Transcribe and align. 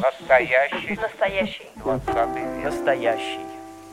Настоящий. 0.00 0.94
Настоящий. 1.00 1.66
Двадцатый 1.76 2.42
век. 2.42 2.64
Настоящий. 2.64 3.40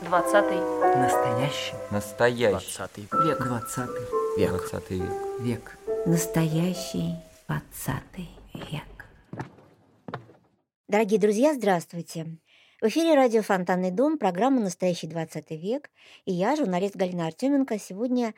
Двадцатый. 0.02 0.58
Настоящий 0.96 1.74
Настоящий. 1.90 2.50
Двадцатый. 2.50 3.08
век. 3.24 3.42
Двадцатый 3.42 4.04
Век. 4.36 4.50
Двадцатый 4.50 4.98
век. 4.98 5.10
век. 5.40 5.78
Настоящий 6.06 7.16
двадцатый 7.48 8.30
век. 8.54 9.06
Дорогие 10.86 11.18
друзья, 11.18 11.54
здравствуйте. 11.54 12.26
В 12.80 12.86
эфире 12.86 13.14
радио 13.14 13.42
«Фонтанный 13.42 13.90
дом», 13.90 14.18
программа 14.18 14.60
«Настоящий 14.60 15.08
20 15.08 15.50
век». 15.52 15.90
И 16.26 16.32
я, 16.32 16.54
журналист 16.54 16.94
Галина 16.94 17.26
Артеменко, 17.26 17.76
сегодня 17.78 18.34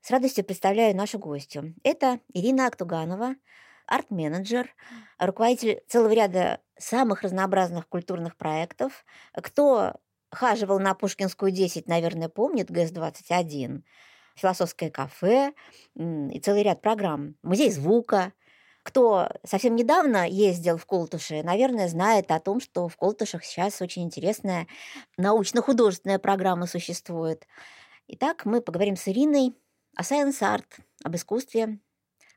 с 0.00 0.10
радостью 0.10 0.44
представляю 0.44 0.96
нашу 0.96 1.18
гостью. 1.18 1.74
Это 1.82 2.20
Ирина 2.32 2.66
Актуганова, 2.66 3.34
арт-менеджер, 3.88 4.74
руководитель 5.18 5.82
целого 5.88 6.12
ряда 6.12 6.60
самых 6.78 7.22
разнообразных 7.22 7.88
культурных 7.88 8.36
проектов. 8.36 9.04
Кто 9.34 9.94
хаживал 10.30 10.78
на 10.78 10.94
Пушкинскую 10.94 11.50
10, 11.50 11.88
наверное, 11.88 12.28
помнит 12.28 12.70
ГЭС-21, 12.70 13.82
философское 14.36 14.90
кафе 14.90 15.52
и 15.96 16.40
целый 16.40 16.62
ряд 16.62 16.80
программ. 16.80 17.34
Музей 17.42 17.70
звука. 17.70 18.32
Кто 18.84 19.28
совсем 19.44 19.76
недавно 19.76 20.26
ездил 20.26 20.78
в 20.78 20.86
Колтуше, 20.86 21.42
наверное, 21.42 21.88
знает 21.88 22.30
о 22.30 22.40
том, 22.40 22.60
что 22.60 22.88
в 22.88 22.96
Колтушах 22.96 23.44
сейчас 23.44 23.82
очень 23.82 24.04
интересная 24.04 24.66
научно-художественная 25.18 26.18
программа 26.18 26.66
существует. 26.66 27.46
Итак, 28.06 28.46
мы 28.46 28.62
поговорим 28.62 28.96
с 28.96 29.06
Ириной 29.08 29.54
о 29.94 30.04
science 30.04 30.51
art, 30.51 30.78
об 31.04 31.16
искусстве, 31.16 31.80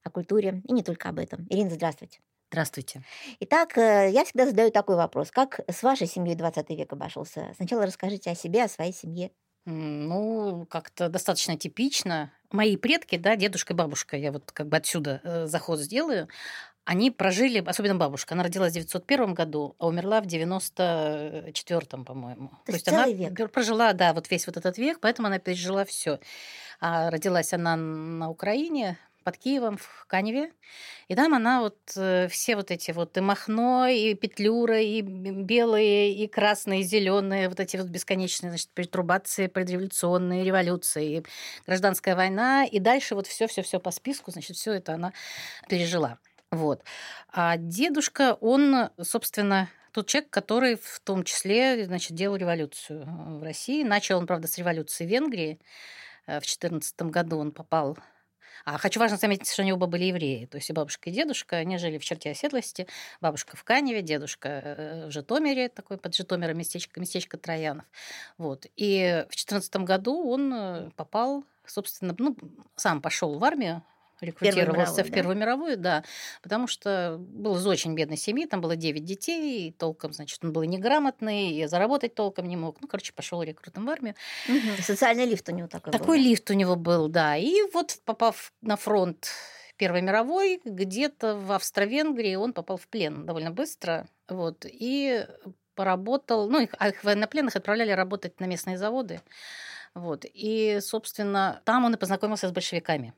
о 0.04 0.10
культуре 0.10 0.62
и 0.68 0.74
не 0.74 0.84
только 0.84 1.10
об 1.10 1.20
этом. 1.20 1.46
Ирина, 1.50 1.70
здравствуйте. 1.70 2.20
Здравствуйте. 2.52 3.02
Итак, 3.40 3.78
э, 3.78 4.10
я 4.12 4.26
всегда 4.26 4.46
задаю 4.46 4.72
такой 4.72 4.98
вопрос. 4.98 5.32
Как 5.32 5.62
с 5.70 5.84
вашей 5.84 6.08
семьей 6.08 6.36
20 6.36 6.70
век 6.72 6.92
обошелся? 6.92 7.54
Сначала 7.56 7.86
расскажите 7.86 8.30
о 8.30 8.36
себе, 8.36 8.66
о 8.66 8.68
своей 8.68 8.92
семье. 8.92 9.32
Ну, 9.66 10.66
как-то 10.70 11.08
достаточно 11.08 11.56
типично. 11.56 12.34
Мои 12.52 12.76
предки, 12.76 13.16
да, 13.16 13.36
дедушка 13.36 13.74
и 13.74 13.76
бабушка, 13.76 14.18
я 14.18 14.32
вот 14.32 14.52
как 14.52 14.68
бы 14.68 14.76
отсюда 14.76 15.22
э, 15.24 15.46
заход 15.46 15.80
сделаю, 15.80 16.28
они 16.84 17.12
прожили, 17.12 17.64
особенно 17.66 17.96
бабушка, 17.96 18.34
она 18.34 18.44
родилась 18.44 18.72
в 18.72 18.76
901 18.76 19.34
году, 19.36 19.76
а 19.78 19.88
умерла 19.88 20.20
в 20.20 20.26
94 20.26 22.04
по-моему. 22.04 22.52
То 22.66 22.72
есть 22.74 22.86
целый 22.86 23.14
век. 23.14 23.52
прожила, 23.52 23.94
да, 23.94 24.14
вот 24.14 24.30
весь 24.32 24.48
вот 24.48 24.58
этот 24.58 24.78
век, 24.78 25.00
поэтому 25.00 25.28
она 25.28 25.38
пережила 25.38 25.86
все. 25.86 26.20
А 26.80 27.12
родилась 27.12 27.54
она 27.54 27.76
на 27.76 28.30
Украине, 28.30 28.98
под 29.24 29.38
Киевом, 29.38 29.78
в 29.78 30.06
Каневе. 30.08 30.52
И 31.08 31.16
там 31.16 31.34
она 31.34 31.62
вот 31.62 31.78
э, 31.96 32.28
все 32.30 32.56
вот 32.56 32.72
эти 32.72 32.92
вот 32.92 33.18
и 33.18 33.22
Махно, 33.22 33.88
и 33.88 34.14
Петлюра, 34.14 34.80
и 34.82 35.02
белые, 35.02 36.14
и 36.14 36.28
красные, 36.28 36.82
и 36.82 36.84
зеленые, 36.84 37.50
вот 37.50 37.60
эти 37.60 37.78
вот 37.78 37.88
бесконечные, 37.88 38.52
значит, 38.52 38.70
перетрубации, 38.70 39.48
предреволюционные 39.48 40.44
революции, 40.44 41.18
и 41.18 41.26
гражданская 41.66 42.16
война, 42.16 42.66
и 42.66 42.80
дальше 42.80 43.16
вот 43.16 43.28
все, 43.28 43.48
все, 43.48 43.62
все 43.62 43.80
по 43.80 43.92
списку, 43.92 44.32
значит, 44.32 44.58
все 44.58 44.74
это 44.74 44.94
она 44.94 45.14
пережила. 45.70 46.18
Вот. 46.52 46.84
А 47.32 47.56
дедушка, 47.58 48.38
он, 48.42 48.90
собственно, 49.02 49.70
тот 49.92 50.08
человек, 50.08 50.30
который 50.30 50.76
в 50.76 51.00
том 51.04 51.24
числе, 51.24 51.86
значит, 51.86 52.16
делал 52.16 52.36
революцию 52.36 53.04
э, 53.04 53.38
в 53.40 53.44
России. 53.44 53.84
Начал 53.84 54.18
он, 54.18 54.28
правда, 54.28 54.48
с 54.48 54.58
революции 54.58 55.06
в 55.06 55.10
Венгрии. 55.10 55.60
Э, 56.28 56.40
В 56.40 56.46
14 56.46 57.02
году 57.04 57.38
он 57.38 57.52
попал 57.52 57.98
а 58.66 58.78
хочу 58.78 59.00
важно 59.00 59.18
заметить, 59.18 59.52
что 59.52 59.62
они 59.62 59.74
оба 59.74 59.88
были 59.88 60.06
евреи. 60.06 60.46
То 60.46 60.58
есть 60.58 60.70
и 60.70 60.74
бабушка, 60.74 61.10
и 61.10 61.14
дедушка, 61.14 61.58
они 61.58 61.78
жили 61.78 61.98
в 61.98 62.04
черте 62.04 62.32
оседлости. 62.32 62.88
Бабушка 63.20 63.58
в 63.58 63.64
Каневе, 63.64 64.02
дедушка 64.02 64.50
э, 64.50 65.08
в 65.08 65.12
Житомире, 65.12 65.70
такой 65.70 65.98
под 65.98 66.16
Житомиром 66.16 66.58
местечко, 66.58 67.00
местечко 67.00 67.38
Троянов. 67.38 67.86
Вот. 68.38 68.66
И 68.76 69.26
в 69.30 69.36
14 69.36 69.76
году 69.78 70.30
он 70.30 70.54
э, 70.54 70.90
попал, 70.96 71.44
собственно, 71.66 72.16
ну, 72.18 72.36
сам 72.76 73.02
пошел 73.02 73.38
в 73.38 73.44
армию, 73.44 73.84
рекрутировался 74.22 74.74
мировую, 74.74 75.06
в 75.06 75.10
да? 75.10 75.14
Первую 75.14 75.38
мировую, 75.38 75.78
да, 75.78 76.04
потому 76.42 76.68
что 76.68 77.18
был 77.20 77.58
из 77.58 77.68
очень 77.68 77.94
бедной 77.96 78.18
семьи, 78.18 78.46
там 78.46 78.62
было 78.62 78.76
9 78.76 79.04
детей, 79.04 79.68
и 79.68 79.72
толком, 79.72 80.14
значит, 80.14 80.44
он 80.44 80.54
был 80.54 80.64
неграмотный, 80.64 81.52
и 81.52 81.66
заработать 81.66 82.16
толком 82.16 82.48
не 82.48 82.56
мог. 82.56 82.78
Ну, 82.82 82.88
короче, 82.88 83.14
пошел 83.14 83.42
рекрутом 83.44 83.86
в 83.86 83.90
армию. 83.90 84.16
Социальный 84.80 85.26
лифт 85.26 85.50
у 85.50 85.52
него 85.52 85.68
такой 85.68 85.92
Такой 85.92 86.18
был. 86.18 86.26
лифт 86.26 86.50
у 86.50 86.54
него 86.54 86.76
был, 86.76 87.10
да. 87.10 87.36
И 87.36 87.64
вот 87.74 87.98
попав 88.06 88.54
на 88.62 88.78
фронт 88.78 89.30
Первой 89.78 90.02
мировой, 90.02 90.62
где-то 90.64 91.36
в 91.36 91.52
Австро-Венгрии 91.52 92.36
он 92.36 92.54
попал 92.54 92.78
в 92.78 92.88
плен 92.88 93.26
довольно 93.26 93.52
быстро. 93.52 94.08
Вот, 94.30 94.66
и 94.66 95.26
поработал, 95.74 96.50
ну, 96.50 96.60
их, 96.60 96.76
а 96.78 96.90
их 96.90 97.04
военнопленных 97.04 97.56
отправляли 97.56 97.92
работать 97.92 98.40
на 98.40 98.46
местные 98.46 98.78
заводы. 98.78 99.22
Вот, 99.96 100.26
и, 100.26 100.80
собственно, 100.82 101.62
там 101.66 101.86
он 101.86 101.96
и 101.96 101.98
познакомился 101.98 102.48
с 102.48 102.52
большевиками 102.52 103.14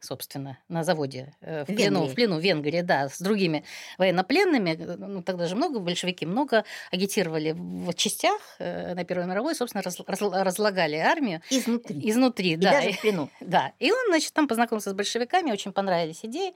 собственно, 0.00 0.58
на 0.68 0.84
заводе, 0.84 1.34
э, 1.40 1.62
в 1.64 1.66
плену, 1.66 2.00
Венгрии. 2.00 2.12
в 2.12 2.14
плену 2.14 2.36
в 2.36 2.40
Венгрии, 2.40 2.80
да, 2.82 3.08
с 3.08 3.20
другими 3.20 3.64
военнопленными. 3.98 4.70
Э, 4.78 4.96
Ну, 4.96 5.22
тогда 5.22 5.46
же 5.46 5.56
много 5.56 5.78
большевики, 5.78 6.26
много 6.26 6.64
агитировали 6.90 7.52
в 7.56 7.92
частях 7.94 8.40
э, 8.58 8.94
на 8.94 9.04
Первой 9.04 9.26
мировой, 9.26 9.54
собственно, 9.54 9.82
раз- 9.82 10.00
разл- 10.00 10.42
разлагали 10.42 10.96
армию 10.96 11.40
Изнутри. 11.50 12.00
изнутри, 12.10 12.52
И 12.52 12.56
да. 12.56 12.70
даже 12.72 12.92
в 12.92 13.00
плену. 13.00 13.30
Да, 13.40 13.72
и 13.78 13.90
он, 13.90 13.98
значит, 14.08 14.32
там 14.32 14.48
познакомился 14.48 14.90
с 14.90 14.94
большевиками, 14.94 15.50
очень 15.52 15.72
понравились 15.72 16.20
идеи. 16.24 16.52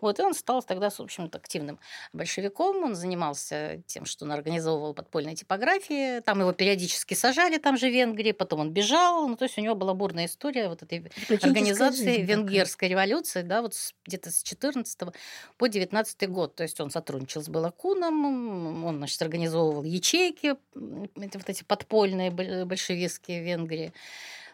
Вот, 0.00 0.18
и 0.18 0.22
он 0.22 0.34
стал 0.34 0.62
тогда, 0.62 0.90
в 0.90 1.00
общем-то, 1.00 1.38
активным 1.38 1.78
большевиком. 2.12 2.82
Он 2.84 2.94
занимался 2.94 3.82
тем, 3.86 4.04
что 4.04 4.24
он 4.24 4.32
организовывал 4.32 4.94
подпольные 4.94 5.34
типографии. 5.36 6.20
Там 6.20 6.40
его 6.40 6.52
периодически 6.52 7.14
сажали, 7.14 7.58
там 7.58 7.76
же 7.76 7.88
в 7.88 7.92
Венгрии. 7.92 8.32
Потом 8.32 8.60
он 8.60 8.70
бежал. 8.72 9.28
Ну, 9.28 9.36
то 9.36 9.44
есть 9.44 9.58
у 9.58 9.60
него 9.60 9.74
была 9.74 9.94
бурная 9.94 10.26
история 10.26 10.68
вот 10.68 10.82
этой 10.82 11.10
организации 11.46 12.04
жизнь 12.04 12.26
такая. 12.26 12.26
Венгерской 12.82 12.88
революции, 12.88 13.42
да, 13.42 13.62
вот 13.62 13.74
где-то 14.06 14.30
с 14.30 14.42
14 14.42 14.98
по 15.56 15.66
19 15.68 16.28
год. 16.28 16.54
То 16.54 16.62
есть 16.62 16.80
он 16.80 16.90
сотрудничал 16.90 17.42
с 17.42 17.48
Балакуном, 17.48 18.84
он, 18.84 18.96
значит, 18.96 19.22
организовывал 19.22 19.84
ячейки, 19.84 20.56
вот 20.74 21.48
эти 21.48 21.64
подпольные 21.64 22.30
боль- 22.30 22.64
большевистские 22.64 23.42
в 23.42 23.44
Венгрии. 23.44 23.92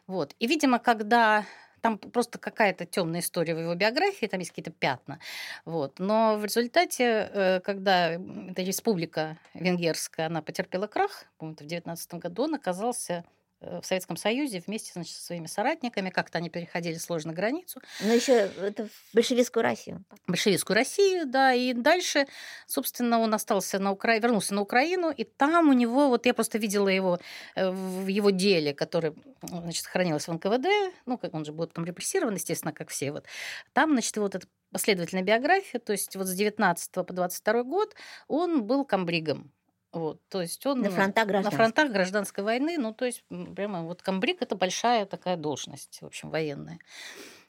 Вот. 0.07 0.35
И, 0.39 0.47
видимо, 0.47 0.79
когда 0.79 1.45
там 1.81 1.99
просто 1.99 2.39
какая-то 2.39 2.87
темная 2.87 3.21
история 3.21 3.55
в 3.55 3.61
его 3.61 3.75
биографии, 3.75 4.27
там 4.27 4.41
есть 4.41 4.51
какие-то 4.51 4.73
пятна. 4.73 5.19
Вот. 5.65 6.01
Но 6.01 6.37
в 6.37 6.45
результате, 6.45 7.31
э, 7.33 7.61
когда 7.61 8.15
эта 8.15 8.63
республика 8.63 9.37
венгерская, 9.55 10.27
она 10.27 10.43
потерпела 10.43 10.89
крах, 10.89 11.25
по-моему, 11.39 11.57
в 11.61 11.67
19 11.67 12.15
году, 12.15 12.45
он 12.45 12.55
оказался 12.55 13.25
в 13.61 13.83
Советском 13.83 14.17
Союзе 14.17 14.63
вместе 14.65 14.93
значит, 14.93 15.15
со 15.17 15.25
своими 15.25 15.47
соратниками, 15.47 16.11
как-то 16.11 16.39
они 16.39 16.49
переходили 16.49 16.95
сложно 16.95 17.33
границу, 17.33 17.81
Но 18.01 18.13
еще 18.13 18.33
это 18.33 18.87
в 18.87 19.15
большевистскую 19.15 19.63
Россию. 19.63 20.05
большевистскую 20.27 20.77
Россию, 20.77 21.27
да, 21.27 21.53
и 21.53 21.73
дальше, 21.73 22.27
собственно, 22.67 23.19
он 23.19 23.35
остался 23.35 23.79
на 23.79 23.91
Украине, 23.91 24.23
вернулся 24.23 24.55
на 24.55 24.63
Украину, 24.63 25.11
и 25.11 25.25
там 25.25 25.69
у 25.69 25.73
него, 25.73 26.09
вот 26.09 26.27
я 26.27 26.35
просто 26.35 26.59
видела 26.59 26.89
его 26.89 27.19
э, 27.57 27.71
в 27.71 28.07
его 28.07 28.31
деле, 28.31 28.75
который, 28.75 29.15
значит, 29.43 29.87
хранилось 29.87 30.29
в 30.29 30.33
НКВД, 30.33 30.69
ну, 31.07 31.19
как 31.19 31.35
он 31.35 31.45
же 31.45 31.53
будет 31.53 31.73
там 31.73 31.85
репрессирован, 31.85 32.35
естественно, 32.35 32.73
как 32.73 32.91
все, 32.91 33.11
вот, 33.13 33.25
там, 33.73 33.93
значит, 33.93 34.17
вот 34.19 34.35
эта 34.35 34.47
последовательная 34.71 35.25
биография, 35.25 35.81
то 35.81 35.93
есть 35.93 36.15
вот 36.15 36.27
с 36.27 36.35
19 36.35 36.93
по 36.93 37.13
22 37.13 37.63
год 37.65 37.95
он 38.29 38.65
был 38.65 38.85
комбригом, 38.85 39.53
вот, 39.99 40.21
то 40.29 40.41
есть 40.41 40.65
он... 40.67 40.81
На 40.81 40.91
фронтах 40.91 41.25
На 41.25 41.29
гражданской. 41.29 41.57
фронтах 41.57 41.93
гражданской 41.93 42.45
войны, 42.45 42.79
ну, 42.79 42.93
то 42.95 43.05
есть 43.05 43.25
прямо 43.55 43.83
вот 43.83 44.03
комбриг– 44.03 44.39
это 44.43 44.57
большая 44.57 45.07
такая 45.07 45.37
должность, 45.37 45.99
в 46.01 46.07
общем, 46.07 46.31
военная. 46.31 46.79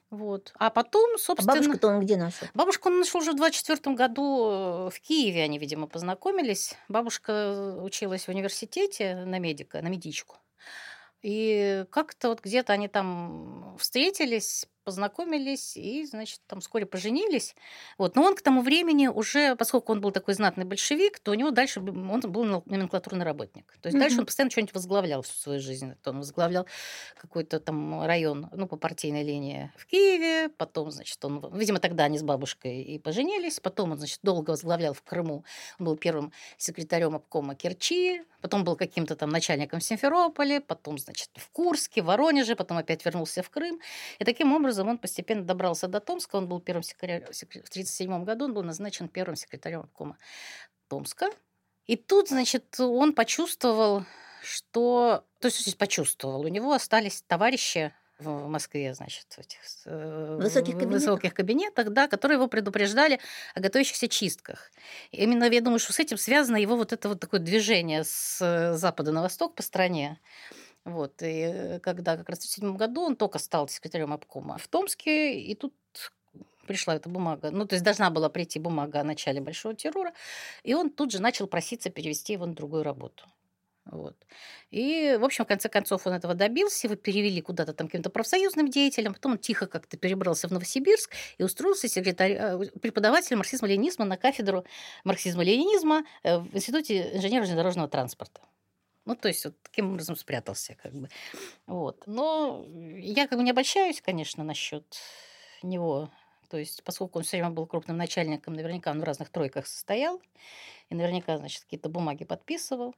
Вот. 0.09 0.51
А 0.55 0.71
потом, 0.71 1.15
А 1.15 1.17
собственно... 1.19 1.53
бабушку-то 1.53 1.87
он 1.87 1.99
где 1.99 2.17
нашел? 2.17 2.47
Бабушку 2.55 2.89
он 2.89 2.99
нашел 2.99 3.21
уже 3.21 3.33
в 3.33 3.35
24 3.35 3.95
году 3.95 4.49
э, 4.51 4.89
в 4.89 4.99
Киеве, 5.01 5.43
они, 5.43 5.59
видимо, 5.59 5.87
познакомились. 5.87 6.75
Бабушка 6.87 7.77
училась 7.79 8.25
в 8.25 8.29
университете 8.29 9.15
на 9.15 9.37
медика, 9.37 9.81
на 9.81 9.87
медичку. 9.87 10.37
И 11.21 11.85
как-то 11.91 12.29
вот 12.29 12.41
где-то 12.41 12.73
они 12.73 12.87
там 12.87 13.75
встретились, 13.77 14.67
познакомились 14.83 15.77
и, 15.77 16.05
значит, 16.05 16.41
там 16.47 16.59
вскоре 16.61 16.85
поженились. 16.85 17.55
Вот. 17.97 18.15
Но 18.15 18.23
он 18.23 18.35
к 18.35 18.41
тому 18.41 18.61
времени 18.61 19.07
уже, 19.07 19.55
поскольку 19.55 19.91
он 19.91 20.01
был 20.01 20.11
такой 20.11 20.33
знатный 20.33 20.65
большевик, 20.65 21.19
то 21.19 21.31
у 21.31 21.33
него 21.33 21.51
дальше 21.51 21.79
он 21.79 21.85
был 22.21 22.43
номен- 22.45 22.63
номенклатурный 22.65 23.25
работник. 23.25 23.77
То 23.81 23.87
есть 23.89 23.97
дальше 23.97 24.15
Мгм. 24.15 24.21
он 24.21 24.25
постоянно 24.25 24.51
что-нибудь 24.51 24.73
возглавлял 24.73 25.21
всю 25.21 25.33
свою 25.33 25.59
жизнь. 25.59 25.93
То 26.03 26.11
он 26.11 26.17
возглавлял 26.17 26.65
какой-то 27.21 27.59
там 27.59 28.03
район, 28.05 28.49
ну, 28.51 28.67
по 28.67 28.77
партийной 28.77 29.23
линии 29.23 29.71
в 29.77 29.85
Киеве, 29.85 30.49
потом, 30.49 30.91
значит, 30.91 31.23
он, 31.23 31.39
видимо, 31.57 31.79
тогда 31.79 32.05
они 32.05 32.17
с 32.17 32.23
бабушкой 32.23 32.81
и 32.81 32.99
поженились, 32.99 33.59
потом 33.59 33.91
он, 33.91 33.97
значит, 33.97 34.19
долго 34.23 34.51
возглавлял 34.51 34.93
в 34.93 35.01
Крыму, 35.03 35.43
он 35.79 35.85
был 35.85 35.97
первым 35.97 36.31
секретарем 36.57 37.15
обкома 37.15 37.55
Керчи, 37.55 38.23
потом 38.41 38.63
был 38.63 38.75
каким-то 38.75 39.15
там 39.15 39.29
начальником 39.29 39.79
в 39.79 39.83
Симферополе, 39.83 40.61
потом, 40.61 40.97
значит, 40.97 41.29
в 41.35 41.49
Курске, 41.51 42.01
в 42.01 42.05
Воронеже, 42.05 42.55
потом 42.55 42.77
опять 42.77 43.05
вернулся 43.05 43.43
в 43.43 43.49
Крым. 43.49 43.79
И 44.19 44.23
таким 44.23 44.53
образом 44.53 44.78
образом 44.79 44.89
он 44.89 44.97
постепенно 44.97 45.43
добрался 45.43 45.87
до 45.87 45.99
Томска. 45.99 46.37
Он 46.37 46.47
был 46.47 46.59
первым 46.59 46.83
секретарем, 46.83 47.21
в 47.21 47.29
1937 47.29 48.23
году 48.23 48.45
он 48.45 48.53
был 48.53 48.63
назначен 48.63 49.09
первым 49.09 49.35
секретарем 49.35 49.81
обкома 49.81 50.17
Томска. 50.87 51.29
И 51.85 51.95
тут, 51.95 52.29
значит, 52.29 52.79
он 52.79 53.13
почувствовал, 53.13 54.05
что... 54.43 55.25
То 55.39 55.47
есть 55.47 55.77
почувствовал. 55.77 56.41
У 56.41 56.47
него 56.47 56.73
остались 56.73 57.23
товарищи 57.27 57.91
в 58.19 58.47
Москве, 58.47 58.93
значит, 58.93 59.25
в 59.31 59.39
этих 59.39 59.59
Высоких 59.85 60.73
кабинетах? 60.73 61.01
высоких 61.01 61.33
кабинетах, 61.33 61.89
да, 61.89 62.07
которые 62.07 62.35
его 62.35 62.47
предупреждали 62.47 63.19
о 63.55 63.61
готовящихся 63.61 64.07
чистках. 64.07 64.71
Именно 65.11 65.45
я 65.45 65.61
думаю, 65.61 65.79
что 65.79 65.93
с 65.93 65.99
этим 65.99 66.17
связано 66.17 66.57
его 66.57 66.75
вот 66.75 66.91
это 66.91 67.09
вот 67.09 67.19
такое 67.19 67.39
движение 67.39 68.03
с 68.03 68.75
запада 68.75 69.11
на 69.11 69.21
восток 69.21 69.55
по 69.55 69.63
стране. 69.63 70.19
Вот, 70.85 71.21
и 71.21 71.79
когда 71.83 72.17
как 72.17 72.29
раз 72.29 72.39
в 72.39 72.57
1937 72.57 72.77
году 72.77 73.01
он 73.01 73.15
только 73.15 73.37
стал 73.37 73.67
секретарем 73.67 74.13
обкома 74.13 74.57
в 74.57 74.67
Томске, 74.67 75.39
и 75.39 75.53
тут 75.55 75.73
пришла 76.67 76.95
эта 76.95 77.09
бумага, 77.09 77.51
ну, 77.51 77.65
то 77.65 77.75
есть 77.75 77.83
должна 77.83 78.09
была 78.09 78.29
прийти 78.29 78.59
бумага 78.59 78.99
о 78.99 79.03
начале 79.03 79.41
большого 79.41 79.75
террора, 79.75 80.13
и 80.63 80.73
он 80.73 80.89
тут 80.89 81.11
же 81.11 81.21
начал 81.21 81.47
проситься 81.47 81.89
перевести 81.89 82.33
его 82.33 82.45
на 82.45 82.53
другую 82.53 82.83
работу. 82.83 83.25
Вот. 83.91 84.15
И, 84.69 85.17
в 85.19 85.25
общем, 85.25 85.45
в 85.45 85.47
конце 85.47 85.67
концов 85.67 86.05
он 86.05 86.13
этого 86.13 86.35
добился, 86.35 86.85
его 86.85 86.95
перевели 86.95 87.41
куда-то 87.41 87.73
там 87.73 87.87
каким-то 87.87 88.09
профсоюзным 88.09 88.69
деятелем, 88.69 89.13
потом 89.13 89.33
он 89.33 89.37
тихо 89.39 89.65
как-то 89.65 89.97
перебрался 89.97 90.47
в 90.47 90.51
Новосибирск 90.51 91.11
и 91.39 91.43
устроился 91.43 91.87
секретарь, 91.87 92.33
э, 92.33 92.59
преподавателем 92.81 93.39
марксизма-ленинизма 93.39 94.05
на 94.05 94.17
кафедру 94.17 94.63
марксизма-ленинизма 95.05 96.03
э, 96.23 96.37
в 96.37 96.55
Институте 96.55 97.15
инженерно-железнодорожного 97.15 97.87
транспорта. 97.87 98.41
Ну, 99.05 99.15
то 99.15 99.27
есть 99.27 99.45
вот 99.45 99.55
таким 99.63 99.91
образом 99.93 100.15
спрятался 100.15 100.75
как 100.75 100.93
бы. 100.93 101.09
Вот. 101.67 102.03
Но 102.05 102.65
я 102.97 103.27
как 103.27 103.37
бы 103.37 103.43
не 103.43 103.51
обольщаюсь, 103.51 104.01
конечно, 104.01 104.43
насчет 104.43 104.85
него. 105.63 106.09
То 106.49 106.57
есть, 106.57 106.83
поскольку 106.83 107.19
он 107.19 107.25
все 107.25 107.37
время 107.37 107.51
был 107.51 107.67
крупным 107.67 107.97
начальником, 107.97 108.53
наверняка 108.55 108.91
он 108.91 109.01
в 109.01 109.03
разных 109.03 109.29
тройках 109.29 109.67
состоял, 109.67 110.21
и 110.89 110.95
наверняка, 110.95 111.37
значит, 111.37 111.63
какие-то 111.63 111.89
бумаги 111.89 112.23
подписывал. 112.25 112.95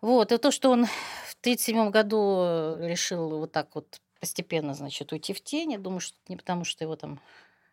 Вот, 0.00 0.32
и 0.32 0.38
то, 0.38 0.50
что 0.50 0.70
он 0.70 0.84
в 0.86 1.36
1937 1.40 1.90
году 1.90 2.76
решил 2.78 3.38
вот 3.38 3.52
так 3.52 3.74
вот 3.74 4.00
постепенно, 4.20 4.74
значит, 4.74 5.12
уйти 5.12 5.32
в 5.32 5.40
тень, 5.42 5.72
я 5.72 5.78
думаю, 5.78 6.00
что 6.00 6.16
не 6.28 6.36
потому, 6.36 6.64
что 6.64 6.84
его 6.84 6.96
там, 6.96 7.20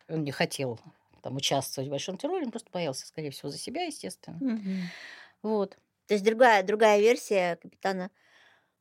он 0.08 0.24
не 0.24 0.32
хотел 0.32 0.80
там 1.22 1.36
участвовать 1.36 1.88
в 1.88 1.90
большом 1.90 2.18
терроре, 2.18 2.46
он 2.46 2.50
просто 2.50 2.70
боялся, 2.72 3.06
скорее 3.06 3.30
всего, 3.30 3.50
за 3.50 3.58
себя, 3.58 3.84
естественно. 3.84 4.38
Мгм. 4.40 4.90
Вот. 5.42 5.76
То 6.06 6.14
есть 6.14 6.24
другая, 6.24 6.62
другая 6.62 7.00
версия 7.00 7.56
капитана 7.56 8.10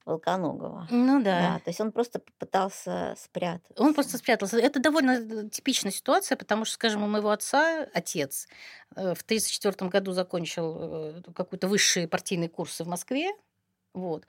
Волконогова. 0.05 0.87
Ну 0.89 1.21
Да, 1.23 1.39
да. 1.39 1.59
то 1.59 1.69
есть 1.69 1.79
он 1.79 1.91
просто 1.91 2.19
попытался 2.19 3.15
спрятаться. 3.17 3.81
Он 3.81 3.93
просто 3.93 4.17
спрятался. 4.17 4.57
Это 4.57 4.79
довольно 4.79 5.11
э, 5.11 5.49
типичная 5.49 5.91
ситуация, 5.91 6.35
потому 6.35 6.65
что, 6.65 6.73
скажем, 6.75 7.03
у 7.03 7.07
моего 7.07 7.29
отца 7.29 7.87
отец 7.93 8.47
э, 8.95 9.13
в 9.13 9.21
1934 9.21 9.89
году 9.89 10.11
закончил 10.13 10.77
э, 10.79 11.21
какой-то 11.35 11.67
высшие 11.67 12.07
партийные 12.07 12.49
курсы 12.49 12.83
в 12.83 12.87
Москве, 12.87 13.31
вот, 13.93 14.25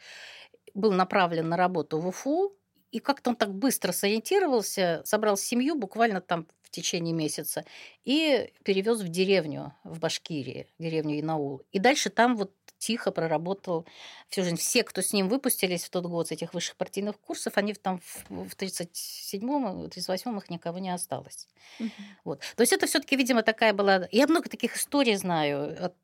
был 0.75 0.93
направлен 0.93 1.49
на 1.49 1.57
работу 1.57 1.99
в 1.99 2.07
Уфу, 2.07 2.55
и 2.91 2.99
как-то 2.99 3.31
он 3.31 3.37
так 3.37 3.55
быстро 3.55 3.93
сориентировался, 3.93 5.03
собрал 5.07 5.39
семью 5.39 5.75
буквально 5.75 6.21
там 6.21 6.47
в 6.63 6.71
течение 6.71 7.15
месяца 7.15 7.65
и 8.05 8.53
перевез 8.65 9.01
в 9.01 9.09
деревню 9.09 9.75
в 9.85 9.99
Башкирии, 9.99 10.69
деревню 10.79 11.19
Инаул. 11.19 11.63
И 11.73 11.79
дальше 11.79 12.11
там 12.11 12.37
вот 12.37 12.53
тихо 12.83 13.13
проработал 13.13 13.87
всю 14.29 14.43
жизнь. 14.43 14.57
Все, 14.57 14.83
кто 14.83 15.03
с 15.03 15.13
ним 15.13 15.29
выпустились 15.29 15.85
в 15.85 15.91
тот 15.91 16.07
год 16.07 16.29
с 16.29 16.33
этих 16.33 16.53
высших 16.53 16.77
партийных 16.77 17.17
курсов, 17.21 17.57
они 17.57 17.75
там 17.75 18.01
в 18.01 18.23
в 18.29 18.57
37-м, 18.57 19.85
38-м 19.87 20.39
их 20.39 20.51
никого 20.51 20.79
не 20.79 20.91
осталось. 20.91 21.49
Мгм. 21.79 21.93
Вот. 22.25 22.41
То 22.57 22.63
есть 22.63 22.73
это 22.73 22.87
все-таки, 22.87 23.17
видимо, 23.17 23.43
такая 23.43 23.73
была... 23.73 24.09
Я 24.11 24.27
много 24.27 24.49
таких 24.49 24.77
историй 24.77 25.17
знаю 25.17 25.85
от 25.85 25.95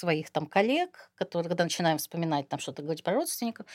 своих 0.00 0.30
там 0.30 0.46
коллег, 0.46 1.10
которые, 1.14 1.48
когда 1.48 1.64
начинаем 1.64 1.98
вспоминать 1.98 2.48
там 2.48 2.58
что-то 2.58 2.82
говорить 2.82 3.04
про 3.04 3.14
родственников, 3.14 3.66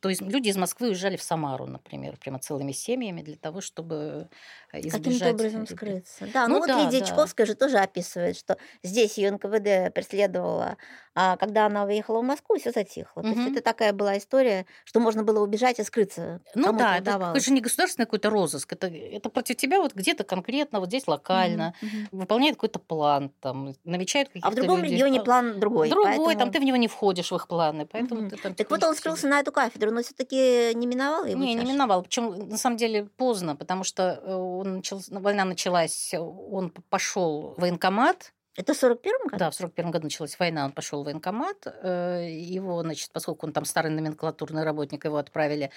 то 0.00 0.08
есть 0.08 0.20
люди 0.22 0.48
из 0.48 0.56
Москвы 0.56 0.88
уезжали 0.88 1.16
в 1.16 1.22
Самару, 1.22 1.66
например, 1.66 2.16
прямо 2.16 2.38
целыми 2.38 2.72
семьями 2.72 3.22
для 3.22 3.36
того, 3.36 3.60
чтобы 3.60 4.28
э, 4.72 4.80
Каким-то 4.80 4.98
избежать... 5.10 5.34
образом 5.34 5.62
репре- 5.62 5.76
скрыться. 5.76 6.26
Да, 6.32 6.46
ну, 6.46 6.54
Ну 6.54 6.60
вот 6.60 6.68
да, 6.68 6.84
Лидия 6.84 7.00
да. 7.00 7.06
Чайковская 7.06 7.46
же 7.46 7.54
тоже 7.54 7.78
описывает, 7.78 8.36
что 8.36 8.56
здесь 8.82 9.18
ее 9.18 9.32
НКВД 9.32 9.92
преследовала, 9.94 10.76
а 11.14 11.36
когда 11.36 11.66
она 11.66 11.84
выехала 11.84 12.20
в 12.20 12.24
Москву, 12.24 12.56
все 12.58 12.70
затихло. 12.70 13.22
То 13.22 13.28
есть 13.28 13.50
это 13.50 13.60
такая 13.60 13.92
была 13.92 14.16
история, 14.16 14.64
что 14.84 15.00
можно 15.00 15.22
было 15.24 15.42
убежать 15.42 15.78
и 15.78 15.84
скрыться. 15.84 16.40
Ну 16.54 16.72
да, 16.72 16.98
это 16.98 17.40
же 17.40 17.52
не 17.52 17.60
государственный 17.60 18.06
какой-то 18.06 18.30
розыск, 18.30 18.72
это, 18.72 18.86
это 18.86 19.28
против 19.28 19.56
тебя 19.56 19.80
вот 19.80 19.94
где-то 19.94 20.24
конкретно, 20.24 20.80
вот 20.80 20.88
здесь 20.88 21.06
локально, 21.06 21.74
мгм. 21.82 22.08
выполняет 22.12 22.54
какой-то 22.56 22.78
план, 22.78 23.30
там, 23.40 23.74
намечают 23.84 24.28
каких-то 24.28 24.48
А 24.48 24.50
в 24.50 24.54
другом 24.54 24.82
людей. 24.82 24.96
регионе 24.96 25.20
план 25.22 25.58
другой. 25.60 25.71
Другой, 25.72 26.14
там 26.14 26.24
поэтому- 26.24 26.52
ты 26.52 26.60
в 26.60 26.64
него 26.64 26.76
не 26.76 26.88
входишь 26.88 27.30
в 27.32 27.36
их 27.36 27.48
планы, 27.48 27.86
поэтому 27.86 28.28
ты 28.30 28.36
там 28.36 28.54
Так 28.54 28.70
вот 28.70 28.82
он 28.84 28.94
скрылся 28.94 29.26
на 29.28 29.40
эту 29.40 29.52
кафедру, 29.52 29.90
но 29.90 30.02
все-таки 30.02 30.72
не 30.74 30.86
миновал 30.86 31.24
его 31.24 31.40
Не, 31.40 31.54
не 31.54 31.60
чаша? 31.62 31.72
миновал. 31.72 32.02
Причем 32.02 32.48
на 32.48 32.56
самом 32.58 32.76
деле 32.76 33.04
поздно, 33.16 33.56
потому 33.56 33.84
что 33.84 34.20
э, 34.22 34.34
он 34.34 34.76
начал, 34.76 35.00
война 35.10 35.44
началась, 35.44 36.14
он 36.14 36.70
пошел 36.90 37.54
в 37.56 37.60
военкомат. 37.60 38.32
Это 38.54 38.74
в 38.74 38.76
41 38.76 39.28
году? 39.28 39.36
Да, 39.38 39.50
в 39.50 39.54
41 39.54 39.90
году 39.90 40.04
началась 40.04 40.38
война, 40.38 40.66
он 40.66 40.72
пошел 40.72 41.00
в 41.02 41.06
военкомат. 41.06 41.66
э, 41.82 42.28
Его, 42.30 42.82
значит, 42.82 43.10
поскольку 43.10 43.46
он 43.46 43.52
там 43.54 43.64
старый 43.64 43.90
номенклатурный 43.90 44.62
работник, 44.62 45.06
его 45.06 45.16
отправили 45.16 45.70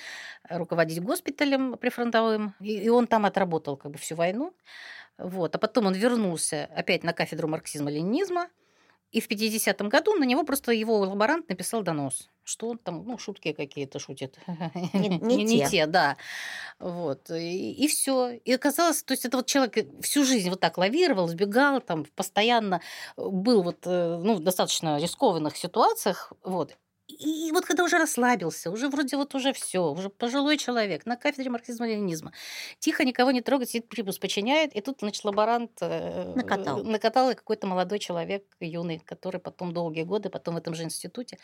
э, 0.50 0.58
руководить 0.58 1.02
госпиталем 1.02 1.78
прифронтовым. 1.78 2.54
И 2.60 2.90
он 2.90 3.08
там 3.08 3.26
отработал 3.26 3.78
как 3.78 3.92
бы 3.92 3.98
всю 3.98 4.16
войну. 4.16 4.54
Вот. 5.18 5.56
А 5.56 5.58
потом 5.58 5.86
он 5.86 5.94
вернулся 5.94 6.70
опять 6.76 7.04
на 7.06 7.14
кафедру 7.14 7.48
марксизма-ленинизма. 7.48 8.48
И 9.16 9.22
в 9.22 9.30
50-м 9.30 9.88
году 9.88 10.14
на 10.16 10.26
него 10.26 10.44
просто 10.44 10.74
его 10.74 10.98
лаборант 11.00 11.48
написал 11.48 11.84
донос, 11.84 12.30
что 12.44 12.68
он 12.68 12.78
там, 12.78 13.06
ну, 13.08 13.18
шутки 13.18 13.54
какие-то 13.54 13.98
шутит. 13.98 14.38
Не- 14.94 15.44
не 15.46 15.66
те. 15.72 15.86
да. 15.86 16.18
Вот. 16.80 17.30
И, 17.30 17.88
все. 17.88 18.32
И 18.32 18.52
оказалось, 18.52 19.04
то 19.04 19.14
есть 19.14 19.24
это 19.24 19.38
вот 19.38 19.46
человек 19.46 19.88
всю 20.02 20.26
жизнь 20.26 20.50
вот 20.50 20.60
так 20.60 20.78
лавировал, 20.78 21.30
сбегал, 21.30 21.80
там 21.80 22.04
постоянно 22.16 22.82
был 23.16 23.64
вот, 23.64 23.88
э, 23.88 24.20
ну, 24.22 24.34
в 24.36 24.42
достаточно 24.42 25.00
рискованных 25.00 25.56
ситуациях, 25.56 26.34
вот. 26.44 26.78
И 27.08 27.52
вот 27.52 27.66
когда 27.66 27.84
уже 27.84 28.00
расслабился, 28.00 28.72
уже 28.72 28.90
вроде 28.90 29.16
вот 29.16 29.36
уже 29.36 29.54
все, 29.54 29.92
уже 29.92 30.10
пожилой 30.10 30.58
человек 30.58 31.06
на 31.06 31.16
кафедре 31.16 31.52
марксизма-ленинизма, 31.52 32.32
тихо 32.80 33.06
никого 33.06 33.30
не 33.32 33.42
трогает, 33.42 33.70
сидит 33.70 33.88
припуск 33.88 34.20
подчиняет, 34.20 34.76
и 34.76 34.82
тут, 34.82 35.00
значит, 35.00 35.24
лаборант 35.24 35.72
э, 35.82 36.34
Накатал. 36.36 36.84
накатал 36.84 37.30
и 37.30 37.36
какой-то 37.36 37.68
молодой 37.68 38.00
человек, 38.00 38.44
юный, 38.60 39.00
который 39.00 39.40
потом 39.40 39.72
долгие 39.72 40.04
годы, 40.04 40.30
потом 40.30 40.56
в 40.56 40.58
этом 40.58 40.74
же 40.74 40.84
институте 40.84 41.38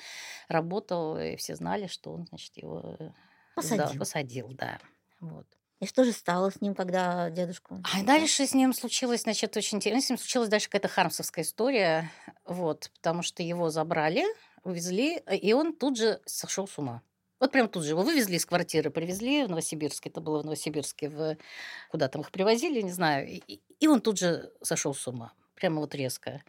работал, 0.47 1.17
и 1.19 1.36
все 1.36 1.55
знали, 1.55 1.86
что 1.86 2.12
он, 2.12 2.25
значит, 2.27 2.57
его 2.57 2.97
э, 3.00 3.12
Посадил. 3.55 3.86
да, 3.86 4.00
посадил, 4.00 4.47
да. 4.53 4.79
Вот. 5.19 5.45
И 5.79 5.88
что 5.88 6.03
же 6.03 6.12
стало 6.12 6.51
с 6.51 6.62
ним, 6.62 6.75
когда 6.75 7.29
дедушку? 7.29 7.83
А 7.83 8.03
дальше 8.03 8.45
с 8.45 8.53
ним 8.53 8.74
случилось, 8.74 9.24
значит, 9.24 9.55
очень 9.57 9.77
интересно. 9.77 10.01
С 10.01 10.09
ним 10.12 10.17
случилась 10.19 10.50
дальше 10.50 10.69
какая-то 10.69 10.88
хармсовская 10.88 11.43
история, 11.43 12.09
вот, 12.45 12.91
потому 12.95 13.24
что 13.24 13.41
его 13.41 13.69
забрали, 13.69 14.24
увезли, 14.63 15.22
э, 15.25 15.36
и 15.36 15.53
он 15.53 15.74
тут 15.74 15.98
же 15.98 16.22
сошел 16.25 16.68
с 16.68 16.77
ума. 16.77 17.01
Вот 17.39 17.51
прям 17.51 17.68
тут 17.68 17.84
же 17.84 17.91
его 17.91 18.03
вывезли 18.03 18.36
из 18.36 18.46
квартиры, 18.46 18.91
привезли 18.91 19.46
в 19.46 19.50
Новосибирск, 19.50 20.06
это 20.06 20.22
было 20.22 20.41
в 20.41 20.46
Новосибирске, 20.46 21.10
в... 21.10 21.38
куда 21.89 22.08
там 22.08 22.22
их 22.22 22.32
привозили, 22.32 22.82
не 22.82 22.91
знаю, 22.91 23.27
и, 23.27 23.62
и 23.80 23.88
он 23.88 24.01
тут 24.01 24.20
же 24.20 24.53
сошел 24.62 24.94
с 24.94 25.08
ума, 25.08 25.34
прямо 25.56 25.80
вот 25.80 25.96
резко. 25.96 26.44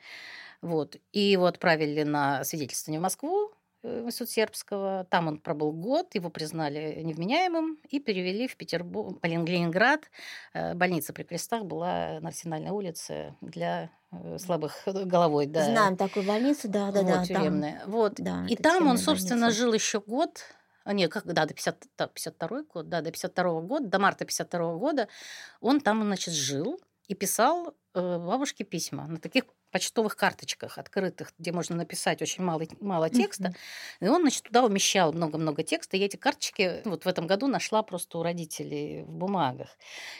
Вот. 0.61 0.97
И 1.13 1.21
его 1.21 1.47
отправили 1.47 2.03
на 2.03 2.45
свидетельствование 2.45 3.01
в 3.01 3.03
Москву, 3.03 3.53
Институт 3.83 4.31
Сербского. 4.31 5.07
Там 5.11 5.29
он 5.29 5.39
пробыл 5.39 5.73
год, 5.73 6.15
его 6.15 6.31
признали 6.31 7.01
невменяемым 7.03 7.79
и 7.89 7.99
перевели 8.01 8.47
в 8.47 8.57
Петербург, 8.57 9.21
блин, 9.21 9.45
Ленинград. 9.45 10.11
Э, 10.55 10.75
Больница 10.75 11.13
при 11.13 11.25
крестах 11.25 11.65
была 11.65 12.21
на 12.21 12.29
Арсенальной 12.29 12.71
улице 12.71 13.35
для 13.41 13.91
э, 14.13 14.39
слабых 14.39 14.83
головой. 14.87 15.47
Да. 15.47 15.65
Знаем 15.65 15.97
такую 15.97 16.27
больницу, 16.27 16.69
да, 16.69 16.93
да, 16.93 17.03
вот, 17.03 17.09
да. 17.09 17.15
там. 17.17 17.25
тюремная. 17.25 17.83
Вот. 17.87 18.15
Да, 18.17 18.47
И 18.49 18.57
там 18.57 18.87
он, 18.87 18.99
собственно, 18.99 19.43
больница. 19.43 19.61
жил 19.61 19.73
еще 19.73 20.01
год. 20.01 20.43
А, 20.85 20.93
нет, 20.93 21.13
как, 21.13 21.27
да, 21.27 21.47
до 21.47 21.55
50, 21.55 21.87
да, 21.97 22.07
52 22.09 22.63
год, 22.65 22.89
да, 22.89 23.01
до 23.01 23.11
52 23.11 23.61
года, 23.63 23.87
до 23.87 23.99
марта 23.99 24.25
52 24.25 24.75
года 24.77 25.09
он 25.61 25.81
там, 25.81 26.03
значит, 26.03 26.35
жил 26.35 26.81
и 27.07 27.15
писал 27.15 27.75
э, 27.95 28.19
бабушке 28.19 28.65
письма 28.65 29.07
на 29.07 29.19
таких 29.19 29.45
почтовых 29.73 30.15
карточках 30.17 30.79
открытых, 30.79 31.33
где 31.39 31.51
можно 31.51 31.75
написать 31.75 32.23
очень 32.23 32.45
мало, 32.45 32.63
мало 32.81 33.11
текста. 33.11 33.55
И 34.01 34.07
он, 34.07 34.21
значит, 34.23 34.45
туда 34.45 34.65
умещал 34.65 35.13
много-много 35.13 35.65
текста. 35.65 35.97
И 35.97 36.01
эти 36.01 36.17
карточки 36.17 36.83
вот 36.85 37.05
в 37.05 37.09
этом 37.09 37.27
году 37.27 37.49
нашла 37.49 37.83
просто 37.83 38.19
у 38.19 38.23
родителей 38.23 39.03
в 39.03 39.11
бумагах. 39.11 39.77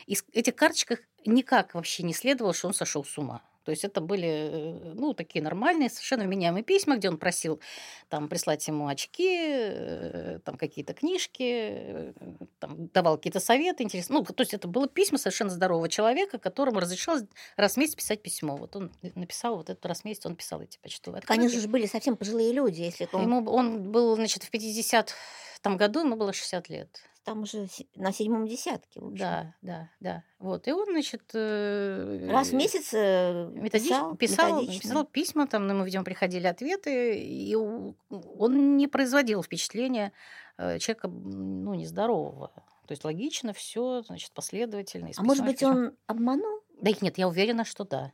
И 0.07 0.17
этих 0.33 0.57
карточках 0.57 0.99
никак 1.25 1.75
вообще 1.75 2.03
не 2.03 2.15
следовало, 2.15 2.55
что 2.55 2.69
он 2.69 2.75
сошел 2.75 3.05
с 3.05 3.17
ума. 3.19 3.43
То 3.65 3.71
есть 3.71 3.85
это 3.85 4.01
были, 4.01 4.29
э, 4.29 4.93
ну, 4.95 5.15
такие 5.15 5.43
нормальные, 5.43 5.91
совершенно 5.91 6.25
вменяемые 6.25 6.65
письма, 6.65 6.97
где 6.97 7.09
он 7.09 7.19
просил 7.19 7.61
там 8.09 8.29
прислать 8.29 8.67
ему 8.69 8.89
очки, 8.89 9.29
э, 9.31 10.39
там 10.45 10.57
какие-то 10.57 10.95
книжки, 10.95 11.43
э, 11.43 12.13
там, 12.59 12.89
давал 12.89 13.17
какие-то 13.17 13.41
советы 13.41 13.83
интересные. 13.85 14.19
Ну, 14.19 14.25
то 14.25 14.41
есть 14.43 14.55
это 14.55 14.69
было 14.69 14.89
письма 14.89 15.19
совершенно 15.19 15.51
здорового 15.51 15.89
человека, 15.89 16.39
которому 16.39 16.81
разрешалось 16.81 17.25
раз 17.57 17.75
в 17.75 17.77
месяц 17.77 17.95
писать 17.95 18.23
письмо. 18.23 18.57
Вот 18.57 18.77
он 18.77 18.91
написал 19.15 19.57
вот 19.57 19.71
этот 19.71 19.85
раз 19.87 20.03
в 20.03 20.05
месяц, 20.05 20.27
он 20.27 20.37
писал 20.37 20.61
эти 20.61 20.79
почтовые 20.79 21.21
открытки. 21.21 21.41
же 21.61 21.69
были 21.69 21.87
совсем 21.87 22.17
пожилые 22.17 22.53
люди, 22.53 22.83
если 22.83 23.07
то 23.07 23.21
Ему, 23.21 23.51
он 23.51 23.93
был, 23.93 24.15
значит, 24.17 24.43
в 24.43 24.51
50 24.51 25.15
там 25.63 25.77
году, 25.77 26.01
ему 26.01 26.17
было 26.17 26.33
60 26.33 26.69
лет. 26.69 27.01
Там 27.25 27.43
уже 27.43 27.69
на 27.95 28.13
седьмом 28.13 28.47
десятке. 28.47 29.01
в 29.01 29.07
общем. 29.07 29.19
Да, 29.19 29.55
да, 29.63 29.91
да. 30.01 30.25
Вот. 30.39 30.67
И 30.69 30.73
он, 30.73 30.87
значит... 30.87 31.23
э, 31.35 32.29
Раз 32.31 32.49
в 32.49 32.55
месяц 32.55 32.93
э, 32.93 33.49
Методич... 33.55 33.89
писал, 33.89 34.17
Писал, 34.17 34.67
писал 34.67 35.05
письма, 35.05 35.47
там 35.47 35.69
ему, 35.69 35.85
видимо, 35.85 36.05
приходили 36.05 36.47
ответы, 36.47 37.19
и 37.19 37.55
он 37.55 38.77
не 38.77 38.89
производил 38.89 39.43
впечатления 39.43 40.13
э, 40.59 40.79
человека, 40.79 41.09
ну, 41.09 41.75
нездорового. 41.75 42.49
То 42.87 42.93
есть 42.93 43.05
логично 43.05 43.53
все, 43.53 44.03
значит, 44.03 44.33
последовательно. 44.33 45.11
А 45.17 45.23
может 45.23 45.45
быть, 45.45 45.63
он 45.63 45.93
обманул? 46.07 46.61
Да 46.81 46.91
нет, 47.01 47.19
я 47.19 47.29
уверена, 47.29 47.65
что 47.65 47.85
да. 47.85 48.13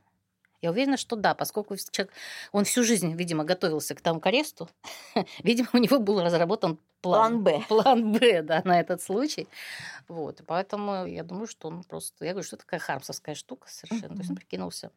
Я 0.61 0.71
уверена, 0.71 0.97
что 0.97 1.15
да, 1.15 1.33
поскольку 1.35 1.75
человек, 1.91 2.13
он 2.51 2.65
всю 2.65 2.83
жизнь, 2.83 3.13
видимо, 3.15 3.43
готовился 3.45 3.95
к 3.95 4.01
тому 4.01 4.19
к 4.19 4.25
аресту. 4.27 4.69
видимо, 5.43 5.69
у 5.73 5.77
него 5.77 5.99
был 5.99 6.21
разработан 6.21 6.79
План 7.01 7.41
план. 7.41 7.43
Б. 7.43 7.63
План 7.69 8.11
Б, 8.11 8.41
да, 8.41 8.61
на 8.65 8.79
этот 8.79 9.01
случай. 9.01 9.47
Вот, 10.09 10.41
и 10.41 10.43
поэтому 10.43 11.05
я 11.05 11.23
думаю, 11.23 11.47
что 11.47 11.69
он 11.69 11.83
просто... 11.83 12.25
Я 12.25 12.31
говорю, 12.31 12.45
что 12.45 12.57
это 12.57 12.65
такая 12.65 12.79
хармсовская 12.81 13.35
штука 13.35 13.69
совершенно. 13.69 14.15
То 14.15 14.19
есть 14.19 14.29
он 14.31 14.35
прикинулся 14.35 14.91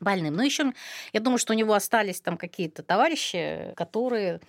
больным. 0.00 0.34
Но 0.34 0.42
еще, 0.44 0.72
я 1.12 1.20
думаю, 1.20 1.38
что 1.38 1.52
у 1.52 1.56
него 1.56 1.74
остались 1.74 2.20
там 2.20 2.36
какие-то 2.36 2.82
товарищи, 2.82 3.72
которые 3.76 4.40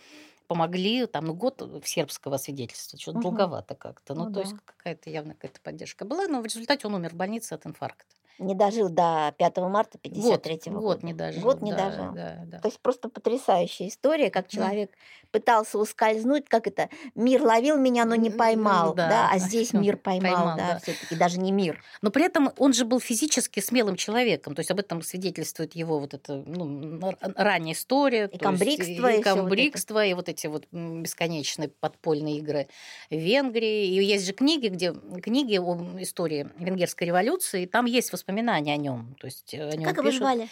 помогли, 0.48 1.06
там, 1.08 1.26
ну, 1.26 1.34
год 1.34 1.62
сербского 1.86 2.38
свидетельства, 2.38 3.00
что-то 3.00 3.18
Мгм. 3.20 3.24
долговато 3.24 3.76
как-то. 3.76 4.14
Ну, 4.14 4.26
Ну 4.26 4.34
то 4.34 4.42
есть 4.42 4.54
да. 4.54 4.60
какая-то 4.66 5.10
явно 5.10 5.34
какая-то 5.34 5.62
поддержка 5.62 6.06
была, 6.06 6.28
но 6.28 6.42
в 6.42 6.46
результате 6.46 6.86
он 6.88 6.96
умер 6.96 7.12
в 7.12 7.16
больнице 7.16 7.54
от 7.54 7.66
инфаркта. 7.66 8.14
Не 8.40 8.56
дожил 8.56 8.90
до 8.90 9.34
5 9.38 9.58
марта 9.58 9.98
Год, 10.04 10.42
53 10.44 10.60
года. 10.66 10.80
год 10.80 11.04
не 11.04 11.14
дожил. 11.14 11.42
Год 11.42 11.62
не 11.62 11.72
да, 11.72 11.90
дожил. 11.90 12.12
Да, 12.14 12.42
да. 12.46 12.60
То 12.60 12.68
есть 12.68 12.80
просто 12.80 13.10
потрясающая 13.10 13.88
история, 13.88 14.30
как 14.30 14.48
человек 14.48 14.92
пытался 15.32 15.80
ускользнуть, 15.80 16.48
как 16.48 16.68
это 16.68 16.90
мир 17.16 17.42
ловил 17.42 17.78
меня, 17.78 18.06
но 18.06 18.16
не 18.16 18.30
поймал, 18.30 18.94
да, 18.94 19.10
да. 19.10 19.30
а 19.32 19.38
здесь 19.40 19.74
мир 19.74 19.98
поймал, 19.98 20.34
Поймал, 20.34 20.58
да, 20.58 20.74
да. 20.74 20.80
все-таки 20.80 21.16
даже 21.16 21.40
не 21.40 21.52
мир. 21.52 21.84
Но 22.02 22.12
при 22.12 22.26
этом 22.26 22.52
он 22.58 22.74
же 22.74 22.86
был 22.86 23.00
физически 23.00 23.60
смелым 23.60 23.96
человеком. 23.96 24.56
То 24.56 24.60
есть 24.60 24.72
об 24.72 24.80
этом 24.80 25.02
свидетельствует 25.02 25.76
его 25.76 26.00
вот 26.00 26.14
эта 26.14 26.36
ну, 26.36 27.14
ранняя 27.36 27.74
история. 27.74 28.26
И 28.26 28.34
есть 28.34 28.44
камбрикство, 28.44 28.84
и 28.86 28.94
и 28.94 28.96
всё 28.96 29.02
вот 29.02 29.12
это. 29.12 29.24
камбрикство, 29.24 30.06
и 30.06 30.14
вот 30.14 30.30
эти 30.30 30.48
вот 30.48 30.66
бесконечные 30.72 31.70
подпольные 31.70 32.38
игры 32.38 32.68
в 33.10 33.16
Венгрии. 33.16 33.88
И 33.88 34.04
есть 34.04 34.26
же 34.26 34.34
книги, 34.34 34.68
где 34.68 34.94
книги 35.22 35.58
о 35.58 35.76
истории 36.00 36.50
венгерской 36.58 37.08
революции, 37.08 37.64
и 37.64 37.66
там 37.66 37.86
есть 37.86 38.12
воспоминания 38.12 38.23
о 38.72 38.78
нем. 38.78 39.16
То 39.20 39.28
есть 39.28 39.54
э, 39.54 39.70
о 39.70 39.76
нем 39.76 39.84
Как 39.86 39.98
его 39.98 40.06
пишут. 40.06 40.20
звали? 40.22 40.48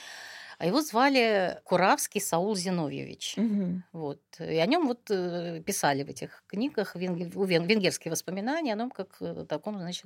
А 0.62 0.68
его 0.68 0.80
звали 0.84 1.60
Куравский 1.64 2.22
Саул 2.22 2.56
Зиновьевич. 2.56 3.34
Мгм. 3.36 3.84
Вот. 3.94 4.22
И 4.38 4.58
о 4.58 4.66
нем 4.68 4.86
вот 4.86 5.10
э, 5.10 5.60
писали 5.66 6.04
в 6.04 6.10
этих 6.10 6.44
книгах 6.46 6.96
венгерские 6.96 8.12
воспоминания 8.12 8.74
о 8.74 8.76
нем 8.76 8.92
как 8.92 9.20
таком, 9.48 9.80
значит, 9.80 10.06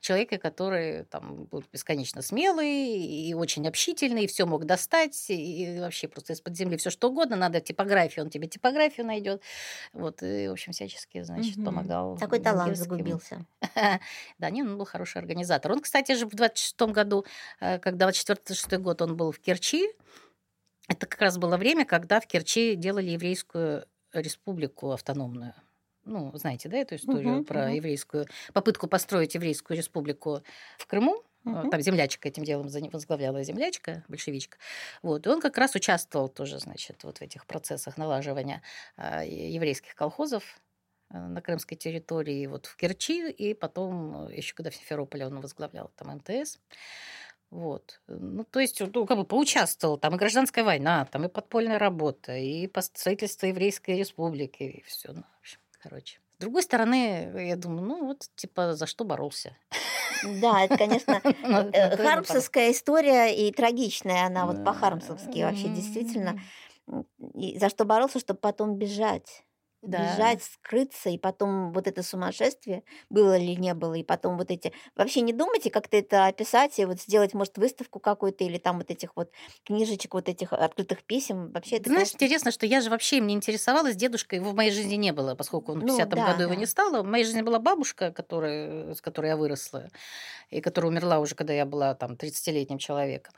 человеке, 0.00 0.38
который 0.38 1.06
там 1.06 1.46
был 1.46 1.64
бесконечно 1.72 2.22
смелый 2.22 2.68
и 2.68 3.34
очень 3.34 3.66
общительный, 3.66 4.22
и 4.22 4.26
все 4.28 4.46
мог 4.46 4.64
достать, 4.64 5.26
и 5.28 5.78
вообще 5.80 6.06
просто 6.06 6.34
из-под 6.34 6.56
земли 6.56 6.76
все 6.76 6.90
что 6.90 7.08
угодно. 7.08 7.34
Надо 7.34 7.60
типографию, 7.60 8.26
он 8.26 8.30
тебе 8.30 8.46
типографию 8.46 9.06
найдет. 9.06 9.42
Вот, 9.92 10.22
и, 10.22 10.46
в 10.46 10.52
общем, 10.52 10.70
всячески, 10.70 11.20
значит, 11.22 11.56
Мгм. 11.56 11.64
помогал. 11.64 12.16
Такой 12.16 12.38
талант 12.38 12.76
загубился. 12.76 13.44
Да, 14.38 14.50
не, 14.50 14.62
он 14.62 14.78
был 14.78 14.84
хороший 14.84 15.18
организатор. 15.18 15.72
Он, 15.72 15.80
кстати 15.80 16.14
же, 16.14 16.26
в 16.26 16.34
26 16.36 16.92
году, 16.92 17.24
э, 17.58 17.80
когда 17.80 18.06
24-26 18.06 18.78
год 18.78 19.02
он 19.02 19.16
был 19.16 19.32
в 19.32 19.40
Керчи, 19.40 19.95
это 20.88 21.06
как 21.06 21.20
раз 21.20 21.38
было 21.38 21.56
время, 21.56 21.84
когда 21.84 22.20
в 22.20 22.26
Керчи 22.26 22.74
делали 22.76 23.10
еврейскую 23.10 23.86
республику 24.12 24.92
автономную. 24.92 25.54
Ну, 26.04 26.30
знаете, 26.36 26.68
да, 26.68 26.78
эту 26.78 26.94
историю 26.94 27.42
Мгм, 27.42 27.42
про 27.42 27.70
мгм. 27.70 27.72
еврейскую 27.72 28.26
попытку 28.54 28.86
построить 28.86 29.34
еврейскую 29.34 29.76
республику 29.76 30.42
в 30.78 30.86
Крыму. 30.86 31.24
Э, 31.50 31.64
Мгм. 31.64 31.70
Там 31.70 31.80
землячка 31.80 32.28
этим 32.28 32.44
делом 32.44 32.68
возглавляла 32.92 33.42
землячка, 33.42 34.04
большевичка. 34.08 34.58
Вот. 35.02 35.26
И 35.26 35.30
он 35.30 35.40
как 35.40 35.58
раз 35.58 35.74
участвовал 35.74 36.28
тоже, 36.28 36.60
значит, 36.60 37.02
вот 37.02 37.18
в 37.18 37.22
этих 37.22 37.44
процессах 37.46 37.96
налаживания 37.96 38.62
а, 38.96 39.24
еврейских 39.24 39.96
колхозов 39.96 40.60
э, 41.10 41.18
на 41.18 41.42
крымской 41.42 41.76
территории, 41.76 42.46
вот 42.46 42.66
в 42.66 42.76
Керчи, 42.76 43.28
и 43.30 43.54
потом, 43.54 44.28
еще 44.30 44.54
когда 44.54 44.70
в 44.70 44.76
Симферополе 44.76 45.26
он 45.26 45.40
возглавлял 45.40 45.90
там 45.96 46.08
МТС. 46.16 46.58
Вот. 47.50 48.00
Ну, 48.08 48.44
то 48.44 48.60
есть, 48.60 48.80
ну, 48.80 49.06
как 49.06 49.16
бы 49.16 49.24
поучаствовал. 49.24 49.98
Там 49.98 50.14
и 50.14 50.18
гражданская 50.18 50.64
война, 50.64 51.04
там 51.06 51.24
и 51.24 51.28
подпольная 51.28 51.78
работа, 51.78 52.36
и 52.36 52.68
строительство 52.80 53.46
еврейской 53.46 53.98
республики, 53.98 54.62
и 54.62 54.82
все. 54.82 55.12
Ну, 55.12 55.22
в 55.22 55.40
общем, 55.40 55.58
короче. 55.80 56.18
С 56.38 56.40
другой 56.40 56.62
стороны, 56.62 57.32
я 57.48 57.56
думаю, 57.56 57.82
ну 57.82 58.06
вот, 58.06 58.28
типа, 58.34 58.74
за 58.74 58.86
что 58.86 59.04
боролся? 59.04 59.56
Да, 60.22 60.62
это, 60.64 60.76
конечно, 60.76 61.20
на 61.42 61.70
э, 61.72 61.96
хармсовская 61.96 62.72
история 62.72 63.34
и 63.34 63.50
трагичная 63.52 64.26
она 64.26 64.46
вот 64.46 64.62
по-хармсовски 64.64 65.42
вообще 65.42 65.68
действительно. 65.68 66.40
И 67.34 67.58
за 67.58 67.68
что 67.70 67.84
боролся, 67.84 68.20
чтобы 68.20 68.40
потом 68.40 68.76
бежать. 68.76 69.44
Да. 69.86 70.14
Бежать, 70.14 70.42
скрыться, 70.42 71.10
и 71.10 71.18
потом 71.18 71.72
вот 71.72 71.86
это 71.86 72.02
сумасшествие, 72.02 72.82
было 73.10 73.36
ли 73.36 73.56
не 73.56 73.74
было, 73.74 73.94
и 73.94 74.02
потом 74.02 74.36
вот 74.36 74.50
эти... 74.50 74.72
Вообще 74.96 75.20
не 75.20 75.32
думайте 75.32 75.70
как-то 75.70 75.96
это 75.96 76.26
описать, 76.26 76.78
и 76.78 76.84
вот 76.84 77.00
сделать, 77.00 77.34
может, 77.34 77.56
выставку 77.58 78.00
какую-то, 78.00 78.44
или 78.44 78.58
там 78.58 78.78
вот 78.78 78.90
этих 78.90 79.10
вот 79.16 79.30
книжечек, 79.64 80.14
вот 80.14 80.28
этих 80.28 80.52
открытых 80.52 81.02
писем. 81.04 81.50
Вообще 81.52 81.76
это, 81.76 81.90
знаешь, 81.90 82.08
конечно, 82.08 82.16
интересно, 82.24 82.50
что 82.50 82.66
я 82.66 82.80
же 82.80 82.90
вообще 82.90 83.18
им 83.18 83.26
не 83.26 83.34
интересовалась. 83.34 83.96
Дедушка 83.96 84.36
его 84.36 84.50
в 84.50 84.54
моей 84.54 84.70
жизни 84.70 84.96
не 84.96 85.12
было, 85.12 85.34
поскольку 85.34 85.72
он 85.72 85.80
в 85.80 85.82
Ну 85.84 85.88
50 85.96 86.08
да, 86.08 86.26
году 86.26 86.42
его 86.42 86.54
да. 86.54 86.60
не 86.60 86.66
стало. 86.66 87.02
В 87.02 87.06
моей 87.06 87.24
жизни 87.24 87.42
была 87.42 87.58
бабушка, 87.58 88.10
которая, 88.12 88.94
с 88.94 89.00
которой 89.00 89.28
я 89.28 89.36
выросла, 89.36 89.88
и 90.50 90.60
которая 90.60 90.90
умерла 90.90 91.18
уже, 91.20 91.34
когда 91.34 91.52
я 91.52 91.64
была 91.64 91.94
там 91.94 92.12
30-летним 92.16 92.78
человеком. 92.78 93.34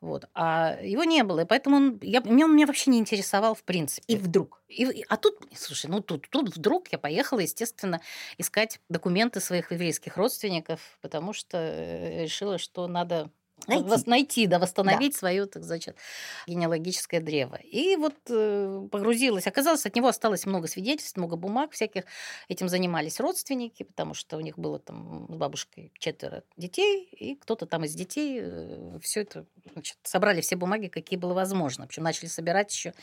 Вот. 0.00 0.24
А 0.34 0.78
его 0.82 1.04
не 1.04 1.22
было, 1.22 1.40
и 1.40 1.44
поэтому 1.44 1.76
он, 1.76 1.98
я, 2.02 2.20
меня- 2.20 2.46
он 2.46 2.56
меня 2.56 2.66
вообще 2.66 2.90
не 2.90 2.98
интересовал 2.98 3.54
в 3.54 3.62
принципе. 3.62 4.14
И 4.14 4.16
вдруг. 4.16 4.60
И- 4.68 5.04
а 5.08 5.16
тут, 5.16 5.38
слушай, 5.54 5.88
ну 5.92 6.00
тут, 6.00 6.26
тут 6.30 6.56
вдруг 6.56 6.88
я 6.90 6.98
поехала, 6.98 7.40
естественно, 7.40 8.00
искать 8.38 8.80
документы 8.88 9.40
своих 9.40 9.72
еврейских 9.72 10.16
родственников, 10.16 10.98
потому 11.02 11.34
что 11.34 11.58
э, 11.58 12.22
решила, 12.24 12.56
что 12.56 12.86
надо 12.88 13.30
Найти. 13.68 13.84
вос- 13.84 14.02
найти, 14.06 14.46
да, 14.46 14.58
восстановить 14.58 15.16
свое, 15.16 15.46
так 15.46 15.64
значит, 15.64 15.96
генеалогическое 16.46 17.20
древо. 17.20 17.56
И 17.56 17.96
вот 17.96 18.14
э, 18.28 18.88
погрузилась. 18.90 19.46
Оказалось, 19.46 19.86
от 19.86 19.94
него 19.94 20.08
осталось 20.08 20.46
много 20.46 20.66
свидетельств, 20.68 21.16
много 21.16 21.36
бумаг 21.36 21.72
всяких. 21.72 22.04
Этим 22.48 22.68
занимались 22.68 23.20
родственники, 23.20 23.82
потому 23.82 24.14
что 24.14 24.36
у 24.36 24.40
них 24.40 24.58
было 24.58 24.78
там 24.78 25.26
с 25.30 25.34
бабушкой 25.34 25.92
четверо 25.98 26.42
детей, 26.56 27.08
и 27.12 27.36
кто-то 27.36 27.66
там 27.66 27.84
из 27.84 27.94
детей 27.94 28.42
все 29.00 29.20
это 29.22 29.46
значит, 29.72 29.96
собрали 30.02 30.40
все 30.40 30.56
бумаги, 30.56 30.88
какие 30.88 31.18
было 31.18 31.34
возможно. 31.34 31.86
Причем 31.86 32.02
начали 32.02 32.28
собирать 32.28 32.72
еще 32.72 32.94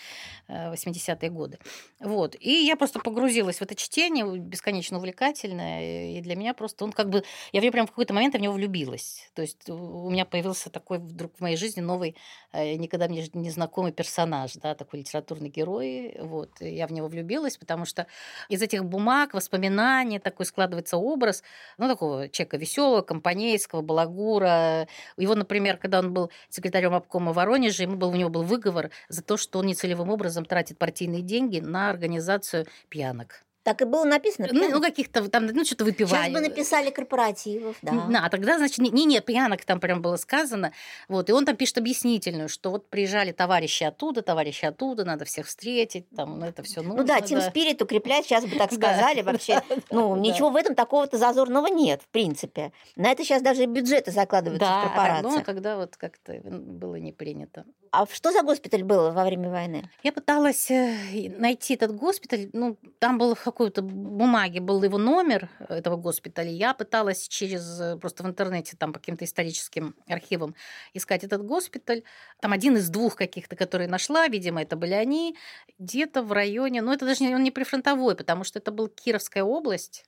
80-е 0.47 1.29
годы. 1.29 1.59
Вот. 1.99 2.35
И 2.39 2.51
я 2.65 2.75
просто 2.75 2.99
погрузилась 2.99 3.57
в 3.57 3.61
это 3.61 3.75
чтение, 3.75 4.25
бесконечно 4.37 4.97
увлекательное. 4.97 6.17
И 6.17 6.21
для 6.21 6.35
меня 6.35 6.53
просто 6.53 6.85
он 6.85 6.91
как 6.91 7.09
бы... 7.09 7.23
Я 7.51 7.71
прям 7.71 7.85
в 7.87 7.89
какой-то 7.89 8.13
момент 8.13 8.35
в 8.35 8.39
него 8.39 8.53
влюбилась. 8.53 9.29
То 9.33 9.41
есть 9.41 9.69
у 9.69 10.09
меня 10.09 10.25
появился 10.49 10.69
такой 10.69 10.97
вдруг 10.97 11.31
в 11.37 11.41
моей 11.41 11.57
жизни 11.57 11.81
новый, 11.81 12.15
э, 12.53 12.75
никогда 12.75 13.07
мне 13.07 13.27
незнакомый 13.33 13.91
персонаж, 13.91 14.53
да, 14.55 14.73
такой 14.73 14.99
литературный 14.99 15.49
герой. 15.49 16.17
Вот. 16.19 16.61
И 16.61 16.69
я 16.75 16.87
в 16.87 16.91
него 16.91 17.07
влюбилась, 17.07 17.57
потому 17.57 17.85
что 17.85 18.07
из 18.49 18.61
этих 18.61 18.83
бумаг, 18.83 19.33
воспоминаний 19.33 20.19
такой 20.19 20.45
складывается 20.45 20.97
образ, 20.97 21.43
ну, 21.77 21.87
такого 21.87 22.29
человека 22.29 22.57
веселого, 22.57 23.01
компанейского, 23.01 23.81
балагура. 23.81 24.87
Его, 25.17 25.35
например, 25.35 25.77
когда 25.77 25.99
он 25.99 26.13
был 26.13 26.31
секретарем 26.49 26.93
обкома 26.93 27.31
Воронежа, 27.33 27.83
ему 27.83 27.95
был, 27.97 28.09
у 28.09 28.15
него 28.15 28.29
был 28.29 28.43
выговор 28.43 28.89
за 29.09 29.21
то, 29.21 29.37
что 29.37 29.59
он 29.59 29.67
нецелевым 29.67 30.09
образом 30.09 30.45
тратит 30.45 30.77
партийные 30.77 31.21
деньги 31.21 31.59
на 31.59 31.89
организацию 31.89 32.65
пьянок. 32.89 33.48
Так 33.63 33.81
и 33.81 33.85
было 33.85 34.05
написано. 34.05 34.47
Ну, 34.47 34.53
пьяных. 34.53 34.75
ну, 34.75 34.81
каких-то 34.81 35.27
там, 35.29 35.45
ну, 35.47 35.65
что-то 35.65 35.83
выпивали. 35.83 36.23
Сейчас 36.23 36.33
бы 36.33 36.39
написали 36.39 36.89
корпоративов, 36.91 37.75
да. 37.81 37.91
Да, 38.09 38.25
а 38.25 38.29
тогда, 38.29 38.57
значит, 38.57 38.77
не, 38.79 39.05
не, 39.05 39.19
пьянок 39.19 39.65
там 39.65 39.79
прям 39.79 40.01
было 40.01 40.15
сказано. 40.15 40.71
Вот, 41.09 41.29
и 41.29 41.33
он 41.33 41.45
там 41.45 41.55
пишет 41.57 41.77
объяснительную, 41.77 42.47
что 42.47 42.71
вот 42.71 42.89
приезжали 42.89 43.31
товарищи 43.31 43.83
оттуда, 43.83 44.21
товарищи 44.21 44.65
оттуда, 44.65 45.03
надо 45.03 45.25
всех 45.25 45.45
встретить, 45.47 46.09
там, 46.15 46.39
ну, 46.39 46.45
это 46.45 46.63
все 46.63 46.81
нужно. 46.81 47.01
Ну 47.01 47.07
да, 47.07 47.19
Тим 47.21 47.39
да. 47.39 47.51
Укреплять, 47.81 48.25
сейчас 48.25 48.45
бы 48.45 48.55
так 48.57 48.69
Да, 48.77 48.93
сказали 48.95 49.21
вообще. 49.21 49.61
да, 49.69 49.75
Ну, 49.91 50.15
да. 50.15 50.21
ничего 50.21 50.49
в 50.49 50.55
этом 50.55 50.73
такого-то 50.75 51.17
зазорного 51.17 51.67
нет, 51.67 52.01
в 52.01 52.07
принципе. 52.07 52.71
На 52.95 53.11
это 53.11 53.23
сейчас 53.23 53.41
даже 53.41 53.65
бюджеты 53.65 54.11
закладываются 54.11 54.65
в 54.65 54.69
Да, 54.69 54.81
а 54.81 54.87
корпорациях. 54.87 55.33
ну, 55.35 55.43
когда 55.43 55.75
вот 55.77 55.97
как-то 55.97 56.33
было 56.43 56.95
не 56.95 57.11
принято. 57.11 57.65
А 57.91 58.05
что 58.05 58.31
за 58.31 58.43
госпиталь 58.43 58.83
был 58.83 59.11
во 59.11 59.23
время 59.25 59.49
войны? 59.49 59.89
Я 60.03 60.11
пыталась 60.11 60.69
э, 60.69 61.29
найти 61.37 61.73
этот 61.73 61.95
госпиталь. 61.95 62.49
Ну, 62.53 62.77
там 62.99 63.17
был 63.17 63.33
в 63.33 63.43
какой-то 63.43 63.81
бумаге 63.81 64.59
был 64.59 64.83
его 64.83 64.97
номер 64.97 65.49
этого 65.69 65.95
госпиталя. 65.95 66.49
Я 66.51 66.73
пыталась 66.73 67.27
через 67.27 67.79
э, 67.81 67.97
просто 67.97 68.23
в 68.23 68.27
интернете 68.27 68.77
там 68.77 68.93
по 68.93 68.99
каким-то 68.99 69.25
историческим 69.25 69.95
архивам 70.07 70.55
искать 70.93 71.23
этот 71.23 71.43
госпиталь. 71.45 72.03
Там 72.41 72.51
один 72.53 72.77
из 72.77 72.89
двух 72.89 73.15
каких-то, 73.15 73.55
которые 73.55 73.87
нашла, 73.87 74.27
видимо, 74.27 74.61
это 74.61 74.75
были 74.75 74.93
они, 74.93 75.35
где-то 75.79 76.21
в 76.21 76.31
районе. 76.31 76.81
Ну, 76.81 76.93
это 76.93 77.05
даже 77.05 77.23
не, 77.23 77.33
он 77.33 77.43
не 77.43 77.51
прифронтовой, 77.51 78.15
потому 78.15 78.43
что 78.43 78.59
это 78.59 78.71
был 78.71 78.87
Кировская 78.87 79.43
область. 79.43 80.05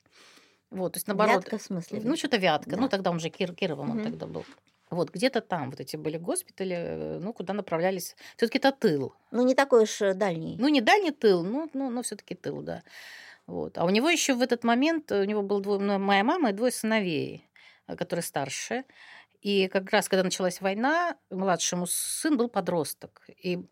Вот, 0.69 0.93
то 0.93 0.97
есть 0.97 1.07
наоборот. 1.07 1.43
Вятка 1.43 1.57
в 1.57 1.61
смысле? 1.61 2.01
Ну, 2.03 2.15
что-то 2.15 2.37
Вятка. 2.37 2.71
Да. 2.71 2.77
Ну, 2.77 2.89
тогда 2.89 3.11
он 3.11 3.19
же 3.19 3.29
Кир, 3.29 3.53
Кировым 3.53 3.91
он 3.91 3.97
Мгм. 3.97 4.05
тогда 4.05 4.25
был. 4.25 4.45
Вот, 4.91 5.09
где-то 5.09 5.39
там 5.39 5.69
вот 5.69 5.79
эти 5.79 5.95
были 5.95 6.17
госпитали, 6.17 6.75
э, 6.75 7.19
ну, 7.19 7.31
куда 7.31 7.53
направлялись. 7.53 8.15
все 8.35 8.47
таки 8.47 8.57
это 8.57 8.73
тыл. 8.73 9.15
Ну, 9.31 9.45
не 9.45 9.55
такой 9.55 9.83
уж 9.83 10.01
э, 10.01 10.13
дальний. 10.13 10.57
Ну, 10.59 10.67
не 10.67 10.81
дальний 10.81 11.11
тыл, 11.11 11.43
ну, 11.43 11.69
ну, 11.73 11.89
но 11.89 12.01
все-таки 12.01 12.35
тыл, 12.35 12.61
да. 12.61 12.83
Вот. 13.47 13.77
А 13.77 13.85
у 13.85 13.89
него 13.89 14.09
еще 14.09 14.33
в 14.33 14.41
этот 14.41 14.65
момент, 14.65 15.09
э, 15.13 15.21
у 15.21 15.23
него 15.23 15.43
было 15.43 15.61
двое, 15.61 15.79
ну, 15.79 15.97
моя 15.97 16.25
мама 16.25 16.49
и 16.49 16.53
двое 16.53 16.73
сыновей, 16.73 17.47
которые 17.87 18.23
старше. 18.23 18.83
И 19.41 19.69
как 19.69 19.89
раз, 19.91 20.09
когда 20.09 20.23
началась 20.23 20.59
война, 20.59 21.15
младшему 21.29 21.87
сын 21.87 22.35
был 22.35 22.49
подросток. 22.49 23.21
И 23.41 23.65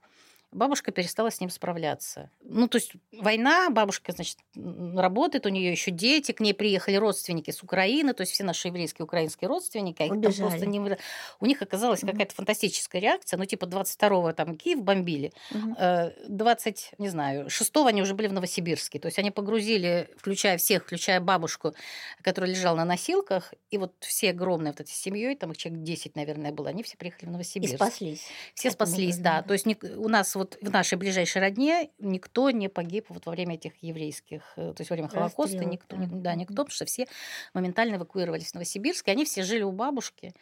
бабушка 0.52 0.92
перестала 0.92 1.30
с 1.32 1.40
ним 1.40 1.50
справляться. 1.50 2.30
Ну, 2.42 2.68
то 2.68 2.78
есть 2.78 2.94
война, 3.12 3.70
бабушка, 3.70 4.12
значит, 4.12 4.38
работает, 4.56 5.46
у 5.46 5.50
нее 5.50 5.72
еще 5.72 5.92
дети, 5.92 6.32
к 6.32 6.40
ней 6.40 6.54
приехали 6.54 6.96
родственники 6.96 7.52
с 7.52 7.62
Украины, 7.64 8.14
то 8.14 8.22
есть 8.22 8.34
все 8.34 8.44
наши 8.44 8.68
еврейские 8.70 9.04
украинские 9.06 9.48
родственники, 9.48 10.02
а 10.02 10.06
их 10.06 10.10
там 10.10 10.18
Убежали. 10.20 10.50
просто 10.50 10.66
не... 10.66 10.98
У 11.40 11.46
них 11.46 11.62
оказалась 11.62 12.02
Мгм. 12.04 12.12
какая-то 12.12 12.36
фантастическая 12.36 13.02
реакция, 13.02 13.38
ну, 13.38 13.46
типа 13.46 13.66
22-го 13.66 14.32
там 14.34 14.56
Киев 14.58 14.82
бомбили. 14.82 15.32
Э, 15.78 16.12
20, 16.28 16.94
не 16.98 17.10
знаю, 17.10 17.50
6 17.50 17.72
они 17.88 18.02
уже 18.02 18.14
были 18.14 18.28
в 18.28 18.34
Новосибирске. 18.34 19.00
То 19.00 19.08
есть 19.08 19.20
они 19.20 19.32
погрузили, 19.32 20.10
включая 20.18 20.58
всех, 20.58 20.84
включая 20.84 21.20
бабушку, 21.22 21.74
которая 22.22 22.52
лежала 22.52 22.78
на 22.78 22.86
носилках, 22.86 23.54
и 23.70 23.78
вот 23.78 23.94
все 24.00 24.32
огромные 24.32 24.72
вот 24.72 24.82
эти 24.82 24.92
семьей, 24.92 25.36
там 25.36 25.52
их 25.52 25.58
человек 25.58 25.84
10, 25.84 26.16
наверное, 26.16 26.52
было, 26.52 26.70
они 26.70 26.84
все 26.84 26.98
приехали 26.98 27.26
в 27.26 27.30
И 27.30 27.32
Новосибирск. 27.34 27.76
спаслись. 27.76 28.24
Все 28.56 28.72
спаслись, 28.72 29.18
да. 29.18 29.42
да. 29.42 29.44
То 29.44 29.54
есть 29.54 29.66
у 29.84 30.08
нас 30.10 30.36
вот 30.40 30.58
в 30.62 30.72
нашей 30.72 30.98
ближайшей 30.98 31.42
родне 31.42 31.92
никто 32.00 32.50
не 32.50 32.68
погиб 32.68 33.06
вот 33.10 33.26
во 33.28 33.32
время 33.32 33.56
этих 33.56 33.74
еврейских, 33.84 34.42
э, 34.56 34.74
то 34.74 34.82
есть 34.82 34.90
во 34.90 34.96
время 34.96 35.10
Холокоста, 35.10 35.64
никто, 35.66 35.96
да. 35.96 36.04
ни- 36.06 36.22
да, 36.22 36.36
никто, 36.36 36.56
потому 36.56 36.72
что 36.72 36.86
все 36.86 37.08
моментально 37.54 37.96
эвакуировались 37.98 38.52
в 38.52 38.54
Новосибирск, 38.56 39.08
и 39.08 39.12
они 39.12 39.26
все 39.26 39.44
жили 39.44 39.62
у 39.64 39.72
бабушки. 39.72 40.34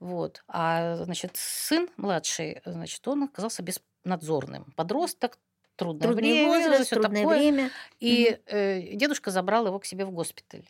Вот. 0.00 0.42
А, 0.48 0.96
значит, 0.96 1.32
сын 1.34 1.88
младший, 1.96 2.60
значит, 2.64 3.06
он 3.08 3.24
оказался 3.24 3.62
беспнадзорным. 3.62 4.72
Подросток, 4.76 5.38
трудное 5.76 6.08
Трудный 6.08 6.32
время, 6.32 6.48
возраст, 6.48 6.86
всё 6.86 6.96
трудное 6.96 7.22
такое. 7.22 7.38
время. 7.38 7.70
И 8.00 8.38
э, 8.46 8.94
дедушка 8.94 9.30
забрал 9.30 9.66
его 9.66 9.78
к 9.78 9.84
себе 9.84 10.04
в 10.04 10.10
госпиталь. 10.10 10.64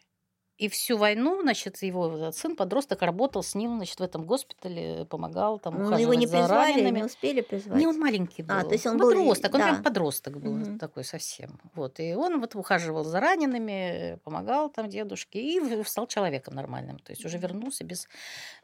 И 0.58 0.68
всю 0.68 0.96
войну, 0.96 1.40
значит, 1.42 1.80
его 1.82 2.32
сын, 2.32 2.56
подросток, 2.56 3.02
работал 3.02 3.44
с 3.44 3.54
ним, 3.54 3.76
значит, 3.76 4.00
в 4.00 4.02
этом 4.02 4.24
госпитале, 4.26 5.06
помогал 5.08 5.60
там 5.60 5.74
Ну, 5.74 5.80
ухаживать 5.86 6.00
его 6.02 6.14
не 6.14 6.26
за 6.26 6.38
призвали, 6.38 6.72
ранеными. 6.72 6.98
не 6.98 7.04
успели 7.04 7.40
призвать. 7.42 7.78
Не, 7.78 7.86
он 7.86 7.96
маленький 7.98 8.42
был. 8.42 8.54
А, 8.56 8.64
то 8.64 8.72
есть 8.72 8.84
он 8.84 8.98
был, 8.98 9.10
подросток, 9.10 9.54
он 9.54 9.60
да. 9.60 9.66
прям 9.68 9.82
подросток 9.84 10.40
был 10.40 10.52
Мгм. 10.56 10.78
такой 10.80 11.04
совсем. 11.04 11.60
Вот. 11.74 12.00
И 12.00 12.12
он 12.12 12.40
вот 12.40 12.56
ухаживал 12.56 13.04
за 13.04 13.20
ранеными, 13.20 14.18
помогал 14.24 14.68
там 14.68 14.88
дедушке 14.88 15.40
и 15.40 15.84
стал 15.84 16.08
человеком 16.08 16.54
нормальным. 16.56 16.98
То 16.98 17.12
есть 17.12 17.24
уже 17.24 17.38
вернулся 17.38 17.84
без, 17.84 18.08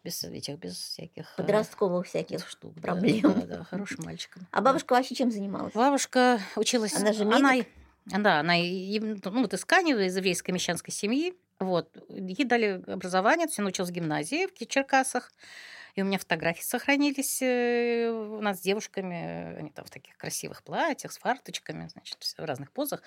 без 0.02 0.24
этих, 0.24 0.58
без 0.58 0.74
всяких... 0.76 1.32
э, 1.38 1.42
Подростковых 1.42 2.06
всяких. 2.08 2.48
штук. 2.48 2.74
да, 2.74 2.82
проблем. 2.82 3.22
Да, 3.22 3.58
да, 3.58 3.64
хорошим 3.64 4.04
мальчиком. 4.04 4.48
А 4.50 4.56
Да. 4.56 4.62
бабушка 4.62 4.94
вообще 4.94 5.14
чем 5.14 5.30
занималась? 5.30 5.72
Бабушка 5.74 6.40
училась... 6.56 6.92
Она 6.96 7.12
же 7.12 7.22
Она, 7.22 7.52
медик? 7.54 7.68
да, 8.06 8.40
она 8.40 8.54
ну, 8.56 9.42
вот 9.42 9.54
из 9.54 9.64
Канева, 9.64 10.00
из 10.00 10.16
еврейской 10.16 10.50
мещанской 10.50 10.92
семьи. 10.92 11.34
Вот. 11.60 11.96
Ей 12.08 12.44
дали 12.44 12.82
образование, 12.86 13.46
то 13.46 13.50
есть 13.50 13.58
она 13.58 13.68
училась 13.68 13.90
в 13.90 13.94
гимназии 13.94 14.46
в 14.46 14.66
Черкасах. 14.66 15.30
И 15.94 16.02
у 16.02 16.04
меня 16.04 16.18
фотографии 16.18 16.62
сохранились 16.62 17.40
э, 17.40 18.08
у 18.10 18.40
нас 18.40 18.58
с 18.58 18.60
девушками. 18.62 19.56
Они 19.56 19.70
там 19.70 19.84
в 19.84 19.90
таких 19.90 20.16
красивых 20.16 20.64
платьях, 20.64 21.12
с 21.12 21.18
фарточками, 21.18 21.86
значит, 21.86 22.16
все 22.18 22.42
в 22.42 22.44
разных 22.44 22.72
позах. 22.72 23.00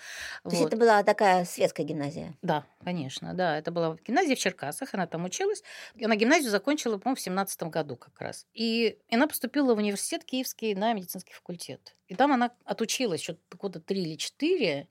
То 0.43 0.49
есть 0.51 0.61
Вот. 0.61 0.67
это 0.67 0.77
была 0.77 1.03
такая 1.03 1.43
светская 1.43 1.85
гимназия. 1.85 2.33
Да, 2.41 2.65
конечно, 2.81 3.33
да. 3.33 3.57
Это 3.57 3.71
была 3.71 3.97
гимназия 4.07 4.37
в 4.37 4.39
Черкасах, 4.39 4.93
она 4.93 5.05
там 5.05 5.25
училась. 5.25 5.63
Она 6.01 6.15
гимназию 6.15 6.49
закончила, 6.49 6.97
по-моему, 6.97 7.17
в 7.17 7.21
семнадцатом 7.21 7.69
году 7.69 7.97
как 7.97 8.21
раз. 8.21 8.47
И 8.53 8.97
она 9.11 9.27
поступила 9.27 9.75
в 9.75 9.79
университет 9.79 10.23
Киевский 10.23 10.73
на 10.73 10.93
медицинский 10.93 11.33
факультет. 11.33 11.97
И 12.07 12.15
там 12.15 12.31
она 12.31 12.51
отучилась 12.63 13.21
что-то 13.21 13.57
года 13.57 13.81
три 13.81 14.01
или 14.01 14.15
четыре. 14.15 14.87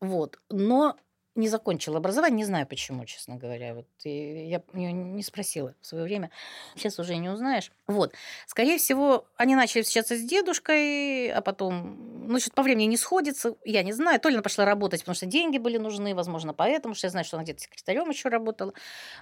Вот. 0.00 0.38
Но 0.50 0.98
не 1.38 1.48
закончила 1.48 1.98
образование, 1.98 2.36
не 2.36 2.44
знаю 2.44 2.66
почему, 2.66 3.04
честно 3.04 3.36
говоря. 3.36 3.74
Вот 3.74 3.86
и 4.04 4.48
я 4.48 4.62
неё 4.72 4.90
не 4.90 5.22
спросила 5.22 5.74
в 5.80 5.86
свое 5.86 6.04
время. 6.04 6.30
Сейчас 6.74 6.98
уже 6.98 7.16
не 7.16 7.28
узнаешь. 7.28 7.70
Вот. 7.86 8.12
Скорее 8.46 8.78
всего, 8.78 9.26
они 9.36 9.54
начали 9.54 9.82
встречаться 9.82 10.16
с 10.16 10.20
дедушкой, 10.20 11.30
а 11.30 11.40
потом, 11.40 12.26
ну, 12.26 12.40
что-то 12.40 12.56
по 12.56 12.62
времени 12.62 12.86
не 12.86 12.96
сходится. 12.96 13.54
Я 13.64 13.82
не 13.82 13.92
знаю. 13.92 14.20
То 14.20 14.28
ли 14.28 14.34
она 14.34 14.42
пошла 14.42 14.64
работать, 14.64 15.00
потому 15.00 15.14
что 15.14 15.26
деньги 15.26 15.58
были 15.58 15.78
нужны, 15.78 16.14
возможно, 16.14 16.52
поэтому, 16.52 16.94
что 16.94 17.06
я 17.06 17.10
знаю, 17.10 17.24
что 17.24 17.36
она 17.36 17.44
где-то 17.44 17.60
секретарем 17.60 18.10
еще 18.10 18.28
работала. 18.28 18.74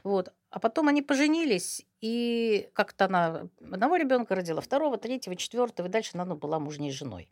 Вот. 0.03 0.33
А 0.51 0.59
потом 0.59 0.89
они 0.89 1.03
поженились, 1.03 1.85
и 2.01 2.71
как-то 2.73 3.05
она 3.05 3.49
одного 3.61 3.97
ребенка 3.97 4.35
родила, 4.35 4.61
второго, 4.61 4.97
третьего, 4.97 5.37
четвертого, 5.37 5.87
и 5.87 5.91
дальше 5.91 6.13
она 6.15 6.25
ну, 6.25 6.35
была 6.35 6.59
мужней 6.59 6.93
женой. 6.93 7.29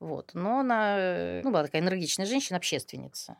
Вот. 0.00 0.32
Но 0.34 0.60
она 0.60 0.96
э, 0.98 1.40
ну, 1.44 1.50
была 1.50 1.64
такая 1.64 1.82
энергичная 1.82 2.26
женщина, 2.26 2.56
общественница. 2.56 3.36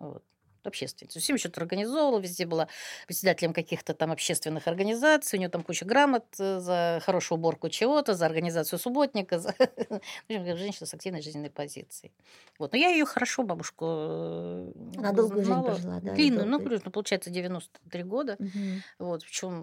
Вот. 0.00 0.24
Общественница. 0.62 1.20
Всем 1.20 1.38
что-то 1.38 1.62
организовывала, 1.62 2.20
везде 2.20 2.44
была 2.44 2.68
председателем 3.06 3.54
каких-то 3.54 3.94
там 3.94 4.12
общественных 4.12 4.68
организаций, 4.68 5.38
у 5.38 5.40
нее 5.40 5.48
там 5.48 5.62
куча 5.62 5.86
грамот 5.86 6.26
э, 6.38 6.58
за 6.60 7.00
хорошую 7.02 7.38
уборку 7.38 7.70
чего-то, 7.70 8.12
за 8.12 8.26
организацию 8.26 8.78
субботника, 8.78 9.38
за... 9.38 9.54
в 9.54 10.00
общем, 10.28 10.56
женщина 10.58 10.86
с 10.86 10.92
активной 10.92 11.22
жизненной 11.22 11.48
позицией. 11.48 12.12
Вот. 12.58 12.72
Но 12.72 12.78
я 12.78 12.90
ее 12.90 13.06
хорошо, 13.06 13.42
бабушку, 13.42 13.86
э, 13.88 14.72
Она 14.98 15.12
долгую 15.12 15.44
жизнь 15.46 15.62
прожила, 15.64 16.00
да, 16.00 16.12
Длинную, 16.12 16.46
ну, 16.46 16.58
долгую. 16.58 16.82
ну, 16.84 16.90
получается, 16.90 17.30
93 17.30 18.02
года. 18.02 18.36
Мгм. 18.38 18.82
Вот, 18.98 19.24
причем 19.24 19.62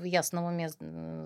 в 0.00 0.02
ясном 0.02 0.44
уме, 0.46 0.70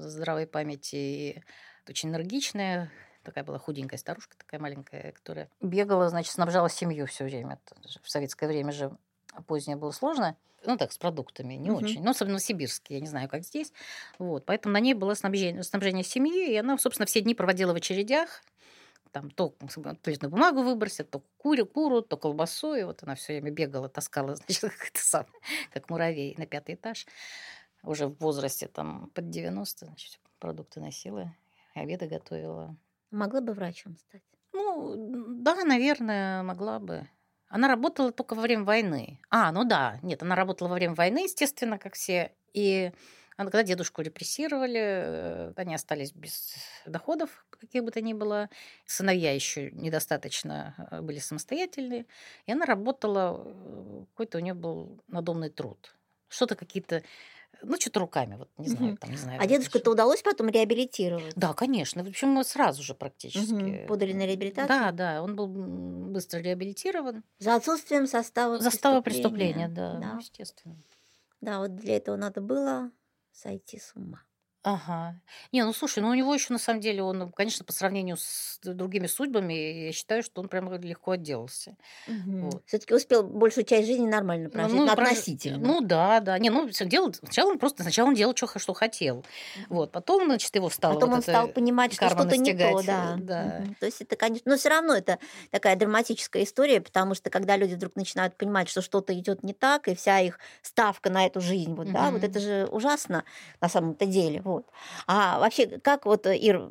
здравой 0.01 0.47
памяти, 0.47 0.97
и 0.97 1.43
очень 1.89 2.11
энергичная, 2.11 2.93
такая 3.23 3.45
была 3.45 3.59
худенькая 3.59 3.99
старушка, 3.99 4.37
такая 4.37 4.61
маленькая, 4.61 5.13
которая 5.13 5.51
бегала, 5.61 6.09
значит, 6.09 6.33
снабжала 6.33 6.69
семью 6.69 7.07
все 7.07 7.25
время. 7.25 7.59
В 8.03 8.11
советское 8.11 8.47
время 8.49 8.73
же 8.73 8.97
позднее 9.47 9.77
было 9.77 9.91
сложно. 9.91 10.37
Ну 10.65 10.77
так, 10.77 10.93
с 10.93 10.99
продуктами, 10.99 11.55
не 11.55 11.71
Мгм. 11.71 11.85
очень. 11.85 12.03
Ну, 12.03 12.11
особенно 12.11 12.39
в 12.39 12.43
Сибирске, 12.43 12.95
я 12.95 13.01
не 13.01 13.07
знаю, 13.07 13.29
как 13.29 13.45
здесь. 13.45 13.73
Вот, 14.19 14.45
поэтому 14.45 14.73
на 14.73 14.81
ней 14.81 14.95
было 14.95 15.15
снабжение, 15.15 15.63
снабжение 15.63 16.03
семьи, 16.03 16.53
и 16.53 16.57
она, 16.57 16.77
собственно, 16.79 17.07
все 17.07 17.21
дни 17.21 17.35
проводила 17.35 17.73
в 17.73 17.77
очередях. 17.77 18.43
Там 19.13 19.31
то 19.31 19.55
туалетную 20.03 20.31
бумагу 20.31 20.63
выбросят, 20.63 21.11
то 21.11 21.23
курю, 21.39 21.65
куру, 21.65 22.03
то 22.03 22.17
колбасу. 22.17 22.75
И 22.75 22.83
вот 22.83 23.03
она 23.03 23.15
все 23.15 23.35
время 23.35 23.51
бегала, 23.51 23.89
таскала, 23.89 24.35
значит, 24.37 24.61
как, 24.61 24.89
это 24.89 25.01
сам, 25.01 25.27
как 25.73 25.89
муравей 25.89 26.35
на 26.37 26.47
пятый 26.47 26.75
этаж. 26.75 27.07
Уже 27.83 28.09
в 28.09 28.19
возрасте 28.19 28.67
там 28.67 29.11
под 29.15 29.31
90, 29.31 29.87
значит, 29.87 30.19
продукты 30.41 30.81
носила, 30.81 31.33
обеды 31.75 32.07
готовила. 32.07 32.77
Могла 33.11 33.41
бы 33.41 33.53
врачом 33.53 33.97
стать. 33.97 34.23
Ну, 34.53 35.25
да, 35.29 35.65
наверное, 35.65 36.43
могла 36.43 36.79
бы. 36.79 37.09
Она 37.49 37.69
работала 37.69 38.13
только 38.13 38.35
во 38.35 38.43
время 38.43 38.65
войны. 38.65 39.21
А, 39.31 39.53
ну 39.53 39.65
да, 39.65 39.99
нет, 40.03 40.23
она 40.23 40.35
работала 40.35 40.69
во 40.69 40.75
время 40.75 40.95
войны, 40.95 41.25
естественно, 41.25 41.79
как 41.79 41.95
все. 41.95 42.33
И 42.53 42.93
когда 43.37 43.63
дедушку 43.63 44.03
репрессировали, 44.03 44.81
э, 44.81 45.53
они 45.57 45.75
остались 45.75 46.13
без 46.13 46.55
доходов, 46.87 47.47
каких 47.51 47.85
бы 47.85 47.93
то 47.93 48.01
ни 48.01 48.13
было. 48.13 48.51
Сыновья 48.85 49.33
еще 49.33 49.71
недостаточно 49.71 50.75
э, 50.91 51.01
были 51.01 51.21
самостоятельные. 51.21 52.07
И 52.47 52.53
она 52.53 52.67
работала, 52.67 53.45
э, 53.47 54.05
какой-то 54.11 54.39
у 54.39 54.41
нее 54.41 54.55
был 54.55 55.01
надомный 55.07 55.51
труд. 55.51 55.95
Что-то 56.29 56.57
какие-то 56.57 57.03
Ну, 57.63 57.77
что-то 57.81 58.01
руками, 58.01 58.37
вот, 58.37 58.49
не 58.59 58.69
знаю, 58.69 58.89
Мгм. 58.89 58.97
там, 58.99 59.11
не 59.11 59.17
знаю. 59.17 59.39
А 59.39 59.43
вот 59.43 59.51
дедушку-то 59.51 59.79
еще. 59.79 59.91
удалось 59.91 60.23
потом 60.23 60.49
реабилитировать? 60.49 61.35
Да, 61.37 61.53
конечно. 61.55 62.05
В 62.05 62.09
общем, 62.09 62.43
сразу 62.45 62.83
же 62.83 62.95
практически. 62.95 63.53
Мгм. 63.53 63.89
Подали 63.89 64.13
на 64.13 64.27
реабилитацию? 64.27 64.69
Да, 64.69 64.93
да, 64.93 65.23
он 65.23 65.35
был 65.37 65.47
быстро 65.49 66.39
реабилитирован. 66.39 67.25
За 67.39 67.57
отсутствием 67.57 68.07
состава 68.07 68.59
Застава 68.59 69.01
преступления. 69.01 69.69
преступления, 69.69 69.99
да, 70.01 70.13
Да. 70.15 70.19
естественно. 70.19 70.77
Да, 71.41 71.59
вот 71.61 71.77
для 71.77 71.97
этого 71.97 72.17
надо 72.17 72.41
было 72.41 72.91
сойти 73.33 73.79
с 73.79 73.93
ума. 73.95 74.23
Ага. 74.65 75.21
Не, 75.53 75.65
ну 75.65 75.73
слушай, 75.73 76.01
ну 76.01 76.09
у 76.11 76.15
него 76.15 76.35
еще 76.35 76.53
на 76.53 76.59
самом 76.59 76.81
деле, 76.81 77.03
он, 77.03 77.31
конечно, 77.33 77.65
по 77.65 77.73
сравнению 77.73 78.17
с 78.19 78.59
другими 78.63 79.07
судьбами, 79.07 79.55
я 79.87 79.93
считаю, 79.93 80.23
что 80.23 80.41
он 80.43 80.49
прям 80.49 80.73
легко 80.75 81.13
отделался. 81.13 81.77
Вот. 82.41 82.63
Все-таки 82.67 82.95
успел 82.95 83.25
большую 83.25 83.65
часть 83.65 83.87
жизни 83.89 84.07
нормально 84.09 84.51
Ну, 84.51 84.51
прожить, 84.51 84.75
ну, 84.75 84.85
ну, 84.85 84.93
относительно. 84.93 85.59
Ну 85.69 85.81
да, 85.83 86.21
да. 86.21 86.39
Не, 86.39 86.49
ну 86.51 86.69
делал, 86.71 87.13
сначала 87.13 87.51
он 87.51 87.59
просто, 87.59 87.83
сначала 87.83 88.09
он 88.09 88.15
делал, 88.15 88.35
что, 88.35 88.59
что 88.59 88.73
хотел. 88.73 89.25
Вот, 89.69 89.93
потом, 89.93 90.25
значит, 90.27 90.55
его 90.55 90.71
стало 90.71 91.01
Потом 91.01 91.13
вот 91.13 91.15
он 91.15 91.21
стал 91.23 91.49
понимать, 91.49 91.93
что 91.93 92.09
что-то 92.09 92.39
не 92.39 92.51
то, 92.51 92.81
да. 92.81 93.15
э, 93.15 93.19
да. 93.19 93.65
Мгм. 93.65 93.75
То 93.75 93.85
есть 93.87 94.01
это, 94.01 94.17
конечно, 94.17 94.51
но 94.51 94.57
все 94.57 94.71
равно 94.71 94.95
это 94.95 95.19
такая 95.51 95.77
драматическая 95.77 96.45
история, 96.45 96.81
потому 96.81 97.15
что 97.15 97.29
когда 97.29 97.59
люди 97.59 97.75
вдруг 97.75 97.95
начинают 97.95 98.37
понимать, 98.39 98.71
что 98.71 98.81
что-то 98.81 99.13
идет 99.19 99.43
не 99.43 99.53
так, 99.53 99.87
и 99.89 99.95
вся 99.95 100.21
их 100.21 100.39
ставка 100.63 101.11
на 101.11 101.27
эту 101.27 101.43
жизнь, 101.43 101.75
вот, 101.75 101.91
да, 101.91 102.11
вот 102.11 102.25
это 102.25 102.41
же 102.41 102.67
ужасно 102.71 103.25
на 103.61 103.69
самом-то 103.69 104.07
деле, 104.07 104.41
вот. 104.49 104.67
А 105.07 105.39
вообще, 105.39 105.79
как 105.79 106.07
вот, 106.07 106.27
э, 106.27 106.37
Ир, 106.37 106.69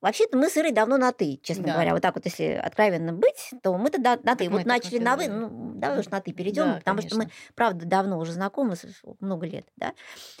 вообще-то 0.00 0.36
мы 0.36 0.48
с 0.48 0.56
Ирой 0.56 0.72
давно 0.72 0.96
на 0.96 1.12
«ты», 1.12 1.38
честно 1.42 1.64
Да. 1.64 1.72
говоря, 1.74 1.92
вот 1.92 2.02
так 2.02 2.14
вот, 2.14 2.24
если 2.24 2.44
откровенно 2.52 3.12
быть, 3.12 3.50
то 3.62 3.76
мы 3.76 3.90
тогда 3.90 4.18
на 4.22 4.34
«ты». 4.34 4.44
Так 4.44 4.52
Вот 4.52 4.64
начали 4.64 4.98
на 4.98 5.16
«вы», 5.16 5.28
ну, 5.28 5.72
давай 5.74 6.00
уж 6.00 6.06
на 6.06 6.20
«ты» 6.20 6.32
перейдем, 6.32 6.64
Да, 6.64 6.76
потому 6.78 7.00
что 7.02 7.16
мы, 7.16 7.22
конечно. 7.22 7.52
правда, 7.54 7.86
давно 7.86 8.18
уже 8.18 8.32
знакомы, 8.32 8.74
много 9.20 9.46
лет, 9.46 9.66
да. 9.76 9.92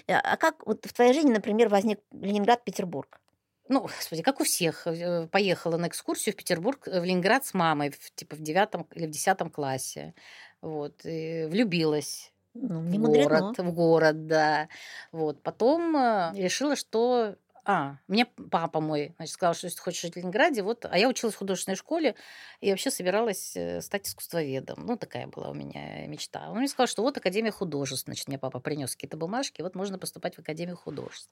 Э, 0.06 0.14
А 0.14 0.36
как 0.36 0.66
вот 0.66 0.84
в 0.86 0.92
твоей 0.92 1.12
жизни, 1.12 1.32
например, 1.32 1.68
возник 1.68 2.00
Ленинград-Петербург? 2.12 3.20
Ну, 3.68 3.82
господи, 3.82 4.22
как 4.22 4.40
у 4.40 4.44
всех. 4.44 4.86
э, 4.86 5.28
Поехала 5.28 5.76
на 5.76 5.88
экскурсию 5.88 6.32
в 6.32 6.36
Петербург, 6.36 6.88
э, 6.88 7.00
в 7.00 7.04
Ленинград 7.04 7.44
с 7.44 7.52
мамой, 7.54 7.90
в, 7.90 8.14
типа 8.14 8.34
в 8.36 8.40
девятом 8.40 8.86
или 8.94 9.06
в 9.06 9.10
десятом 9.10 9.50
классе. 9.50 10.14
Вот. 10.62 11.04
И 11.04 11.46
влюбилась 11.50 12.32
Ну, 12.60 12.82
не 12.82 12.98
в 12.98 13.02
мудрено. 13.02 13.28
город, 13.28 13.58
в 13.58 13.72
город, 13.72 14.26
да. 14.26 14.68
Вот. 15.12 15.42
Потом 15.42 15.96
э, 15.96 16.32
решила, 16.34 16.76
что... 16.76 17.36
А, 17.70 17.98
мне 18.08 18.24
папа 18.24 18.80
мой 18.80 19.12
значит, 19.16 19.34
сказал, 19.34 19.52
что 19.52 19.66
если 19.66 19.76
ты 19.76 19.82
хочешь 19.82 20.00
жить 20.00 20.14
в 20.14 20.16
Ленинграде, 20.16 20.62
вот... 20.62 20.86
А 20.90 20.96
я 20.96 21.06
училась 21.06 21.34
в 21.34 21.38
художественной 21.38 21.76
школе 21.76 22.14
и 22.62 22.70
вообще 22.70 22.90
собиралась 22.90 23.54
э, 23.56 23.82
стать 23.82 24.08
искусствоведом. 24.08 24.86
Ну, 24.86 24.96
такая 24.96 25.26
была 25.26 25.50
у 25.50 25.54
меня 25.54 26.06
мечта. 26.06 26.48
Он 26.50 26.58
мне 26.58 26.68
сказал, 26.68 26.86
что 26.86 27.02
вот 27.02 27.18
Академия 27.18 27.50
художеств. 27.50 28.06
Значит, 28.06 28.26
мне 28.28 28.38
папа 28.38 28.58
принес 28.58 28.94
какие-то 28.94 29.18
бумажки, 29.18 29.60
вот 29.60 29.74
можно 29.74 29.98
поступать 29.98 30.36
в 30.36 30.38
Академию 30.38 30.78
художеств. 30.78 31.30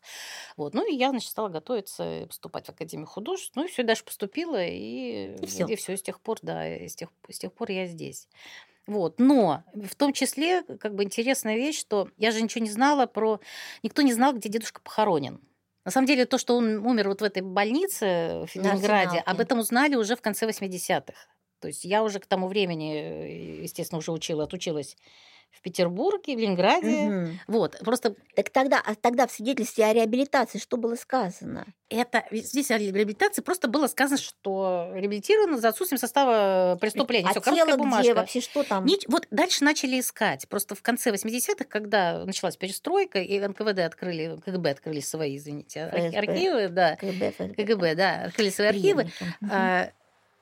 Вот. 0.58 0.74
Ну, 0.74 0.86
и 0.86 0.94
я, 0.94 1.08
значит, 1.08 1.30
стала 1.30 1.48
готовиться 1.48 2.26
поступать 2.26 2.66
в 2.66 2.68
Академию 2.68 3.06
художеств. 3.06 3.56
Ну, 3.56 3.64
и 3.64 3.68
все, 3.68 3.82
дальше 3.82 4.04
поступила, 4.04 4.62
и, 4.62 5.36
И 5.40 5.46
всё. 5.46 5.66
и 5.66 5.74
все, 5.74 5.96
с 5.96 6.02
тех 6.02 6.20
пор, 6.20 6.38
да, 6.42 6.66
с 6.66 6.94
тех, 6.94 7.08
с 7.30 7.38
тех 7.38 7.50
пор 7.50 7.70
я 7.70 7.86
здесь. 7.86 8.28
Вот. 8.86 9.18
Но 9.18 9.64
в 9.74 9.94
том 9.96 10.12
числе, 10.12 10.62
как 10.62 10.94
бы 10.94 11.02
интересная 11.02 11.56
вещь, 11.56 11.78
что 11.78 12.08
я 12.16 12.30
же 12.30 12.40
ничего 12.40 12.64
не 12.64 12.70
знала 12.70 13.06
про... 13.06 13.40
Никто 13.82 14.02
не 14.02 14.12
знал, 14.12 14.32
где 14.32 14.48
дедушка 14.48 14.80
похоронен. 14.80 15.40
На 15.84 15.90
самом 15.90 16.06
деле, 16.06 16.24
то, 16.26 16.38
что 16.38 16.56
он 16.56 16.84
умер 16.84 17.08
вот 17.08 17.20
в 17.20 17.24
этой 17.24 17.42
больнице 17.42 18.40
в 18.40 18.42
Арсеналке. 18.42 19.18
об 19.20 19.40
этом 19.40 19.60
узнали 19.60 19.94
уже 19.94 20.16
в 20.16 20.20
конце 20.20 20.46
80-х. 20.48 21.14
То 21.60 21.68
есть 21.68 21.84
я 21.84 22.02
уже 22.02 22.18
к 22.18 22.26
тому 22.26 22.48
времени, 22.48 22.94
э, 22.94 23.62
естественно, 23.62 23.98
уже 23.98 24.12
учила, 24.12 24.44
отучилась 24.44 24.96
в 25.50 25.62
Петербурге, 25.62 26.36
в 26.36 26.38
Ленинграде. 26.38 26.86
Мгм. 27.08 27.40
Вот, 27.48 27.78
просто 27.80 28.14
Так 28.36 28.50
тогда, 28.50 28.80
а 28.84 28.94
тогда 28.94 29.26
в 29.26 29.32
свидетельстве 29.32 29.86
о 29.86 29.92
реабилитации 29.94 30.58
что 30.58 30.76
было 30.76 30.94
сказано? 30.96 31.64
это 31.88 32.24
здесь 32.30 32.70
о 32.70 32.78
реабилитации 32.78 33.42
просто 33.42 33.66
было 33.68 33.86
сказано, 33.86 34.18
что 34.18 34.90
реабилитирован 34.94 35.58
за 35.58 35.68
отсутствием 35.68 35.98
состава 35.98 36.76
преступления. 36.80 37.26
а 37.28 37.30
Все, 37.30 37.40
тело 37.40 37.54
короткая 37.54 37.74
где 37.74 37.82
бумажка. 37.82 38.14
вообще 38.14 38.40
что 38.40 38.62
там? 38.64 38.84
Нич- 38.84 39.06
Вот 39.08 39.26
дальше 39.30 39.64
начали 39.64 39.98
искать. 40.00 40.46
Просто 40.48 40.74
в 40.74 40.82
конце 40.82 41.10
80-х, 41.10 41.64
когда 41.64 42.24
началась 42.24 42.56
перестройка, 42.56 43.20
и 43.20 43.38
НКВД 43.40 43.78
открыли, 43.80 44.38
КГБ 44.44 44.70
открыли 44.70 45.00
свои, 45.00 45.36
извините, 45.36 45.88
ФСБ. 45.92 46.18
архивы, 46.18 46.68
да, 46.68 46.96
КГБ, 46.96 47.30
ФСБ. 47.32 47.54
КГБ, 47.54 47.94
да, 47.94 48.22
открыли 48.26 48.50
свои 48.50 48.68
архивы. 48.68 49.04
Преемники. 49.04 49.36
Мгм. 49.40 49.50
А, 49.52 49.90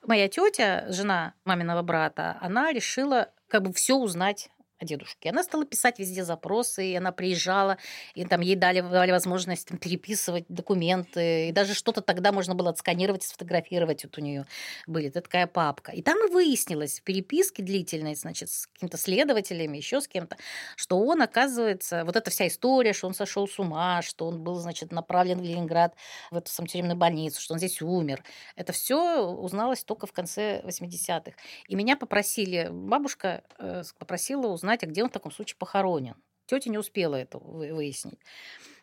Моя 0.06 0.28
тетя, 0.28 0.84
жена 0.90 1.32
маминого 1.46 1.80
брата, 1.80 2.36
она 2.42 2.72
решила 2.72 3.30
как 3.48 3.62
бы 3.62 3.72
все 3.72 3.94
узнать 3.94 4.50
о 4.78 4.84
дедушке. 4.84 5.30
Она 5.30 5.42
стала 5.42 5.64
писать 5.64 5.98
везде 5.98 6.24
запросы, 6.24 6.86
и 6.86 6.94
она 6.94 7.12
приезжала, 7.12 7.78
и 8.14 8.24
там 8.24 8.40
ей 8.40 8.56
дали, 8.56 8.80
дали 8.80 9.12
возможность 9.12 9.68
там, 9.68 9.78
переписывать 9.78 10.44
документы, 10.48 11.48
и 11.48 11.52
даже 11.52 11.74
что-то 11.74 12.00
тогда 12.00 12.32
можно 12.32 12.54
было 12.54 12.70
отсканировать, 12.70 13.22
сфотографировать. 13.22 14.04
Вот 14.04 14.18
у 14.18 14.20
нее 14.20 14.46
были 14.86 15.10
такая 15.10 15.46
папка. 15.46 15.92
И 15.92 16.02
там 16.02 16.18
и 16.26 16.30
выяснилось 16.30 17.00
в 17.00 17.02
переписке 17.02 17.62
длительной, 17.62 18.14
значит, 18.14 18.50
с 18.50 18.66
какими-то 18.66 18.96
следователями, 18.96 19.76
еще 19.76 20.00
с 20.00 20.08
кем-то, 20.08 20.36
что 20.76 20.98
он, 20.98 21.22
оказывается, 21.22 22.04
вот 22.04 22.16
эта 22.16 22.30
вся 22.30 22.48
история, 22.48 22.92
что 22.92 23.06
он 23.06 23.14
сошел 23.14 23.46
с 23.46 23.58
ума, 23.58 24.02
что 24.02 24.26
он 24.26 24.42
был, 24.42 24.56
значит, 24.56 24.92
направлен 24.92 25.38
в 25.38 25.42
Ленинград, 25.42 25.94
в 26.30 26.36
эту 26.36 26.50
тюремную 26.66 26.96
больницу, 26.96 27.40
что 27.40 27.54
он 27.54 27.58
здесь 27.58 27.80
умер. 27.80 28.24
Это 28.56 28.72
все 28.72 29.24
узналось 29.24 29.84
только 29.84 30.06
в 30.06 30.12
конце 30.12 30.60
80-х. 30.64 31.32
И 31.68 31.76
меня 31.76 31.96
попросили, 31.96 32.68
бабушка 32.70 33.42
э, 33.58 33.82
попросила 33.98 34.48
узнать, 34.48 34.63
а 34.68 34.86
где 34.86 35.02
он 35.02 35.10
в 35.10 35.12
таком 35.12 35.32
случае 35.32 35.56
похоронен. 35.58 36.16
Тетя 36.46 36.70
не 36.70 36.78
успела 36.78 37.16
это 37.16 37.38
вы- 37.38 37.72
выяснить. 37.72 38.20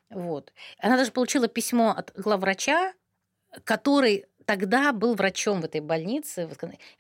Вот. 0.10 0.52
Она 0.80 0.98
даже 0.98 1.12
получила 1.12 1.48
письмо 1.48 1.92
от 1.92 2.12
главврача, 2.16 2.94
который 3.64 4.26
тогда 4.46 4.92
был 4.92 5.16
врачом 5.16 5.62
в 5.62 5.66
этой 5.66 5.82
больнице, 5.82 6.50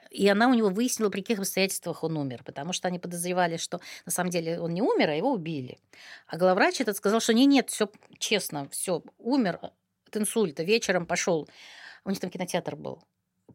и 0.09 0.27
она 0.27 0.47
у 0.47 0.53
него 0.53 0.69
выяснила, 0.69 1.09
при 1.09 1.21
каких 1.21 1.39
обстоятельствах 1.39 2.03
он 2.03 2.17
умер, 2.17 2.43
потому 2.43 2.73
что 2.73 2.87
они 2.87 2.99
подозревали, 2.99 3.57
что 3.57 3.79
на 4.05 4.11
самом 4.11 4.29
деле 4.29 4.59
он 4.59 4.73
не 4.73 4.81
умер, 4.81 5.09
а 5.09 5.15
его 5.15 5.31
убили. 5.31 5.79
А 6.27 6.37
главврач 6.37 6.81
этот 6.81 6.97
сказал, 6.97 7.19
что 7.19 7.33
нет, 7.33 7.47
нет, 7.47 7.69
все 7.69 7.89
честно, 8.19 8.69
все, 8.69 9.03
умер 9.17 9.59
от 9.61 9.73
инсульта, 10.17 10.63
вечером 10.63 11.05
пошел, 11.05 11.49
у 12.05 12.09
них 12.09 12.19
там 12.19 12.29
кинотеатр 12.29 12.75
был. 12.75 13.03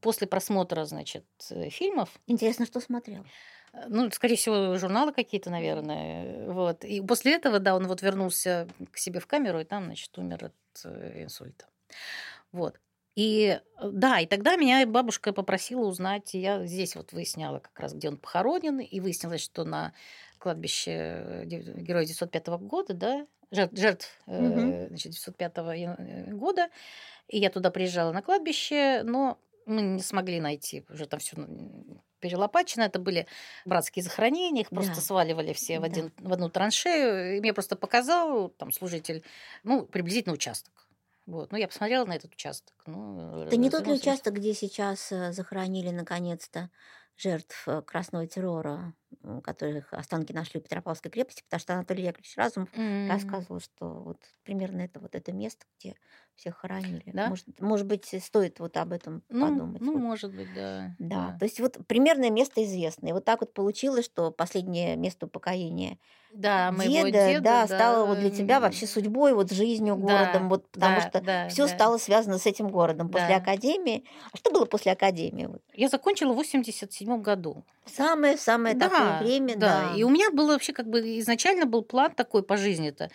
После 0.00 0.26
просмотра, 0.26 0.84
значит, 0.84 1.24
э, 1.50 1.70
фильмов, 1.70 2.10
Интересно, 2.26 2.66
что 2.66 2.80
смотрел? 2.80 3.24
Э, 3.72 3.86
ну, 3.88 4.10
скорее 4.10 4.36
всего, 4.36 4.76
журналы 4.78 5.12
какие-то, 5.12 5.50
наверное, 5.50 6.50
вот. 6.50 6.84
И 6.84 7.00
после 7.00 7.34
этого, 7.34 7.58
да, 7.58 7.76
он 7.76 7.86
вот 7.86 8.02
вернулся 8.02 8.68
к 8.92 8.98
себе 8.98 9.20
в 9.20 9.26
камеру, 9.26 9.60
и 9.60 9.64
там, 9.64 9.86
значит, 9.86 10.16
умер 10.18 10.46
от 10.46 10.54
э, 10.84 11.22
инсульта. 11.24 11.66
Вот. 12.52 12.80
И 13.14 13.60
э, 13.80 13.90
да, 13.92 14.20
и 14.20 14.26
тогда 14.26 14.56
меня 14.56 14.86
бабушка 14.86 15.32
попросила 15.32 15.86
узнать, 15.86 16.34
я 16.34 16.66
здесь 16.66 16.96
вот 16.96 17.12
выясняла 17.12 17.58
как 17.60 17.78
раз, 17.80 17.94
где 17.94 18.08
он 18.08 18.18
похоронен, 18.18 18.80
и 18.80 19.00
выяснилось, 19.00 19.42
что 19.42 19.64
на 19.64 19.92
кладбище 20.38 20.90
э, 20.92 21.44
Героя 21.46 22.04
905 22.04 22.48
года, 22.60 22.94
да, 22.94 23.26
жертв, 23.50 23.76
жертв 23.78 24.08
э, 24.26 24.86
Мгм. 24.86 24.88
значит, 24.88 25.12
905 25.12 25.74
ян- 25.74 25.96
э, 25.98 26.32
года, 26.32 26.68
и 27.28 27.38
я 27.38 27.50
туда 27.50 27.70
приезжала 27.70 28.12
на 28.12 28.22
кладбище, 28.22 29.02
но 29.04 29.38
мы 29.66 29.82
не 29.82 30.02
смогли 30.02 30.40
найти, 30.40 30.84
уже 30.90 31.06
там 31.06 31.20
все 31.20 31.36
перелопачено, 32.28 32.82
это 32.82 32.98
были 32.98 33.26
братские 33.64 34.02
захоронения, 34.02 34.62
их 34.62 34.70
просто 34.70 34.96
Да. 34.96 35.00
сваливали 35.00 35.52
все 35.52 35.78
в, 35.78 35.82
Да. 35.82 35.86
один, 35.86 36.12
в 36.18 36.32
одну 36.32 36.48
траншею, 36.48 37.36
и 37.36 37.40
мне 37.40 37.52
просто 37.52 37.76
показал 37.76 38.48
там 38.48 38.72
служитель, 38.72 39.22
ну, 39.64 39.86
приблизительно 39.86 40.34
участок. 40.34 40.72
Вот. 41.26 41.50
Ну, 41.52 41.58
я 41.58 41.66
посмотрела 41.66 42.04
на 42.04 42.14
этот 42.14 42.32
участок. 42.34 42.74
Ну, 42.86 43.42
Это 43.42 43.56
не 43.56 43.70
тот 43.70 43.86
ли 43.86 43.92
участок, 43.92 44.34
где 44.34 44.54
сейчас 44.54 45.10
э, 45.10 45.32
захоронили 45.32 45.90
наконец-то 45.90 46.70
жертв 47.16 47.66
э, 47.66 47.82
красного 47.82 48.26
террора, 48.26 48.94
которых 49.42 49.92
останки 49.92 50.32
нашли 50.32 50.60
в 50.60 50.64
Петропавловской 50.64 51.10
крепости, 51.10 51.42
потому 51.44 51.60
что 51.60 51.74
Анатолий 51.74 52.04
Яковлевич 52.04 52.36
Разумов 52.36 52.70
М. 52.72 53.06
рассказывал, 53.06 53.60
что 53.60 53.88
вот 54.02 54.18
примерно 54.44 54.82
это 54.82 55.00
вот 55.00 55.14
это 55.14 55.32
место, 55.32 55.66
где 55.78 55.96
всех 56.34 56.56
хоронили. 56.58 57.10
Да? 57.12 57.24
Может, 57.24 57.60
может 57.60 57.86
быть, 57.86 58.06
стоит 58.22 58.60
вот 58.60 58.76
об 58.76 58.92
этом 58.92 59.22
Ну, 59.28 59.36
подумать. 59.38 59.84
ну, 59.84 59.92
Вот. 59.92 60.04
может 60.06 60.34
быть, 60.34 60.52
да. 60.52 60.96
Да, 60.98 61.34
то 61.38 61.44
есть 61.44 61.60
вот 61.60 61.76
примерное 61.86 62.30
место 62.30 62.64
известно. 62.64 63.08
И 63.08 63.12
вот 63.12 63.24
так 63.24 63.40
вот 63.42 63.52
получилось, 63.52 64.06
что 64.06 64.30
последнее 64.30 64.96
место 64.96 65.26
упокоения 65.26 65.98
Да, 66.30 66.70
деда, 66.72 67.12
деда, 67.12 67.66
да, 67.66 67.66
стало 67.68 68.06
вот 68.06 68.18
для 68.18 68.30
тебя 68.30 68.60
вообще 68.60 68.86
судьбой, 68.86 69.34
вот 69.34 69.50
жизнью, 69.52 69.96
да, 69.98 70.20
городом, 70.20 70.48
вот 70.50 70.70
потому 70.70 71.00
да, 71.00 71.02
что 71.02 71.24
да, 71.30 71.40
все 71.46 71.68
да. 71.68 71.68
стало 71.68 71.98
связано 71.98 72.38
с 72.38 72.46
этим 72.46 72.68
городом. 72.70 73.10
После 73.10 73.34
Да. 73.34 73.36
академии. 73.36 74.04
А 74.32 74.36
что 74.38 74.50
было 74.52 74.66
после 74.66 74.92
академии? 74.92 75.48
Я 75.74 75.88
закончила 75.88 76.32
в 76.32 76.36
87 76.36 77.22
году. 77.22 77.64
Самое-самое 77.86 78.74
такое 78.76 79.05
время, 79.12 79.56
да. 79.56 79.86
И 79.86 80.02
у 80.02 80.08
меня 80.10 80.30
было 80.30 80.52
вообще 80.52 80.72
как 80.72 80.88
бы 80.88 81.18
изначально 81.20 81.66
был 81.66 81.82
план 81.82 82.12
такой 82.14 82.42
по 82.42 82.56
жизни-то. 82.56 83.10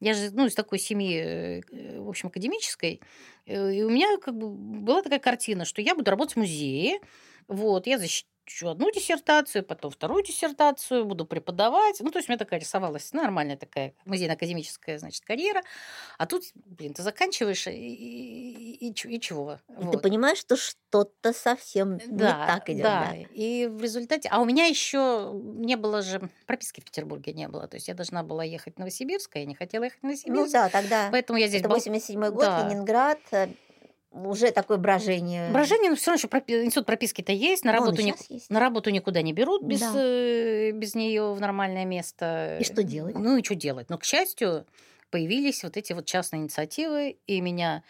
Я 0.00 0.14
же, 0.14 0.30
ну, 0.32 0.46
из 0.46 0.54
такой 0.54 0.78
семьи, 0.78 1.62
э, 1.70 2.00
в 2.00 2.08
общем, 2.08 2.28
академической. 2.28 3.00
Э, 3.46 3.72
И 3.74 3.82
у 3.82 3.90
меня 3.90 4.16
как 4.18 4.36
бы 4.36 4.50
была 4.50 5.02
такая 5.02 5.18
картина, 5.20 5.64
что 5.64 5.82
я 5.82 5.94
буду 5.94 6.10
работать 6.10 6.34
в 6.36 6.38
музее, 6.40 7.00
вот, 7.48 7.86
я 7.86 7.96
защ- 7.98 8.24
закончу 8.35 8.35
одну 8.62 8.90
диссертацию, 8.90 9.64
потом 9.64 9.90
вторую 9.90 10.22
диссертацию, 10.22 11.04
буду 11.04 11.26
преподавать. 11.26 12.00
Ну, 12.00 12.10
то 12.10 12.18
есть 12.18 12.28
у 12.28 12.32
меня 12.32 12.38
такая 12.38 12.60
рисовалась 12.60 13.12
нормальная 13.12 13.56
такая 13.56 13.94
музейно-академическая, 14.04 14.98
значит, 14.98 15.24
карьера. 15.24 15.62
А 16.18 16.26
тут, 16.26 16.44
блин, 16.54 16.94
ты 16.94 17.02
заканчиваешь, 17.02 17.66
и, 17.66 17.70
и, 17.70 18.88
и, 18.88 18.90
и 18.90 19.20
чего? 19.20 19.58
И 19.68 19.84
вот. 19.84 19.92
ты 19.92 19.98
понимаешь, 19.98 20.38
что 20.38 20.56
что-то 20.56 21.32
совсем 21.32 21.98
да, 21.98 22.04
не 22.06 22.46
так 22.46 22.70
идет. 22.70 22.82
Да. 22.82 23.08
да, 23.10 23.16
и 23.32 23.66
в 23.66 23.82
результате... 23.82 24.28
А 24.30 24.40
у 24.40 24.44
меня 24.44 24.66
еще 24.66 25.32
не 25.34 25.76
было 25.76 26.02
же... 26.02 26.30
Прописки 26.46 26.80
в 26.80 26.84
Петербурге 26.84 27.32
не 27.32 27.48
было. 27.48 27.66
То 27.66 27.76
есть 27.76 27.88
я 27.88 27.94
должна 27.94 28.22
была 28.22 28.44
ехать 28.44 28.76
в 28.76 28.78
Новосибирск, 28.78 29.36
а 29.36 29.38
я 29.40 29.44
не 29.44 29.54
хотела 29.54 29.84
ехать 29.84 30.00
в 30.00 30.02
Новосибирск. 30.04 30.46
Ну 30.46 30.50
да, 30.50 30.68
тогда... 30.68 31.08
Поэтому 31.10 31.38
я 31.38 31.48
здесь... 31.48 31.60
Это 31.60 31.68
87 31.68 32.20
год, 32.30 32.40
да. 32.40 32.68
Ленинград, 32.68 33.18
э, 33.32 33.48
уже 34.24 34.50
такое 34.50 34.78
брожение. 34.78 35.50
Брожение, 35.50 35.90
но 35.90 35.96
все 35.96 36.10
равно 36.10 36.18
еще 36.18 36.28
пропи... 36.28 36.64
институт 36.64 36.86
прописки-то 36.86 37.32
есть. 37.32 37.64
На 37.64 37.72
работу, 37.72 38.02
ни... 38.02 38.14
есть. 38.28 38.50
на 38.50 38.60
работу 38.60 38.90
никуда 38.90 39.22
не 39.22 39.32
берут 39.32 39.62
без, 39.62 39.80
да. 39.80 39.92
э, 39.96 40.70
без 40.72 40.94
нее 40.94 41.32
в 41.32 41.40
нормальное 41.40 41.84
место. 41.84 42.58
И 42.60 42.64
что 42.64 42.82
делать? 42.82 43.14
Ну 43.16 43.36
и 43.36 43.44
что 43.44 43.54
делать? 43.54 43.90
Но, 43.90 43.98
к 43.98 44.04
счастью, 44.04 44.66
появились 45.10 45.62
вот 45.62 45.76
эти 45.76 45.92
вот 45.92 46.06
частные 46.06 46.42
инициативы, 46.42 47.16
и 47.26 47.40
меня 47.40 47.82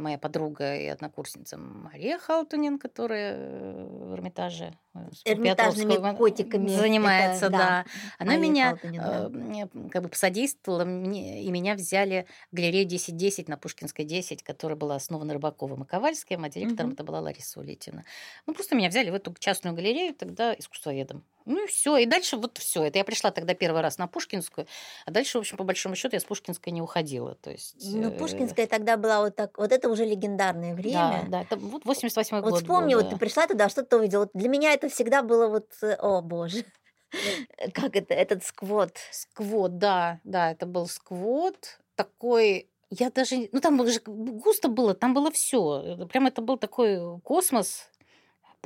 моя 0.00 0.18
подруга 0.18 0.76
и 0.76 0.86
однокурсница 0.86 1.56
Мария 1.56 2.18
Халтунин, 2.18 2.78
которая 2.78 3.34
э, 3.36 3.84
в 3.84 4.14
Эрмитаже 4.14 4.72
э, 4.94 4.98
Эрмитажными 5.24 6.16
котиками 6.16 6.68
занимается, 6.68 7.46
это, 7.46 7.52
да. 7.52 7.58
да. 7.58 7.84
Она 8.18 8.32
Мария 8.32 8.50
меня 8.50 8.70
Халтунин, 8.70 9.00
да. 9.02 9.90
как 9.90 10.02
бы 10.02 10.08
посодействовала, 10.08 10.82
и 10.82 11.50
меня 11.50 11.74
взяли 11.74 12.26
в 12.50 12.56
галерею 12.56 12.86
1010 12.86 13.48
на 13.48 13.56
Пушкинской 13.56 14.04
10, 14.04 14.42
которая 14.42 14.76
была 14.76 14.96
основана 14.96 15.32
Рыбаковым 15.34 15.82
и 15.84 15.86
Ковальским, 15.86 16.44
а 16.44 16.48
директором 16.48 16.90
угу. 16.90 16.94
это 16.94 17.04
была 17.04 17.20
Лариса 17.20 17.60
Улитина. 17.60 18.04
Ну, 18.46 18.54
просто 18.54 18.74
меня 18.74 18.88
взяли 18.88 19.10
в 19.10 19.14
эту 19.14 19.34
частную 19.38 19.74
галерею 19.74 20.14
тогда 20.14 20.54
искусствоведом. 20.54 21.24
Ну 21.46 21.64
и 21.64 21.66
все. 21.68 21.96
И 21.96 22.06
дальше 22.06 22.36
вот 22.36 22.58
все. 22.58 22.84
Это 22.84 22.98
я 22.98 23.04
пришла 23.04 23.30
тогда 23.30 23.54
первый 23.54 23.80
раз 23.80 23.98
на 23.98 24.06
Пушкинскую, 24.06 24.66
а 25.06 25.10
дальше, 25.10 25.38
в 25.38 25.40
общем, 25.40 25.56
по 25.56 25.64
большому 25.64 25.94
счету, 25.94 26.14
я 26.16 26.20
с 26.20 26.24
Пушкинской 26.24 26.72
не 26.72 26.82
уходила. 26.82 27.36
То 27.36 27.50
есть, 27.50 27.76
ну, 27.80 28.10
Пушкинская 28.10 28.66
тогда 28.66 28.96
была 28.96 29.20
вот 29.20 29.36
так. 29.36 29.56
Вот 29.56 29.72
это 29.72 29.88
уже 29.88 30.04
легендарное 30.04 30.74
время. 30.74 31.24
Да, 31.28 31.28
да. 31.28 31.42
Это 31.42 31.56
вот 31.56 31.84
88 31.84 32.36
вот 32.36 32.42
год. 32.42 32.52
Вот 32.52 32.60
вспомни, 32.62 32.94
был, 32.94 33.00
да. 33.00 33.04
вот 33.06 33.14
ты 33.14 33.18
пришла 33.18 33.46
туда, 33.46 33.68
что-то 33.68 33.96
увидела. 33.96 34.20
Вот 34.22 34.30
для 34.34 34.48
меня 34.48 34.72
это 34.72 34.88
всегда 34.88 35.22
было 35.22 35.46
вот, 35.46 35.68
э, 35.82 35.94
о 35.94 36.20
боже. 36.20 36.64
Как 37.72 37.96
это, 37.96 38.12
этот 38.12 38.44
сквот? 38.44 38.96
Сквот, 39.12 39.78
да, 39.78 40.20
да, 40.24 40.50
это 40.50 40.66
был 40.66 40.86
сквот 40.86 41.78
такой 41.94 42.68
я 42.90 43.10
даже, 43.10 43.48
ну 43.50 43.60
там 43.60 43.80
уже 43.80 44.00
густо 44.06 44.68
было, 44.68 44.94
там 44.94 45.12
было 45.12 45.30
все. 45.32 46.06
Прям 46.08 46.26
это 46.26 46.40
был 46.40 46.56
такой 46.56 47.20
космос 47.22 47.90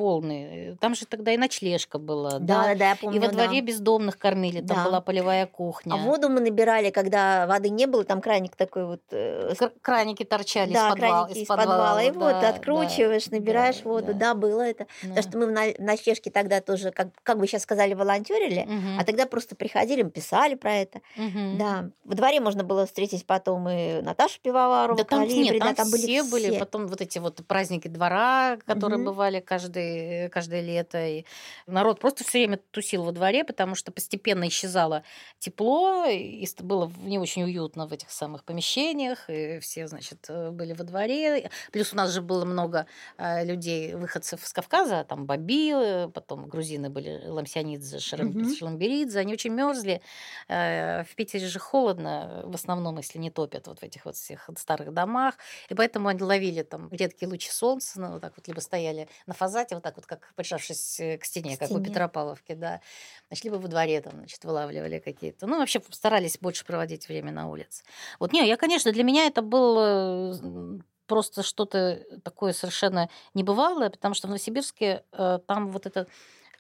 полный. 0.01 0.79
Там 0.81 0.95
же 0.95 1.05
тогда 1.05 1.33
и 1.33 1.37
ночлежка 1.37 1.99
была. 1.99 2.39
Да, 2.39 2.69
да, 2.69 2.75
да 2.75 2.89
я 2.91 2.97
помню. 2.97 3.19
И 3.19 3.21
во 3.21 3.29
дворе 3.29 3.61
да. 3.61 3.67
бездомных 3.67 4.17
кормили, 4.17 4.63
там 4.63 4.79
да. 4.79 4.85
была 4.85 5.01
полевая 5.03 5.47
кухня. 5.47 5.93
А 5.93 5.97
воду 5.99 6.31
мы 6.31 6.41
набирали, 6.41 6.89
когда 6.89 7.47
воды 7.47 7.69
не 7.69 7.87
было, 7.87 8.05
там 8.05 8.23
краник 8.23 8.57
такой 8.57 8.87
вот. 8.87 9.03
Э, 9.11 9.53
краники 9.83 10.25
торчали 10.25 10.73
да, 10.73 10.89
из, 10.89 10.93
подвала, 10.95 11.29
из 11.29 11.47
подвала. 11.47 12.03
И 12.03 12.11
да, 12.11 12.19
вот 12.19 12.45
откручиваешь, 12.45 13.27
да, 13.27 13.37
набираешь 13.37 13.81
да, 13.81 13.91
воду. 13.91 14.07
Да. 14.07 14.13
да, 14.15 14.35
было 14.35 14.63
это. 14.63 14.87
Да. 15.03 15.09
Потому 15.11 15.23
что 15.23 15.39
мы 15.39 15.47
в 15.47 15.81
ночлежке 15.81 16.31
тогда 16.31 16.63
тоже, 16.63 16.93
как, 16.93 17.09
как 17.23 17.39
бы 17.39 17.47
сейчас 17.47 17.63
сказали, 17.65 17.93
волонтерили, 17.93 18.63
угу. 18.63 19.01
а 19.01 19.05
тогда 19.05 19.27
просто 19.27 19.55
приходили, 19.55 20.03
писали 20.05 20.55
про 20.55 20.77
это. 20.77 21.01
Угу. 21.19 21.59
Да. 21.59 21.91
Во 22.05 22.15
дворе 22.15 22.41
можно 22.41 22.65
было 22.65 22.87
встретить 22.87 23.27
потом 23.27 23.69
и 23.69 24.01
Наташу 24.01 24.41
Пивоварову, 24.41 24.97
да, 24.97 25.05
там, 25.05 25.21
Калибри, 25.21 25.51
нет, 25.51 25.59
там, 25.59 25.69
да, 25.69 25.75
там 25.75 25.89
все 25.89 26.23
были 26.23 26.23
все. 26.23 26.31
были. 26.31 26.59
Потом 26.59 26.87
вот 26.87 27.03
эти 27.03 27.19
вот 27.19 27.45
праздники 27.47 27.89
двора, 27.89 28.57
которые 28.65 28.99
угу. 28.99 29.11
бывали 29.11 29.41
каждый 29.41 29.90
каждое, 29.91 30.29
каждое 30.29 30.61
лето. 30.61 31.07
И 31.07 31.25
народ 31.67 32.01
просто 32.01 32.25
все 32.25 32.39
время 32.39 32.59
тусил 32.71 33.05
во 33.05 33.13
дворе, 33.13 33.45
потому 33.45 33.75
что 33.75 33.93
постепенно 33.93 34.49
исчезало 34.49 35.03
тепло, 35.39 36.07
и 36.07 36.47
было 36.61 36.91
не 36.99 37.19
очень 37.19 37.45
уютно 37.45 37.87
в 37.87 37.93
этих 37.93 38.11
самых 38.11 38.45
помещениях, 38.45 39.29
и 39.29 39.59
все, 39.61 39.87
значит, 39.87 40.27
э, 40.29 40.51
были 40.51 40.73
во 40.73 40.85
дворе. 40.85 41.51
Плюс 41.73 41.93
у 41.93 41.97
нас 41.97 42.11
же 42.11 42.21
было 42.21 42.45
много 42.45 42.87
э, 43.19 43.45
людей, 43.45 43.95
выходцев 43.95 44.41
с 44.47 44.53
Кавказа, 44.53 45.05
там 45.05 45.27
Бабилы, 45.27 46.11
потом 46.11 46.49
грузины 46.49 46.91
были 46.91 47.27
Ламсянидзе, 47.27 47.99
Шаламберидзе, 47.99 49.21
они 49.21 49.33
очень 49.33 49.53
мерзли. 49.53 50.01
Э, 50.49 51.05
в 51.05 51.15
Питере 51.15 51.47
же 51.47 51.59
холодно, 51.59 52.43
в 52.45 52.55
основном, 52.55 52.99
если 52.99 53.19
не 53.19 53.31
топят 53.31 53.67
вот 53.67 53.81
в 53.81 53.83
этих 53.83 54.05
вот 54.05 54.17
всех 54.17 54.51
старых 54.57 54.93
домах, 54.93 55.35
и 55.69 55.75
поэтому 55.75 56.09
они 56.09 56.23
ловили 56.23 56.63
там 56.63 56.89
редкие 56.91 57.29
лучи 57.29 57.51
солнца, 57.51 58.01
ну, 58.01 58.13
вот 58.13 58.21
так 58.21 58.33
вот, 58.37 58.49
либо 58.49 58.61
стояли 58.61 59.09
на 59.27 59.35
фазате, 59.35 59.75
вот 59.81 59.85
так 59.85 59.97
вот, 59.97 60.07
как 60.07 60.33
прижавшись 60.37 61.01
э, 61.01 61.19
к 61.19 61.25
стене, 61.25 61.57
к 61.57 61.61
как 61.61 61.69
стене. 61.69 61.81
у 61.81 61.85
Петропавловки, 61.85 62.53
да. 62.53 62.81
Значит, 63.29 63.45
либо 63.45 63.57
во 63.57 63.69
дворе 63.69 64.01
там, 64.01 64.13
значит, 64.13 64.45
вылавливали 64.45 64.99
какие-то. 64.99 65.47
Ну, 65.47 65.59
вообще 65.59 65.83
старались 65.91 66.39
больше 66.39 66.65
проводить 66.65 67.09
время 67.09 67.33
на 67.33 67.49
улице. 67.49 67.83
Вот, 68.19 68.33
не, 68.33 68.47
я, 68.47 68.57
конечно, 68.57 68.93
для 68.93 69.03
меня 69.03 69.27
это 69.27 69.43
был 69.43 70.83
просто 71.07 71.43
что-то 71.43 71.99
такое 72.23 72.53
совершенно 72.53 73.09
небывалое, 73.35 73.91
потому 73.91 74.15
что 74.15 74.29
в 74.29 74.31
Новосибирске 74.31 75.03
э, 75.11 75.41
там 75.45 75.73
вот 75.73 75.87
это 75.87 76.07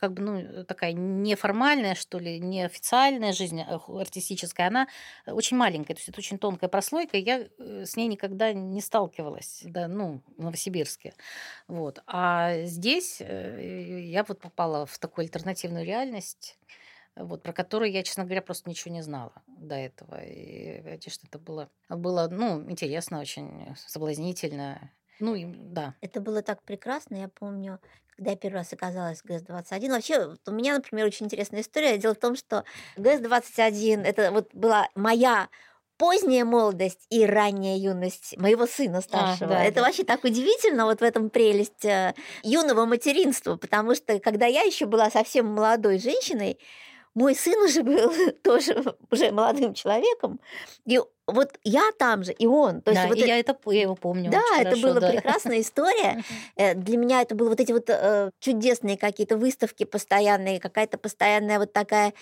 как 0.00 0.14
бы, 0.14 0.22
ну, 0.22 0.64
такая 0.64 0.92
неформальная, 0.92 1.94
что 1.94 2.18
ли, 2.18 2.40
неофициальная 2.40 3.32
жизнь 3.32 3.60
э, 3.60 3.78
артистическая, 3.88 4.68
она 4.68 4.88
очень 5.26 5.56
маленькая, 5.56 5.94
то 5.94 5.98
есть 5.98 6.08
это 6.08 6.18
очень 6.18 6.38
тонкая 6.38 6.70
прослойка, 6.70 7.18
я 7.18 7.48
э, 7.58 7.84
с 7.84 7.96
ней 7.96 8.08
никогда 8.08 8.52
не 8.52 8.80
сталкивалась, 8.80 9.60
да, 9.64 9.88
ну, 9.88 10.22
в 10.38 10.42
Новосибирске. 10.42 11.12
Вот. 11.68 12.02
А 12.06 12.62
здесь 12.64 13.20
э, 13.20 14.00
я 14.02 14.24
вот 14.24 14.40
попала 14.40 14.86
в 14.86 14.98
такую 14.98 15.24
альтернативную 15.24 15.84
реальность, 15.84 16.58
вот, 17.16 17.42
про 17.42 17.52
которую 17.52 17.90
я, 17.90 18.02
честно 18.02 18.24
говоря, 18.24 18.42
просто 18.42 18.70
ничего 18.70 18.94
не 18.94 19.02
знала 19.02 19.32
до 19.46 19.74
этого. 19.74 20.22
И, 20.24 20.82
конечно, 20.82 21.26
это 21.26 21.38
было, 21.38 21.68
было 21.88 22.28
ну, 22.30 22.62
интересно, 22.70 23.20
очень 23.20 23.74
соблазнительно. 23.76 24.90
Ну, 25.18 25.34
и, 25.34 25.44
да. 25.44 25.94
Это 26.00 26.20
было 26.20 26.42
так 26.42 26.62
прекрасно, 26.62 27.16
я 27.16 27.28
помню, 27.28 27.78
когда 28.20 28.32
я 28.32 28.36
первый 28.36 28.56
раз 28.56 28.70
оказалась 28.70 29.22
в 29.22 29.24
ГЭС-21. 29.24 29.88
Вообще, 29.88 30.26
вот 30.26 30.40
у 30.46 30.52
меня, 30.52 30.74
например, 30.74 31.06
очень 31.06 31.24
интересная 31.24 31.62
история. 31.62 31.96
Дело 31.96 32.14
в 32.14 32.18
том, 32.18 32.36
что 32.36 32.64
ГЭС-21 32.98 34.02
это 34.02 34.30
вот 34.30 34.50
была 34.52 34.90
моя 34.94 35.48
поздняя 35.96 36.44
молодость 36.44 37.06
и 37.08 37.24
ранняя 37.24 37.78
юность 37.78 38.36
моего 38.36 38.66
сына 38.66 38.98
а, 38.98 39.00
старшего. 39.00 39.52
А, 39.52 39.56
да, 39.56 39.64
это 39.64 39.76
да. 39.76 39.82
вообще 39.86 40.04
так 40.04 40.22
удивительно, 40.24 40.84
вот 40.84 41.00
в 41.00 41.02
этом 41.02 41.30
прелесть 41.30 41.82
э, 41.86 42.14
юного 42.42 42.84
материнства, 42.84 43.56
потому 43.56 43.94
что 43.94 44.20
когда 44.20 44.44
я 44.44 44.62
еще 44.62 44.84
была 44.84 45.10
совсем 45.10 45.46
молодой 45.46 45.98
женщиной, 45.98 46.58
мой 47.14 47.34
сын 47.34 47.58
уже 47.62 47.82
был 47.82 48.12
тоже 48.42 48.82
уже 49.10 49.30
молодым 49.30 49.72
человеком, 49.72 50.40
и 50.84 51.00
вот 51.32 51.58
я 51.64 51.90
там 51.98 52.24
же, 52.24 52.32
и 52.32 52.46
он. 52.46 52.80
То 52.82 52.90
есть 52.90 53.02
да, 53.02 53.08
вот 53.08 53.16
и 53.16 53.20
это... 53.20 53.28
я, 53.28 53.38
это, 53.38 53.56
я 53.66 53.82
его 53.82 53.94
помню 53.94 54.30
Да, 54.30 54.42
это 54.58 54.70
хорошо, 54.70 54.88
была 54.88 55.00
да. 55.00 55.10
прекрасная 55.12 55.60
история. 55.60 56.22
Э, 56.56 56.74
для 56.74 56.96
меня 56.96 57.22
это 57.22 57.34
были 57.34 57.48
вот 57.48 57.60
эти 57.60 57.72
вот 57.72 57.88
э, 57.88 58.30
чудесные 58.40 58.96
какие-то 58.96 59.36
выставки 59.36 59.84
постоянные, 59.84 60.60
какая-то 60.60 60.98
постоянная 60.98 61.58
вот 61.58 61.72
такая 61.72 62.12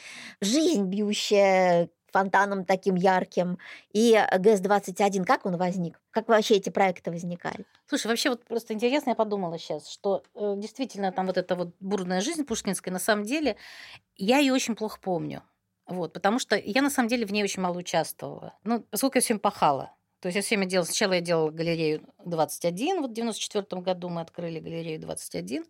жизнь 0.41 0.85
бьющая 0.85 1.89
фонтаном 2.13 2.65
таким 2.65 2.95
ярким. 2.95 3.59
И 3.93 4.15
ГЭС-21, 4.39 5.25
как 5.25 5.47
он 5.47 5.57
возник? 5.57 6.01
Как 6.11 6.29
вообще 6.29 6.55
эти 6.57 6.71
проекты 6.71 7.11
возникали? 7.11 7.65
Слушай, 7.87 8.09
вообще 8.09 8.31
вот 8.31 8.45
просто 8.45 8.75
интересно, 8.75 9.11
я 9.11 9.15
подумала 9.15 9.59
сейчас, 9.59 9.89
что 9.89 10.23
э, 10.35 10.55
действительно 10.57 11.13
там 11.13 11.27
вот 11.27 11.37
эта 11.37 11.55
вот 11.55 11.75
бурная 11.81 12.21
жизнь 12.21 12.45
пушкинская, 12.45 12.93
на 12.93 12.99
самом 12.99 13.25
деле, 13.25 13.57
я 14.17 14.39
ее 14.39 14.53
очень 14.53 14.75
плохо 14.75 14.99
помню. 15.01 15.43
Вот, 15.89 16.13
потому 16.13 16.39
что 16.39 16.57
я 16.57 16.83
на 16.83 16.91
самом 16.91 17.09
деле 17.09 17.27
в 17.27 17.33
ней 17.33 17.43
очень 17.43 17.63
мало 17.63 17.79
участвовала. 17.79 18.55
Ну, 18.65 18.81
поскольку 18.91 19.17
я 19.17 19.23
все 19.23 19.35
время 19.35 19.41
пахала. 19.41 19.95
То 20.21 20.29
есть 20.29 20.37
я 20.37 20.43
все 20.43 20.57
время 20.57 20.69
делала... 20.69 20.85
Сначала 20.85 21.13
я 21.15 21.21
делала 21.21 21.51
галерею 21.51 22.03
21, 22.29 23.03
вот 23.03 23.11
в 23.11 23.15
94 23.15 23.83
году 23.83 24.09
мы 24.09 24.21
открыли 24.21 24.61
галерею 24.61 25.01
21, 25.01 25.65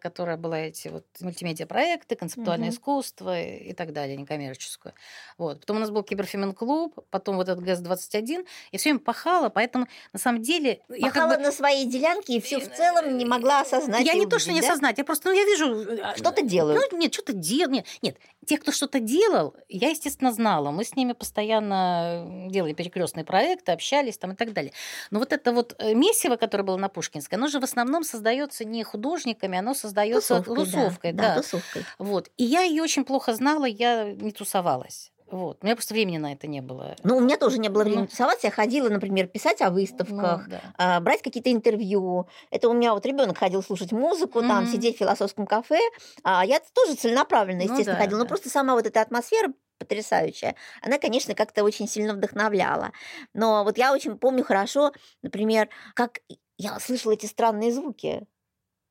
которая 0.00 0.36
была 0.36 0.58
эти 0.58 0.88
вот 0.88 1.04
мультимедиа-проекты, 1.20 2.16
концептуальное 2.16 2.68
угу. 2.68 2.76
искусство 2.76 3.40
и 3.40 3.72
так 3.72 3.92
далее, 3.92 4.16
некоммерческую. 4.16 4.94
Вот. 5.38 5.60
Потом 5.60 5.78
у 5.78 5.80
нас 5.80 5.90
был 5.90 6.02
киберфемен-клуб, 6.02 6.98
потом 7.10 7.36
вот 7.36 7.48
этот 7.48 7.64
ГЭС-21. 7.64 8.46
Я 8.72 8.78
все 8.78 8.90
время 8.90 9.00
пахала, 9.00 9.48
поэтому 9.48 9.86
на 10.12 10.18
самом 10.18 10.42
деле... 10.42 10.80
Пахала 10.88 10.98
я 10.98 11.10
как 11.10 11.38
бы... 11.38 11.44
на 11.44 11.52
своей 11.52 11.86
делянке 11.86 12.36
и 12.36 12.40
все 12.40 12.60
в 12.60 12.72
целом 12.72 13.18
не 13.18 13.24
могла 13.24 13.60
осознать. 13.62 14.06
Я 14.06 14.14
не 14.14 14.26
то, 14.26 14.38
что 14.38 14.52
не 14.52 14.60
да? 14.60 14.68
осознать, 14.68 14.98
я 14.98 15.04
просто, 15.04 15.30
ну, 15.30 15.34
я 15.34 15.44
вижу... 15.44 16.00
А, 16.02 16.16
что-то 16.16 16.42
делают. 16.42 16.80
Ну, 16.92 16.98
нет, 16.98 17.12
что-то 17.12 17.32
делают. 17.32 17.72
Нет, 17.72 17.86
нет, 18.02 18.16
тех, 18.46 18.60
кто 18.60 18.72
что-то 18.72 19.00
делал, 19.00 19.54
я, 19.68 19.90
естественно, 19.90 20.32
знала. 20.32 20.70
Мы 20.70 20.84
с 20.84 20.94
ними 20.94 21.12
постоянно 21.12 22.46
делали 22.48 22.72
перекрестные 22.72 23.24
проекты, 23.24 23.72
общались 23.72 24.18
там 24.18 24.32
и 24.32 24.34
так 24.36 24.52
далее. 24.52 24.72
Но 25.10 25.18
вот 25.18 25.32
это 25.32 25.52
вот 25.52 25.74
э, 25.78 25.94
месиво, 25.96 26.36
которое 26.36 26.62
было 26.64 26.76
на 26.76 26.88
Пушкинской, 26.88 27.38
оно 27.38 27.48
же 27.48 27.60
в 27.60 27.64
основном 27.64 28.04
создается 28.04 28.64
не 28.64 28.84
художниками, 28.84 29.58
оно 29.58 29.74
создается 29.74 30.42
тусовкой. 30.42 30.64
тусовкой 30.64 31.12
да, 31.12 31.22
да. 31.22 31.34
да, 31.36 31.42
тусовкой. 31.42 31.84
Вот. 31.98 32.30
И 32.36 32.44
я 32.44 32.62
ее 32.62 32.82
очень 32.82 33.04
плохо 33.04 33.34
знала, 33.34 33.64
я 33.64 34.12
не 34.12 34.32
тусовалась. 34.32 35.12
Вот. 35.28 35.58
У 35.60 35.66
меня 35.66 35.74
просто 35.74 35.92
времени 35.92 36.18
на 36.18 36.32
это 36.32 36.46
не 36.46 36.60
было. 36.60 36.94
Ну, 37.02 37.16
у 37.16 37.20
меня 37.20 37.36
тоже 37.36 37.58
не 37.58 37.68
было 37.68 37.82
времени 37.82 38.02
Ну. 38.02 38.06
тусоваться. 38.06 38.46
Я 38.46 38.52
ходила, 38.52 38.88
например, 38.88 39.26
писать 39.26 39.60
о 39.60 39.70
выставках, 39.70 40.44
Ну, 40.46 40.50
да. 40.50 40.60
а, 40.78 41.00
брать 41.00 41.20
какие-то 41.20 41.50
интервью. 41.50 42.28
Это 42.52 42.68
у 42.68 42.72
меня 42.72 42.94
вот 42.94 43.04
ребенок 43.04 43.36
ходил 43.36 43.60
слушать 43.60 43.90
музыку, 43.90 44.40
там 44.42 44.62
Мгм. 44.62 44.72
сидеть 44.72 44.94
в 44.94 44.98
философском 45.00 45.46
кафе. 45.48 45.80
А 46.22 46.46
я 46.46 46.60
тоже 46.72 46.94
целенаправленно, 46.94 47.58
Ну 47.64 47.64
естественно, 47.64 47.96
да, 47.96 48.02
ходила. 48.04 48.18
Но 48.18 48.24
да. 48.24 48.28
просто 48.28 48.50
сама 48.50 48.74
вот 48.74 48.86
эта 48.86 49.00
атмосфера 49.00 49.52
потрясающая, 49.78 50.56
она, 50.82 50.98
конечно, 50.98 51.34
как-то 51.34 51.64
очень 51.64 51.88
сильно 51.88 52.14
вдохновляла. 52.14 52.92
Но 53.34 53.64
вот 53.64 53.78
я 53.78 53.92
очень 53.92 54.18
помню 54.18 54.44
хорошо, 54.44 54.92
например, 55.22 55.68
как 55.94 56.20
я 56.58 56.78
слышала 56.80 57.12
эти 57.12 57.26
странные 57.26 57.72
звуки. 57.72 58.26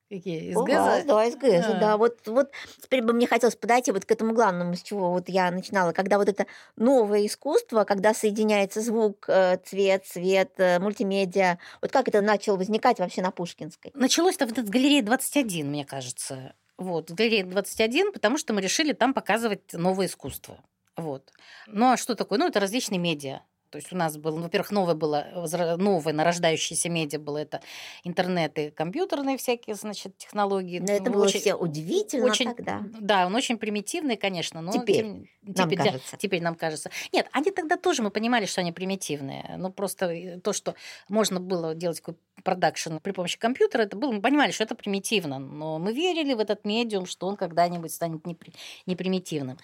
Какие? 0.10 0.52
Из 0.52 0.56
газа? 0.56 0.82
вас, 0.82 1.04
да, 1.06 1.26
из 1.26 1.36
ГЭСа, 1.36 1.78
А. 1.78 1.80
да. 1.80 1.98
Вот, 1.98 2.28
вот 2.28 2.52
теперь 2.80 3.02
бы 3.02 3.12
мне 3.14 3.26
хотелось 3.26 3.56
подойти 3.56 3.92
вот 3.92 4.06
к 4.06 4.12
этому 4.12 4.34
главному, 4.34 4.76
с 4.76 4.84
чего 4.84 5.10
вот 5.12 5.30
я 5.30 5.50
начинала, 5.50 5.94
когда 5.94 6.20
вот 6.20 6.30
это 6.30 6.46
новое 6.76 7.26
искусство, 7.26 7.86
когда 7.86 8.14
соединяется 8.14 8.82
звук, 8.82 9.26
э, 9.28 9.58
цвет, 9.66 10.06
свет, 10.06 10.52
э, 10.58 10.78
мультимедиа. 10.80 11.58
Вот 11.82 11.92
как 11.92 12.08
это 12.08 12.22
начало 12.22 12.58
возникать 12.58 13.00
вообще 13.00 13.24
на 13.24 13.32
Пушкинской? 13.32 13.92
Началось-то 13.96 14.46
вот 14.46 14.56
с 14.56 14.70
галереи 14.70 15.02
21, 15.02 15.68
мне 15.68 15.86
кажется. 15.86 16.54
Вот, 16.78 17.10
галерея 17.10 17.44
21, 17.46 18.12
потому 18.12 18.38
что 18.38 18.54
мы 18.54 18.62
решили 18.62 18.94
там 18.94 19.14
показывать 19.14 19.74
новое 19.74 20.06
искусство. 20.06 20.60
Вот. 20.98 21.32
Ну 21.68 21.92
а 21.92 21.98
что 21.98 22.16
такое? 22.16 22.40
Ну, 22.40 22.48
это 22.48 22.60
различные 22.60 23.00
медиа. 23.00 23.42
То 23.70 23.78
есть 23.78 23.92
у 23.92 23.96
нас 23.96 24.16
было, 24.18 24.36
ну, 24.38 24.44
во-первых, 24.44 24.72
новое 24.72 24.96
было, 24.96 25.26
новое 25.78 26.14
нарождающееся 26.14 26.90
медиа 26.90 27.20
было 27.20 27.40
это 27.40 27.62
интернет 28.04 28.58
и 28.58 28.70
компьютерные 28.72 29.38
всякие, 29.38 29.76
значит, 29.76 30.18
технологии. 30.18 30.80
Но 30.80 30.92
это 30.92 31.06
Ну, 31.06 31.14
было 31.14 31.26
очень- 31.26 31.40
все 31.42 31.56
удивительно 31.56 32.26
очень, 32.32 32.54
тогда. 32.54 32.82
Да, 33.00 33.26
он 33.26 33.36
очень 33.36 33.58
примитивный, 33.58 34.16
конечно, 34.18 34.62
но 34.62 34.72
Теперь 34.72 34.96
тем- 34.98 35.28
нам 35.44 35.70
теперь, 35.70 35.78
да, 35.78 35.84
кажется. 35.86 36.18
теперь 36.18 36.42
нам 36.42 36.56
кажется. 36.56 36.90
Нет, 37.12 37.28
они 37.32 37.52
тогда 37.52 37.78
тоже 37.78 38.02
мы 38.02 38.10
понимали, 38.12 38.46
что 38.46 38.62
они 38.62 38.72
примитивные. 38.72 39.56
Ну 39.58 39.72
просто 39.72 40.06
э, 40.08 40.40
то, 40.40 40.54
что 40.54 40.76
можно 41.10 41.40
было 41.40 41.76
делать 41.76 42.02
продакшн 42.44 42.98
при 42.98 43.12
помощи 43.12 43.38
компьютера, 43.40 43.84
это 43.84 43.98
было, 43.98 44.12
мы 44.12 44.22
понимали, 44.22 44.52
что 44.52 44.64
это 44.64 44.76
примитивно, 44.76 45.40
но 45.40 45.80
мы 45.80 45.94
верили 45.94 46.34
в 46.34 46.40
этот 46.40 46.66
медиум, 46.66 47.06
что 47.06 47.28
он 47.28 47.36
когда-нибудь 47.38 47.92
станет 47.92 48.26
не, 48.26 48.36
при- 48.36 48.54
не 48.86 48.96
примитивным. 48.96 49.58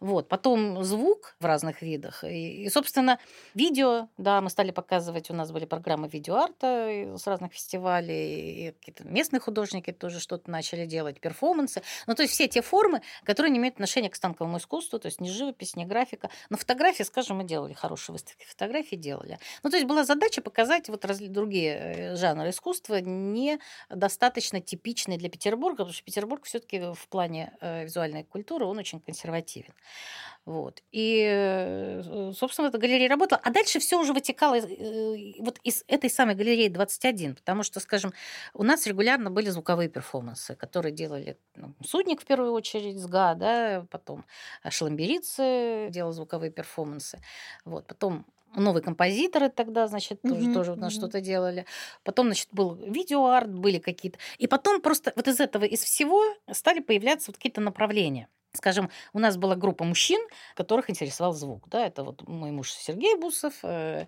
Вот. 0.00 0.28
Потом 0.28 0.82
звук 0.84 1.36
в 1.40 1.44
разных 1.44 1.82
видах. 1.82 2.24
И, 2.24 2.64
и, 2.64 2.68
собственно, 2.70 3.18
видео, 3.58 4.08
да, 4.16 4.40
мы 4.40 4.50
стали 4.50 4.70
показывать, 4.70 5.30
у 5.30 5.34
нас 5.34 5.50
были 5.52 5.66
программы 5.66 6.08
видеоарта 6.08 6.88
и 6.90 7.16
с 7.16 7.26
разных 7.26 7.52
фестивалей, 7.52 8.68
и 8.68 8.72
какие-то 8.72 9.04
местные 9.04 9.40
художники 9.40 9.92
тоже 9.92 10.20
что-то 10.20 10.50
начали 10.50 10.86
делать, 10.86 11.20
перформансы. 11.20 11.82
Ну, 12.06 12.14
то 12.14 12.22
есть 12.22 12.34
все 12.34 12.48
те 12.48 12.62
формы, 12.62 13.02
которые 13.24 13.50
не 13.50 13.58
имеют 13.58 13.74
отношения 13.74 14.08
к 14.08 14.16
станковому 14.16 14.58
искусству, 14.58 14.98
то 14.98 15.06
есть 15.06 15.20
не 15.20 15.30
живопись, 15.30 15.76
не 15.76 15.84
графика. 15.84 16.30
Но 16.50 16.56
фотографии, 16.56 17.02
скажем, 17.02 17.38
мы 17.38 17.44
делали 17.44 17.72
хорошие 17.72 18.12
выставки 18.14 18.46
фотографий, 18.46 18.96
делали. 18.96 19.38
Ну, 19.62 19.70
то 19.70 19.76
есть 19.76 19.88
была 19.88 20.04
задача 20.04 20.40
показать 20.40 20.88
вот 20.88 21.04
раз- 21.04 21.18
другие 21.18 21.74
э, 21.74 22.16
жанры 22.16 22.50
искусства, 22.50 23.00
не 23.00 23.58
достаточно 23.90 24.60
типичные 24.60 25.18
для 25.18 25.28
Петербурга, 25.28 25.78
потому 25.78 25.92
что 25.92 26.04
Петербург 26.04 26.44
все-таки 26.44 26.80
в 26.94 27.08
плане 27.08 27.52
э, 27.60 27.84
визуальной 27.84 28.24
культуры, 28.24 28.64
он 28.64 28.78
очень 28.78 29.00
консервативен. 29.00 29.74
Вот. 30.48 30.82
И, 30.92 31.28
э, 31.30 32.32
собственно, 32.34 32.68
эта 32.68 32.78
галерея 32.78 33.10
работала. 33.10 33.37
А 33.42 33.50
дальше 33.50 33.78
все 33.78 33.98
уже 33.98 34.12
вытекало 34.12 34.56
из, 34.56 34.64
э, 34.64 35.42
вот 35.42 35.58
из 35.64 35.84
этой 35.88 36.10
самой 36.10 36.34
галереи 36.34 36.68
21, 36.68 37.34
потому 37.34 37.62
что, 37.62 37.80
скажем, 37.80 38.12
у 38.54 38.62
нас 38.62 38.86
регулярно 38.86 39.30
были 39.30 39.50
звуковые 39.50 39.88
перформансы, 39.88 40.54
которые 40.54 40.92
делали 40.92 41.38
ну, 41.56 41.74
Судник 41.84 42.22
в 42.22 42.24
первую 42.24 42.52
очередь, 42.52 42.98
СГА, 42.98 43.34
да, 43.34 43.86
потом 43.90 44.24
Шламберицы 44.68 45.88
делал 45.90 46.12
звуковые 46.12 46.50
перформансы. 46.50 47.20
Вот, 47.64 47.86
потом 47.86 48.26
новые 48.56 48.82
композиторы 48.82 49.48
тогда, 49.50 49.86
значит, 49.88 50.22
тоже, 50.22 50.42
Мгм, 50.42 50.54
тоже 50.54 50.72
у 50.72 50.76
нас 50.76 50.92
что-то 50.92 51.20
делали. 51.20 51.66
Потом, 52.02 52.26
значит, 52.26 52.48
был 52.52 52.74
видеоарт, 52.74 53.52
были 53.52 53.78
какие-то. 53.78 54.18
И 54.38 54.46
потом 54.46 54.80
просто 54.80 55.12
вот 55.16 55.28
из 55.28 55.40
этого, 55.40 55.64
из 55.64 55.82
всего 55.82 56.22
стали 56.50 56.80
появляться 56.80 57.30
вот 57.30 57.36
какие-то 57.36 57.60
направления. 57.60 58.28
Скажем, 58.54 58.90
у 59.12 59.18
нас 59.18 59.36
была 59.36 59.54
группа 59.56 59.84
мужчин, 59.84 60.20
которых 60.54 60.90
интересовал 60.90 61.32
звук. 61.32 61.68
Да? 61.68 61.86
Это 61.86 62.02
вот 62.04 62.26
мой 62.26 62.50
муж 62.50 62.72
Сергей 62.72 63.14
Бусов, 63.16 63.54
э, 63.62 64.06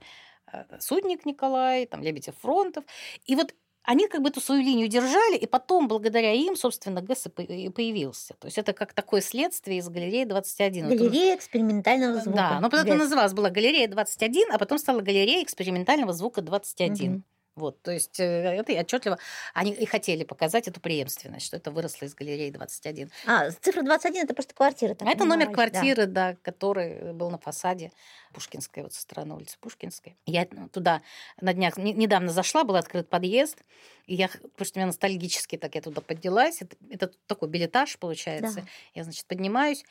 э, 0.52 0.64
Судник 0.80 1.26
Николай, 1.26 1.86
там, 1.86 2.02
Лебедев 2.02 2.34
Фронтов. 2.40 2.84
И 3.26 3.36
вот 3.36 3.54
они 3.82 4.08
как 4.08 4.20
бы 4.22 4.28
эту 4.28 4.40
свою 4.40 4.62
линию 4.62 4.88
держали, 4.88 5.36
и 5.36 5.46
потом, 5.46 5.88
благодаря 5.88 6.32
им, 6.32 6.54
собственно, 6.56 7.00
ГЭС 7.00 7.26
и 7.26 7.28
по- 7.30 7.40
и 7.42 7.68
появился. 7.70 8.34
То 8.34 8.46
есть 8.46 8.58
это 8.58 8.72
как 8.74 8.92
такое 8.92 9.20
следствие 9.22 9.78
из 9.78 9.88
галереи 9.88 10.24
21. 10.24 10.84
Вот 10.88 10.92
он- 10.92 10.98
Галерея 11.08 11.34
экспериментального 11.36 12.20
звука. 12.20 12.36
да, 12.36 12.60
но 12.60 12.70
потом 12.70 12.86
называлась 12.98 13.32
была 13.32 13.48
галерея 13.50 13.88
21, 13.88 14.52
а 14.52 14.58
потом 14.58 14.78
стала 14.78 15.00
галерея 15.00 15.42
экспериментального 15.42 16.12
звука 16.12 16.42
21. 16.42 17.12
Мгм. 17.12 17.24
Вот, 17.56 17.82
то 17.82 17.90
есть 17.90 18.20
э, 18.20 18.24
это 18.24 18.72
и 18.72 18.78
отчетливо 18.78 19.18
они 19.54 19.72
и 19.72 19.84
хотели 19.84 20.24
показать 20.24 20.68
эту 20.68 20.80
преемственность, 20.80 21.46
что 21.46 21.56
это 21.56 21.70
выросло 21.70 22.04
из 22.04 22.14
галереи 22.14 22.50
21. 22.50 23.10
А, 23.26 23.50
цифра 23.50 23.82
21 23.82 24.24
это 24.24 24.34
просто 24.34 24.54
квартира. 24.54 24.94
так 24.94 25.08
это 25.08 25.24
номер 25.24 25.48
понимаешь, 25.48 25.48
да. 25.48 25.80
квартиры, 25.80 26.06
да. 26.06 26.36
который 26.42 27.12
был 27.12 27.30
на 27.30 27.38
фасаде 27.38 27.92
Пушкинской, 28.32 28.84
вот 28.84 28.92
со 28.92 29.02
стороны 29.02 29.34
улицы 29.34 29.58
Пушкинской. 29.60 30.16
Я 30.26 30.46
туда 30.72 31.02
на 31.40 31.52
днях 31.52 31.76
не- 31.76 31.92
недавно 31.92 32.30
зашла, 32.30 32.64
был 32.64 32.76
открыт 32.76 33.08
подъезд, 33.08 33.58
и 34.06 34.14
я, 34.14 34.28
потому 34.28 34.64
что 34.64 34.78
у 34.78 34.80
меня 34.80 34.86
ностальгически 34.86 35.56
так 35.56 35.74
я 35.74 35.82
туда 35.82 36.00
поднялась. 36.00 36.62
Это, 36.62 36.76
это 36.88 37.10
такой 37.26 37.48
билетаж 37.48 37.98
получается. 37.98 38.60
Да. 38.60 38.66
Я, 38.94 39.04
значит, 39.04 39.26
поднимаюсь, 39.26 39.84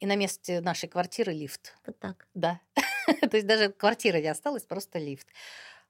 и 0.00 0.06
на 0.06 0.16
месте 0.16 0.60
нашей 0.60 0.88
квартиры 0.88 1.32
лифт. 1.32 1.74
Вот 1.86 1.98
так. 1.98 2.26
Да. 2.34 2.60
То 3.06 3.36
есть 3.36 3.46
даже 3.46 3.70
квартира 3.70 4.18
не 4.18 4.28
осталась, 4.28 4.64
просто 4.64 4.98
лифт. 4.98 5.26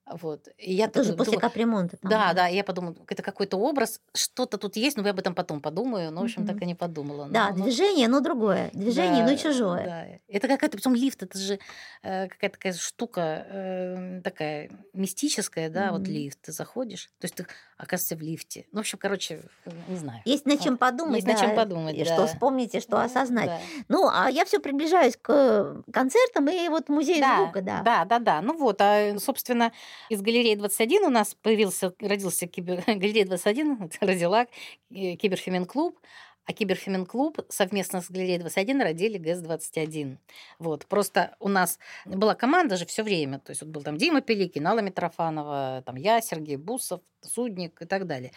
Вот. 0.08 0.48
И 0.56 0.72
я 0.72 0.86
Тоже 0.88 1.08
так 1.10 1.18
после 1.18 1.36
капремонта. 1.38 1.96
там, 1.96 2.08
Да, 2.10 2.32
да, 2.32 2.46
я 2.46 2.62
подумала, 2.62 2.94
это 3.08 3.22
какой-то 3.24 3.56
образ, 3.56 4.00
что-то 4.14 4.56
тут 4.56 4.76
есть, 4.76 4.96
но 4.96 5.02
я 5.02 5.10
об 5.10 5.18
этом 5.18 5.34
потом 5.34 5.60
подумаю. 5.60 6.12
Но, 6.12 6.20
в 6.20 6.24
общем, 6.24 6.42
Мгм. 6.42 6.52
так 6.54 6.62
и 6.62 6.66
не 6.66 6.76
подумала. 6.76 7.26
Да, 7.28 7.50
Но- 7.50 7.56
но- 7.56 7.64
движение, 7.64 8.06
но 8.06 8.20
другое. 8.20 8.70
Движение, 8.72 9.24
но 9.24 9.30
да, 9.30 9.36
чужое. 9.36 9.84
Да. 9.84 10.06
Это 10.28 10.46
какая-то, 10.46 10.76
причем 10.76 10.94
лифт, 10.94 11.22
это 11.24 11.36
же 11.38 11.58
э, 12.02 12.28
какая-то 12.28 12.56
такая 12.56 12.72
штука 12.74 13.46
э, 13.50 14.20
такая 14.22 14.70
мистическая, 14.92 15.68
да, 15.70 15.90
вот 15.90 16.02
Мгм. 16.02 16.10
лифт. 16.12 16.38
Ты 16.42 16.52
заходишь, 16.52 17.06
то 17.18 17.24
есть 17.24 17.34
ты 17.34 17.46
оказывается 17.76 18.14
в 18.16 18.20
лифте. 18.20 18.66
Ну, 18.70 18.78
в 18.78 18.80
общем, 18.82 18.98
короче, 18.98 19.42
э, 19.64 19.70
не 19.88 19.96
знаю. 19.96 20.22
Есть 20.24 20.46
над 20.46 20.60
чем 20.62 20.76
подумать. 20.78 21.16
есть 21.16 21.26
над 21.26 21.38
чем 21.38 21.50
да, 21.50 21.56
подумать, 21.56 21.96
и 21.96 22.04
да. 22.04 22.14
Что 22.14 22.26
вспомнить 22.28 22.74
и 22.76 22.80
что 22.80 22.92
Да, 22.92 23.04
осознать. 23.04 23.46
да. 23.46 23.58
Ну, 23.88 24.08
а 24.08 24.30
я 24.30 24.44
все 24.44 24.60
приближаюсь 24.60 25.16
к 25.20 25.82
концертам 25.92 26.48
и 26.48 26.68
вот 26.68 26.88
музею 26.88 27.24
звука, 27.24 27.60
да. 27.60 27.82
Да, 27.82 28.04
да, 28.04 28.18
да. 28.20 28.40
Ну 28.40 28.56
вот, 28.56 28.80
а, 28.80 29.18
собственно, 29.18 29.72
из 30.08 30.20
галереи 30.22 30.54
21 30.54 31.04
у 31.04 31.10
нас 31.10 31.34
появился, 31.34 31.92
родился 32.00 32.46
кибер... 32.46 32.82
галерея 32.86 33.26
21, 33.26 33.90
родила 34.00 34.46
э, 34.90 35.16
Киберфемин-клуб, 35.16 35.98
а 36.46 36.52
Киберфемин-клуб 36.52 37.40
совместно 37.48 38.00
с 38.00 38.10
галереей 38.10 38.38
21 38.38 38.80
родили 38.82 39.18
ГЭС-21. 39.18 40.16
Вот, 40.58 40.86
просто 40.86 41.36
у 41.40 41.48
нас 41.48 41.78
была 42.04 42.34
команда 42.34 42.76
же 42.76 42.86
все 42.86 43.02
время, 43.02 43.40
то 43.40 43.50
есть 43.50 43.62
вот 43.62 43.70
был 43.70 43.82
там 43.82 43.96
Дима 43.96 44.20
Пеликин, 44.20 44.66
Алла 44.66 44.80
Митрофанова, 44.80 45.82
там 45.84 45.96
я, 45.96 46.20
Сергей 46.20 46.56
Бусов, 46.56 47.00
Судник 47.22 47.82
и 47.82 47.86
так 47.86 48.06
далее. 48.06 48.30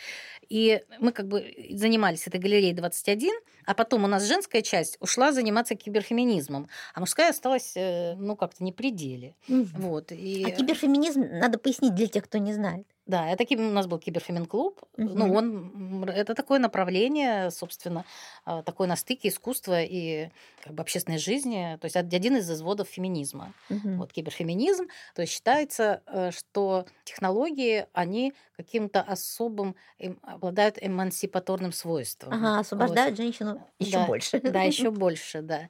И 0.49 0.81
мы 0.99 1.11
как 1.11 1.27
бы 1.27 1.53
занимались 1.73 2.25
этой 2.25 2.39
галереей 2.39 2.73
21, 2.73 3.33
а 3.65 3.75
потом 3.75 4.03
у 4.03 4.07
нас 4.07 4.23
женская 4.23 4.63
часть 4.63 4.97
ушла 4.99 5.31
заниматься 5.31 5.75
киберфеминизмом, 5.75 6.67
а 6.95 6.99
мужская 6.99 7.29
осталась, 7.29 7.73
э, 7.75 8.15
ну, 8.15 8.35
как-то 8.35 8.63
не 8.63 8.71
при 8.71 8.89
деле. 8.89 9.35
Мгм. 9.47 9.69
Вот. 9.75 10.11
И, 10.11 10.43
А 10.47 10.51
киберфеминизм 10.51 11.21
надо 11.21 11.59
пояснить 11.59 11.93
для 11.93 12.07
тех, 12.07 12.23
кто 12.23 12.39
не 12.39 12.53
знает. 12.53 12.87
Да, 13.09 13.27
это 13.27 13.43
у 13.55 13.71
нас 13.71 13.87
был 13.87 13.97
киберфемин-клуб. 13.97 14.81
Мгм. 14.97 15.17
Ну, 15.17 15.33
он, 15.33 16.03
это 16.09 16.35
такое 16.35 16.59
направление, 16.59 17.49
собственно, 17.49 18.05
а, 18.45 18.61
такое 18.61 18.87
на 18.87 18.95
стыке 18.95 19.29
искусства 19.29 19.81
и 19.81 20.29
как 20.63 20.73
бы, 20.75 20.83
общественной 20.83 21.17
жизни. 21.17 21.77
То 21.81 21.85
есть 21.85 21.95
од- 21.95 22.13
один 22.13 22.37
из 22.37 22.49
изводов 22.51 22.87
феминизма. 22.87 23.53
Мгм. 23.69 23.97
Вот 23.97 24.13
киберфеминизм. 24.13 24.89
То 25.15 25.23
есть 25.23 25.33
считается, 25.33 26.03
э, 26.05 26.29
что 26.29 26.85
технологии, 27.03 27.87
они 27.93 28.33
каким-то 28.55 29.01
особым, 29.01 29.75
эм, 29.97 30.19
обладают 30.21 30.77
эмансипаторным 30.79 31.71
свойством. 31.71 32.33
Ага, 32.33 32.51
Вот. 32.57 32.61
освобождают 32.61 33.17
женщину 33.17 33.59
еще 33.79 33.91
Да, 33.97 34.05
больше. 34.05 34.39
Да, 34.53 34.61
еще 34.61 34.91
больше, 34.91 35.41
да. 35.41 35.69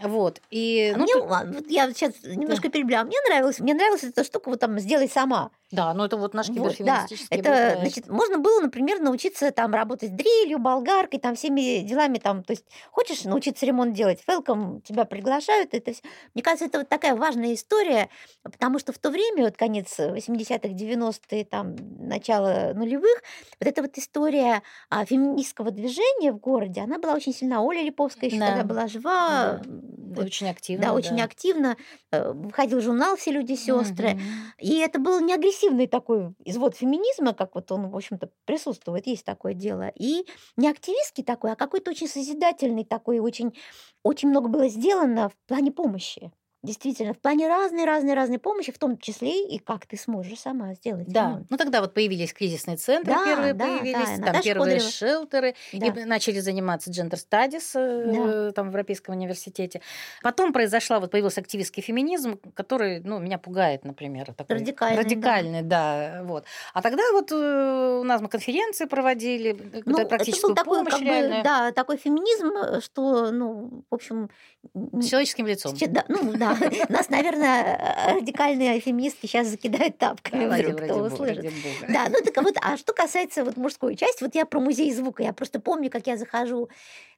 Вот. 0.00 0.40
И, 0.50 0.90
А 0.94 0.98
ну, 0.98 1.04
мне, 1.04 1.14
а, 1.16 1.44
вот 1.46 1.70
я 1.70 1.92
сейчас 1.92 2.22
немножко 2.24 2.68
перебила. 2.68 3.04
Мне 3.04 3.16
нравилось, 3.28 3.60
мне 3.60 3.74
нравилась 3.74 4.04
эта 4.04 4.24
штука, 4.24 4.50
вот 4.50 4.60
там 4.60 4.78
сделай 4.78 5.08
сама. 5.08 5.50
Да, 5.74 5.92
ну 5.94 6.04
это 6.04 6.16
вот 6.16 6.34
наш 6.34 6.48
Вот, 6.48 6.56
да, 6.56 6.62
киберфеминистический 6.62 7.36
это, 7.38 7.76
значит, 7.80 8.08
можно 8.08 8.38
было, 8.38 8.60
например, 8.60 9.00
научиться 9.00 9.50
там 9.50 9.74
работать 9.74 10.10
с 10.10 10.12
дрелью, 10.12 10.58
болгаркой, 10.58 11.20
там 11.20 11.34
всеми 11.34 11.80
делами, 11.80 12.18
там, 12.18 12.42
то 12.44 12.52
есть 12.52 12.64
хочешь 12.90 13.24
научиться 13.24 13.66
ремонт 13.66 13.94
делать, 13.94 14.22
welcome, 14.28 14.80
тебя 14.82 15.04
приглашают, 15.04 15.74
это 15.74 15.92
всё. 15.92 16.02
Мне 16.34 16.42
кажется, 16.42 16.66
это 16.66 16.78
вот 16.78 16.88
такая 16.88 17.14
важная 17.14 17.54
история, 17.54 18.08
потому 18.42 18.78
что 18.78 18.92
в 18.92 18.98
то 18.98 19.10
время, 19.10 19.44
вот 19.44 19.56
конец 19.56 19.98
80-х, 19.98 20.68
90-е, 20.74 21.44
там, 21.44 21.76
начало 21.98 22.72
нулевых, 22.74 23.22
вот 23.60 23.68
эта 23.68 23.82
вот 23.82 23.96
история 23.98 24.62
а, 24.90 25.04
феминистского 25.04 25.70
движения 25.70 26.32
в 26.32 26.38
городе, 26.38 26.80
она 26.80 26.98
была 26.98 27.14
очень 27.14 27.34
сильна. 27.34 27.62
Оля 27.62 27.82
Липовская 27.82 28.30
еще 28.30 28.38
Да. 28.38 28.46
тогда 28.48 28.64
была 28.64 28.86
жива, 28.88 29.60
Да. 29.60 29.62
Да, 29.64 30.20
вот, 30.20 30.26
очень 30.26 30.48
активно. 30.48 30.86
да, 30.86 30.92
очень 30.92 31.20
активно. 31.20 31.76
э, 32.12 32.32
Выходил 32.32 32.80
журнал 32.80 33.16
«Все 33.16 33.32
люди 33.32 33.54
сестры». 33.54 34.10
Мгм. 34.10 34.22
И 34.58 34.78
это 34.78 34.98
был 35.00 35.20
не 35.20 35.32
агрессивный 35.64 35.86
такой 35.86 36.34
извод 36.44 36.76
феминизма, 36.76 37.34
как 37.34 37.54
вот 37.54 37.70
он, 37.72 37.88
в 37.88 37.96
общем-то, 37.96 38.30
присутствует, 38.44 39.06
есть 39.06 39.24
такое 39.24 39.54
дело. 39.54 39.90
И 39.98 40.26
не 40.56 40.68
активистский 40.68 41.24
такой, 41.24 41.52
а 41.52 41.56
какой-то 41.56 41.90
очень 41.90 42.08
созидательный 42.08 42.84
такой, 42.84 43.18
очень, 43.18 43.54
очень 44.02 44.28
много 44.28 44.48
было 44.48 44.68
сделано 44.68 45.28
в 45.28 45.36
плане 45.46 45.72
помощи. 45.72 46.32
Действительно, 46.64 47.12
в 47.12 47.18
плане 47.18 47.46
разной-разной-разной 47.46 48.38
помощи, 48.38 48.72
в 48.72 48.78
том 48.78 48.96
числе 48.96 49.46
и 49.46 49.58
как 49.58 49.84
ты 49.84 49.98
сможешь 49.98 50.38
сама 50.40 50.72
сделать 50.72 51.06
Да, 51.08 51.24
ремонт. 51.28 51.46
ну 51.50 51.58
тогда 51.58 51.82
вот 51.82 51.92
появились 51.92 52.32
кризисные 52.32 52.78
центры, 52.78 53.12
Да, 53.12 53.24
первые 53.26 53.52
да, 53.52 53.66
да, 53.66 53.78
появились, 53.78 54.08
там 54.08 54.20
Наташа 54.20 54.42
первые 54.42 54.74
Кудрева. 54.76 54.90
шелтеры, 54.90 55.54
Да. 55.74 55.86
и 55.86 56.04
начали 56.04 56.38
заниматься 56.40 56.90
gender 56.90 57.18
studies 57.18 57.72
э, 57.74 58.52
там 58.52 58.68
в 58.68 58.70
Европейском 58.70 59.14
университете. 59.14 59.82
Потом 60.22 60.54
произошла, 60.54 61.00
вот 61.00 61.10
появился 61.10 61.42
активистский 61.42 61.82
феминизм, 61.82 62.40
который, 62.54 63.00
ну, 63.00 63.18
меня 63.18 63.36
пугает, 63.36 63.84
например, 63.84 64.32
такой 64.32 64.56
Радикальный, 64.56 64.96
да. 64.96 65.02
радикальный, 65.02 65.62
да, 65.62 66.22
вот. 66.24 66.46
А 66.72 66.80
тогда 66.80 67.02
вот 67.12 67.30
э, 67.30 67.98
у 68.00 68.04
нас 68.04 68.22
мы 68.22 68.28
конференции 68.28 68.86
проводили, 68.86 69.50
э, 69.50 69.82
Ну, 69.84 69.98
это 69.98 70.16
был 70.42 70.54
такой, 70.54 70.78
помощь 70.78 70.92
как 70.94 71.00
бы, 71.02 71.06
реальную 71.06 71.42
да, 71.44 71.72
такой 71.72 71.98
феминизм, 71.98 72.80
что, 72.80 73.30
ну, 73.30 73.84
в 73.90 73.94
общем, 73.94 74.30
с 74.72 75.06
человеческим 75.08 75.46
лицом. 75.46 75.74
Да, 75.88 76.04
ну 76.08 76.32
да, 76.32 76.53
нас, 76.88 77.08
наверное, 77.08 78.14
радикальные 78.14 78.80
феминистки 78.80 79.26
сейчас 79.26 79.48
закидают 79.48 79.98
тапками, 79.98 80.44
вдруг 80.46 80.80
ради 80.80 80.90
кто 80.92 81.02
услышит. 81.02 81.36
ради. 81.38 81.92
Да, 81.92 82.06
ну 82.08 82.16
так 82.24 82.44
вот, 82.44 82.56
а 82.60 82.76
что 82.76 82.92
касается 82.92 83.44
вот 83.44 83.56
мужской 83.56 83.96
части, 83.96 84.22
вот 84.22 84.34
я 84.34 84.44
про 84.46 84.60
музей 84.60 84.92
звука, 84.92 85.22
я 85.22 85.32
просто 85.32 85.60
помню, 85.60 85.90
как 85.90 86.06
я 86.06 86.16
захожу, 86.16 86.68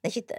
значит, 0.02 0.32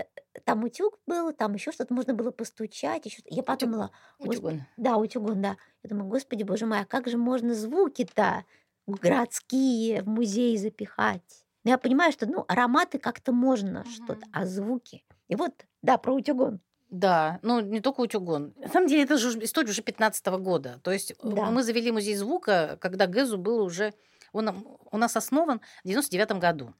там 0.45 0.63
утюг 0.63 0.99
был, 1.07 1.33
там 1.33 1.53
еще 1.53 1.71
что-то, 1.71 1.93
можно 1.93 2.13
было 2.13 2.31
постучать, 2.31 3.05
еще 3.05 3.19
что-то. 3.19 3.35
Я 3.35 3.43
подумала, 3.43 3.91
Утюгон. 4.19 4.63
да, 4.77 4.97
утюгон, 4.97 5.41
да. 5.41 5.57
Я 5.83 5.89
думаю, 5.89 6.07
господи, 6.09 6.43
боже 6.43 6.65
мой, 6.65 6.79
а 6.81 6.85
как 6.85 7.07
же 7.07 7.17
можно 7.17 7.53
звуки-то 7.53 8.43
городские 8.87 10.01
в 10.03 10.07
музей 10.07 10.57
запихать? 10.57 11.45
Но 11.63 11.71
я 11.71 11.77
понимаю, 11.77 12.11
что, 12.13 12.25
ну, 12.25 12.45
ароматы 12.47 12.97
как-то 12.97 13.33
можно 13.33 13.83
что-то, 13.85 14.25
Мгм. 14.25 14.29
а 14.31 14.45
звуки. 14.45 15.03
И 15.27 15.35
вот, 15.35 15.65
да, 15.81 15.97
про 15.97 16.13
утюгон. 16.13 16.61
Да, 16.89 17.39
ну 17.41 17.59
не 17.59 17.81
только 17.81 18.01
утюгон. 18.01 18.53
На 18.57 18.69
самом 18.69 18.87
деле 18.87 19.03
это 19.03 19.17
же 19.17 19.37
история 19.43 19.69
уже 19.69 19.81
15 19.81 20.25
года. 20.39 20.79
То 20.83 20.91
есть 20.91 21.13
Да. 21.21 21.45
мы 21.51 21.63
завели 21.63 21.91
музей 21.91 22.15
звука, 22.15 22.77
когда 22.81 23.07
Гэзу 23.07 23.37
было 23.37 23.63
уже... 23.63 23.93
Он 24.33 24.65
у 24.91 24.97
нас 24.97 25.15
основан 25.15 25.61
в 25.83 25.87
99 25.87 26.31
году. 26.33 26.73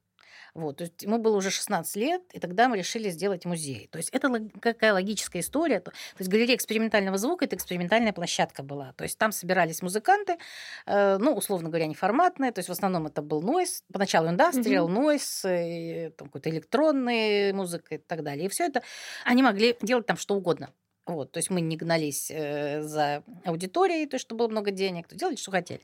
Вот, 0.53 0.77
то 0.77 0.83
есть 0.83 1.03
ему 1.03 1.17
было 1.17 1.37
уже 1.37 1.51
16 1.51 1.95
лет, 1.95 2.21
и 2.33 2.39
тогда 2.39 2.67
мы 2.67 2.77
решили 2.77 3.09
сделать 3.09 3.45
музей. 3.45 3.87
То 3.91 3.97
есть 3.97 4.09
это 4.11 4.29
какая 4.59 4.93
логическая 4.93 5.41
история. 5.41 5.79
То 5.79 5.91
есть 6.19 6.29
галерея 6.29 6.55
экспериментального 6.55 7.17
звука– 7.17 7.45
это 7.45 7.55
экспериментальная 7.55 8.13
площадка 8.13 8.63
была. 8.63 8.93
То 8.93 9.03
есть 9.03 9.17
там 9.17 9.31
собирались 9.31 9.81
музыканты, 9.81 10.37
э, 10.85 11.17
ну, 11.17 11.33
условно 11.33 11.69
говоря, 11.69 11.87
неформатные. 11.87 12.51
То 12.51 12.59
есть 12.59 12.69
в 12.69 12.71
основном 12.71 13.07
это 13.07 13.21
был 13.21 13.41
нойс. 13.41 13.83
Поначалу 13.91 14.29
индастриал, 14.29 14.87
нойс, 14.87 15.45
э, 15.45 16.11
там 16.17 16.27
какой-то 16.27 16.49
электронный 16.49 17.53
музыка 17.53 17.95
и 17.95 17.97
так 17.97 18.23
далее. 18.23 18.45
И 18.45 18.49
все 18.49 18.65
это 18.65 18.81
они 19.25 19.43
могли 19.43 19.75
делать 19.81 20.05
там 20.05 20.17
что 20.17 20.35
угодно. 20.35 20.71
Вот, 21.07 21.31
то 21.31 21.37
есть 21.37 21.49
мы 21.49 21.61
не 21.61 21.77
гнались 21.77 22.29
э, 22.29 22.81
за 22.81 23.23
аудиторией, 23.45 24.07
то 24.07 24.15
есть 24.15 24.25
чтобы 24.25 24.39
было 24.39 24.47
много 24.49 24.71
денег, 24.71 25.07
то 25.07 25.15
делали, 25.15 25.37
что 25.37 25.51
хотели. 25.51 25.81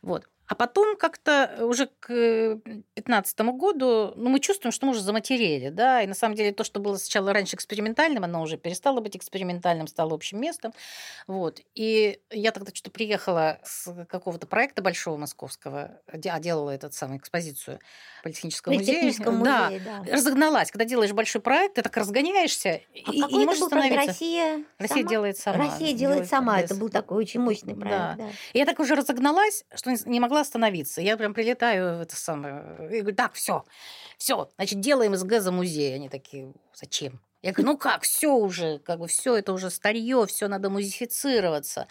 Вот. 0.00 0.26
А 0.46 0.54
потом 0.54 0.96
как-то 0.96 1.56
уже 1.60 1.88
к 2.00 2.08
2015 2.64 3.40
году 3.40 4.12
ну, 4.16 4.28
мы 4.28 4.40
чувствуем, 4.40 4.72
что 4.72 4.86
мы 4.86 4.92
уже 4.92 5.00
заматерели, 5.00 5.70
да, 5.70 6.02
и 6.02 6.06
на 6.06 6.14
самом 6.14 6.34
деле 6.34 6.52
то, 6.52 6.64
что 6.64 6.80
было 6.80 6.96
сначала 6.96 7.32
раньше 7.32 7.56
экспериментальным, 7.56 8.24
оно 8.24 8.42
уже 8.42 8.56
перестало 8.58 9.00
быть 9.00 9.16
экспериментальным, 9.16 9.86
стало 9.86 10.14
общим 10.14 10.40
местом. 10.40 10.72
Вот. 11.26 11.60
И 11.74 12.20
я 12.30 12.50
тогда 12.52 12.70
что-то 12.74 12.90
приехала 12.90 13.58
с 13.64 14.04
какого-то 14.06 14.46
проекта 14.46 14.82
большого 14.82 15.16
московского, 15.16 16.00
а 16.06 16.38
делала 16.38 16.70
этот 16.70 16.92
самый 16.94 17.18
экспозицию 17.18 17.78
Политехнического 18.22 18.72
музея. 18.72 19.12
Да, 19.18 19.64
музее, 19.64 19.82
да. 19.84 20.12
разогналась. 20.12 20.70
Когда 20.70 20.84
делаешь 20.84 21.12
большой 21.12 21.40
проект, 21.40 21.74
ты 21.74 21.82
так 21.82 21.96
разгоняешься 21.96 22.68
А 22.70 23.10
и, 23.10 23.16
и 23.16 23.20
не 23.20 23.24
это 23.24 23.36
можешь 23.46 23.62
остановиться. 23.62 24.06
Россия 24.06 24.64
Россия 24.78 24.96
сама? 25.02 25.08
делает 25.10 25.38
сама. 25.38 25.58
Россия 25.58 25.92
делает 25.94 26.28
сама. 26.28 26.60
Это 26.60 26.74
без- 26.74 26.80
был 26.80 26.88
такой 26.88 27.18
очень 27.18 27.40
мощный 27.40 27.74
проект. 27.74 27.98
Да. 27.98 28.14
Да. 28.18 28.28
И 28.52 28.58
я 28.58 28.64
так 28.66 28.80
уже 28.80 28.94
разогналась, 28.94 29.64
что 29.74 29.90
не- 29.90 29.98
не 30.06 30.20
могла 30.34 30.40
остановиться. 30.40 31.00
Я 31.00 31.16
прям 31.16 31.32
прилетаю 31.32 31.98
в 31.98 32.00
это 32.02 32.16
самое. 32.16 32.64
И 32.90 33.00
говорю, 33.00 33.16
так, 33.16 33.34
все, 33.34 33.64
все, 34.18 34.50
значит, 34.56 34.80
делаем 34.80 35.14
из 35.14 35.22
ГЭЗа 35.22 35.52
музей. 35.52 35.94
Они 35.94 36.08
такие, 36.08 36.52
зачем? 36.74 37.20
Я 37.42 37.52
говорю, 37.52 37.72
ну 37.72 37.78
как, 37.78 38.02
все 38.02 38.34
уже, 38.34 38.78
как 38.78 38.98
бы 38.98 39.06
все 39.06 39.36
это 39.36 39.52
уже 39.52 39.70
старье, 39.70 40.26
все 40.26 40.48
надо 40.48 40.70
музифицироваться. 40.70 41.86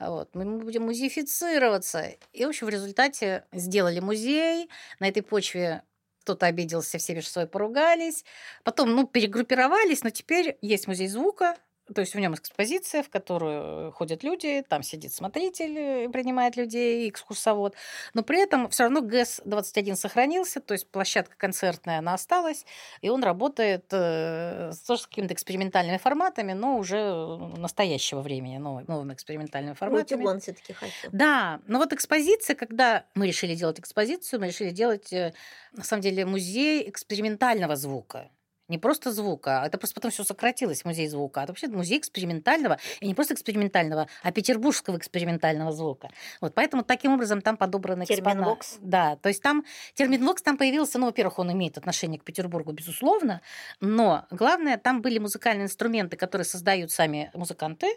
Вот, 0.00 0.34
мы 0.34 0.58
будем 0.58 0.84
музифицироваться. 0.84 2.16
И, 2.32 2.44
в 2.44 2.48
общем, 2.48 2.66
в 2.66 2.70
результате 2.70 3.44
сделали 3.52 4.00
музей. 4.00 4.70
На 4.98 5.08
этой 5.08 5.22
почве 5.22 5.82
кто-то 6.22 6.46
обиделся, 6.46 6.98
все 6.98 7.14
между 7.14 7.30
собой 7.30 7.48
поругались. 7.48 8.24
Потом, 8.64 8.94
ну, 8.94 9.06
перегруппировались, 9.06 10.02
но 10.02 10.10
теперь 10.10 10.56
есть 10.62 10.88
музей 10.88 11.08
звука, 11.08 11.56
то 11.92 12.00
есть 12.00 12.14
в 12.14 12.18
нем 12.18 12.34
экспозиция, 12.34 13.02
в 13.02 13.10
которую 13.10 13.92
ходят 13.92 14.22
люди, 14.22 14.64
там 14.68 14.82
сидит 14.82 15.12
смотритель, 15.12 15.76
э, 15.78 16.08
принимает 16.08 16.56
людей, 16.56 17.08
экскурсовод. 17.10 17.74
Но 18.14 18.22
при 18.22 18.40
этом 18.42 18.68
все 18.70 18.84
равно 18.84 19.00
ГЭС-21 19.02 19.96
сохранился, 19.96 20.60
то 20.60 20.72
есть 20.72 20.88
площадка 20.90 21.36
концертная, 21.36 21.98
она 21.98 22.14
осталась, 22.14 22.64
и 23.02 23.08
он 23.10 23.22
работает 23.22 23.84
э, 23.92 24.70
с- 24.72 24.80
тоже 24.80 25.02
с 25.02 25.06
какими-то 25.06 25.34
экспериментальными 25.34 25.98
форматами, 25.98 26.52
но 26.54 26.78
уже 26.78 26.96
э, 26.96 27.36
настоящего 27.58 28.20
времени, 28.22 28.56
новыми, 28.56 28.86
новыми 28.88 29.12
экспериментальными 29.12 29.74
форматами. 29.74 30.18
утюгон 30.18 30.40
все-таки 30.40 30.72
хочу. 30.72 31.08
Да, 31.12 31.60
но 31.66 31.78
вот 31.78 31.92
экспозиция, 31.92 32.56
когда 32.56 33.04
мы 33.14 33.26
решили 33.26 33.54
делать 33.54 33.78
экспозицию, 33.80 34.40
мы 34.40 34.46
решили 34.46 34.70
делать, 34.70 35.12
э, 35.12 35.34
на 35.72 35.84
самом 35.84 36.00
деле, 36.02 36.24
музей 36.24 36.88
экспериментального 36.88 37.76
звука. 37.76 38.30
Не 38.68 38.78
просто 38.78 39.12
звука, 39.12 39.62
а 39.62 39.66
это 39.66 39.76
просто 39.76 39.94
потом 39.94 40.10
все 40.10 40.24
сократилось, 40.24 40.84
музей 40.84 41.06
звука. 41.08 41.40
А 41.40 41.44
это 41.44 41.52
вообще 41.52 41.68
музей 41.68 41.98
экспериментального, 41.98 42.78
и 43.00 43.06
не 43.06 43.14
просто 43.14 43.34
экспериментального, 43.34 44.08
а 44.22 44.32
петербургского 44.32 44.96
экспериментального 44.96 45.70
звука. 45.72 46.10
Вот, 46.40 46.54
поэтому 46.54 46.82
таким 46.82 47.12
образом 47.12 47.42
там 47.42 47.58
подобраны 47.58 48.06
Терминвокс. 48.06 48.78
Да, 48.80 49.16
то 49.16 49.28
есть 49.28 49.42
там 49.42 49.64
терминвокс 49.94 50.42
там 50.42 50.56
появился, 50.56 50.98
ну, 50.98 51.06
во-первых, 51.06 51.38
он 51.38 51.52
имеет 51.52 51.76
отношение 51.76 52.18
к 52.18 52.24
Петербургу, 52.24 52.72
безусловно, 52.72 53.42
но 53.80 54.26
главное, 54.30 54.78
там 54.78 55.02
были 55.02 55.18
музыкальные 55.18 55.66
инструменты, 55.66 56.16
которые 56.16 56.46
создают 56.46 56.90
сами 56.90 57.30
музыканты, 57.34 57.88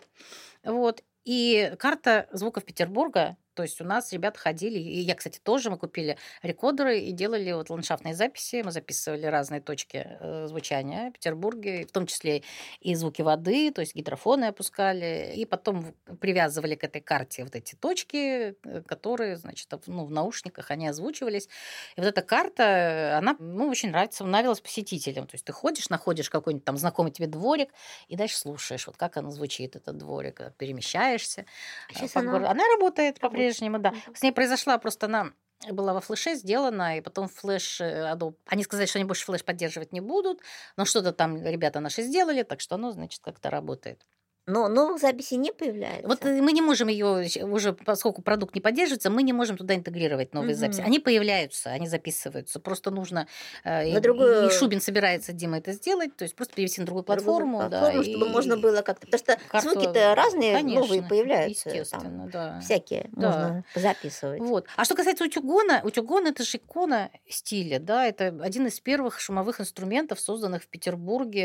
вот, 0.63 1.01
и 1.23 1.73
карта 1.79 2.27
звуков 2.31 2.65
Петербурга, 2.65 3.37
то 3.57 3.63
есть 3.63 3.81
у 3.81 3.85
нас 3.85 4.13
ребята 4.13 4.37
ходили, 4.39 4.77
и 4.77 4.99
я, 4.99 5.15
кстати, 5.15 5.39
тоже, 5.41 5.71
мы 5.71 5.79
купили 5.79 6.15
рекордеры 6.43 6.99
и 6.99 7.11
делали 7.11 7.51
вот 7.53 7.71
ландшафтные 7.71 8.13
записи, 8.13 8.61
мы 8.63 8.71
записывали 8.71 9.25
разные 9.25 9.61
точки 9.61 10.05
э, 10.19 10.45
звучания 10.45 11.09
в 11.09 11.13
Петербурге, 11.13 11.87
в 11.87 11.91
том 11.91 12.05
числе 12.05 12.43
и 12.81 12.93
звуки 12.93 13.23
воды, 13.23 13.71
то 13.71 13.81
есть 13.81 13.95
гидрофоны 13.95 14.45
опускали, 14.45 15.33
и 15.35 15.45
потом 15.45 15.95
привязывали 16.21 16.75
к 16.75 16.83
этой 16.83 17.01
карте 17.01 17.43
вот 17.43 17.55
эти 17.55 17.73
точки, 17.73 18.55
э, 18.63 18.81
которые, 18.83 19.37
значит, 19.37 19.71
в- 19.73 19.87
ну, 19.87 20.05
в 20.05 20.11
наушниках 20.11 20.69
они 20.69 20.87
озвучивались. 20.87 21.49
И 21.95 22.01
вот 22.01 22.05
эта 22.07 22.21
карта, 22.21 23.17
она, 23.17 23.35
ну, 23.39 23.67
очень 23.69 23.89
нравится, 23.89 24.23
нравилась 24.23 24.61
посетителям. 24.61 25.25
То 25.25 25.33
есть 25.33 25.45
ты 25.45 25.51
ходишь, 25.51 25.89
находишь 25.89 26.29
какой-нибудь 26.29 26.65
там 26.65 26.77
знакомый 26.77 27.11
тебе 27.11 27.25
дворик, 27.25 27.71
и 28.07 28.15
дальше 28.15 28.37
слушаешь, 28.37 28.85
вот 28.85 28.97
как 28.97 29.17
оно 29.17 29.31
звучит, 29.31 29.75
этот 29.75 29.97
дворик, 29.97 30.41
э, 30.41 30.51
перемещаешься. 30.59 31.45
А 31.93 32.07
по 32.07 32.19
она 32.19 32.31
городу. 32.31 32.49
Она 32.51 32.63
работает 32.75 33.19
работает. 33.19 33.46
По-прежнему, 33.47 33.79
да. 33.79 33.93
С 34.13 34.21
ней 34.21 34.31
произошла 34.31 34.77
просто 34.77 35.05
она 35.05 35.31
была 35.71 35.93
во 35.93 36.01
флеше 36.01 36.35
сделана, 36.35 36.97
и 36.97 37.01
потом 37.01 37.27
флеш 37.27 37.81
э, 37.81 38.13
Adobe. 38.13 38.35
Они 38.45 38.63
сказали, 38.63 38.85
что 38.85 38.99
они 38.99 39.05
больше 39.07 39.25
флеш 39.25 39.43
поддерживать 39.43 39.91
не 39.91 40.01
будут, 40.01 40.41
но 40.77 40.85
что-то 40.85 41.13
там 41.13 41.43
ребята 41.43 41.79
наши 41.79 42.03
сделали, 42.03 42.43
так 42.43 42.61
что 42.61 42.75
оно, 42.75 42.91
значит, 42.91 43.21
как-то 43.23 43.49
работает. 43.49 44.05
Но 44.47 44.69
новых 44.69 45.01
записей 45.01 45.35
не 45.37 45.51
появляется. 45.51 46.07
Вот 46.07 46.23
э, 46.25 46.41
мы 46.41 46.53
не 46.53 46.61
можем 46.61 46.87
ее 46.87 47.27
уже, 47.43 47.73
поскольку 47.73 48.21
продукт 48.21 48.55
не 48.55 48.61
поддерживается, 48.61 49.09
мы 49.09 49.23
не 49.23 49.33
можем 49.33 49.57
туда 49.57 49.75
интегрировать 49.75 50.33
новые 50.33 50.51
Мгм. 50.53 50.59
записи. 50.59 50.79
Они 50.81 50.99
появляются, 50.99 51.69
они 51.71 51.87
записываются. 51.87 52.59
Просто 52.61 52.89
нужно... 52.89 53.27
э, 53.65 53.91
На 53.91 53.97
и, 53.97 53.99
другую- 53.99 54.47
и 54.47 54.49
Шубин 54.49 54.79
собирается, 54.79 55.33
Дима, 55.33 55.57
это 55.57 55.73
сделать, 55.73 56.15
то 56.15 56.23
есть 56.23 56.33
просто 56.35 56.53
перевести 56.55 56.79
на 56.79 56.85
другую 56.85 57.03
Другую 57.03 57.23
платформу. 57.25 57.59
да, 57.69 57.79
платформу, 57.81 58.03
чтобы 58.03 58.25
и- 58.25 58.29
можно 58.29 58.55
было 58.57 58.81
как-то... 58.83 59.05
Потому 59.07 59.19
что 59.19 59.37
карту- 59.49 59.69
звуки-то 59.71 60.15
разные, 60.15 60.53
новые 60.63 60.77
Конечно, 60.87 61.09
появляются. 61.09 61.63
Там, 61.65 61.73
Естественно, 61.79 62.29
да. 62.31 62.59
всякие 62.61 63.09
Да. 63.11 63.27
можно 63.27 63.63
записывать. 63.75 64.39
Вот. 64.39 64.65
А 64.77 64.85
что 64.85 64.95
касается 64.95 65.25
утюгона, 65.25 65.81
утюгон 65.83 66.25
это 66.25 66.43
же 66.43 66.57
икона 66.57 67.11
стиля, 67.29 67.79
да, 67.79 68.05
это 68.07 68.27
один 68.41 68.67
из 68.67 68.79
первых 68.79 69.19
шумовых 69.19 69.59
инструментов, 69.59 70.21
созданных 70.21 70.63
в 70.63 70.67
Петербурге 70.67 71.41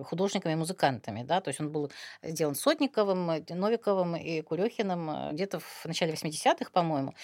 э, 0.00 0.02
художниками 0.04 0.52
и 0.52 0.56
музыкантами, 0.56 1.22
да, 1.22 1.40
то 1.40 1.48
есть 1.48 1.60
он 1.60 1.70
был 1.70 1.90
сделан 2.28 2.54
Сотниковым, 2.54 3.30
э, 3.30 3.44
Новиковым 3.48 4.16
и 4.16 4.40
Курехиным 4.42 5.10
э, 5.10 5.32
где-то 5.32 5.60
в 5.60 5.84
начале 5.84 6.12
80-х, 6.12 6.70
по-моему. 6.72 7.14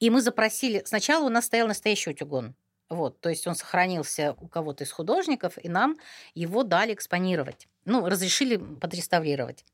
И 0.00 0.10
мы 0.10 0.20
запросили, 0.20 0.82
сначала 0.84 1.24
у 1.24 1.28
нас 1.28 1.46
стоял 1.46 1.66
настоящий 1.66 2.10
утюгон, 2.10 2.54
вот, 2.88 3.20
то 3.20 3.28
есть 3.28 3.46
он 3.46 3.54
сохранился 3.54 4.34
у 4.40 4.48
кого-то 4.48 4.84
из 4.84 4.92
художников, 4.92 5.58
и 5.62 5.68
нам 5.68 5.98
его 6.34 6.62
дали 6.62 6.94
экспонировать. 6.94 7.68
Ну, 7.84 8.06
разрешили 8.06 8.56
подреставрировать. 8.56 9.64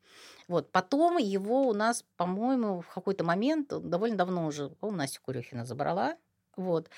Вот. 0.48 0.70
Потом 0.72 1.18
его 1.18 1.68
у 1.68 1.74
нас, 1.74 2.04
по-моему, 2.16 2.80
в 2.80 2.88
какой-то 2.88 3.24
момент, 3.24 3.68
довольно 3.68 4.16
давно 4.16 4.46
уже, 4.46 4.68
по-моему, 4.68 4.98
Настя 4.98 5.20
Курехина 5.20 5.64
забрала. 5.64 6.16
Вот. 6.56 6.90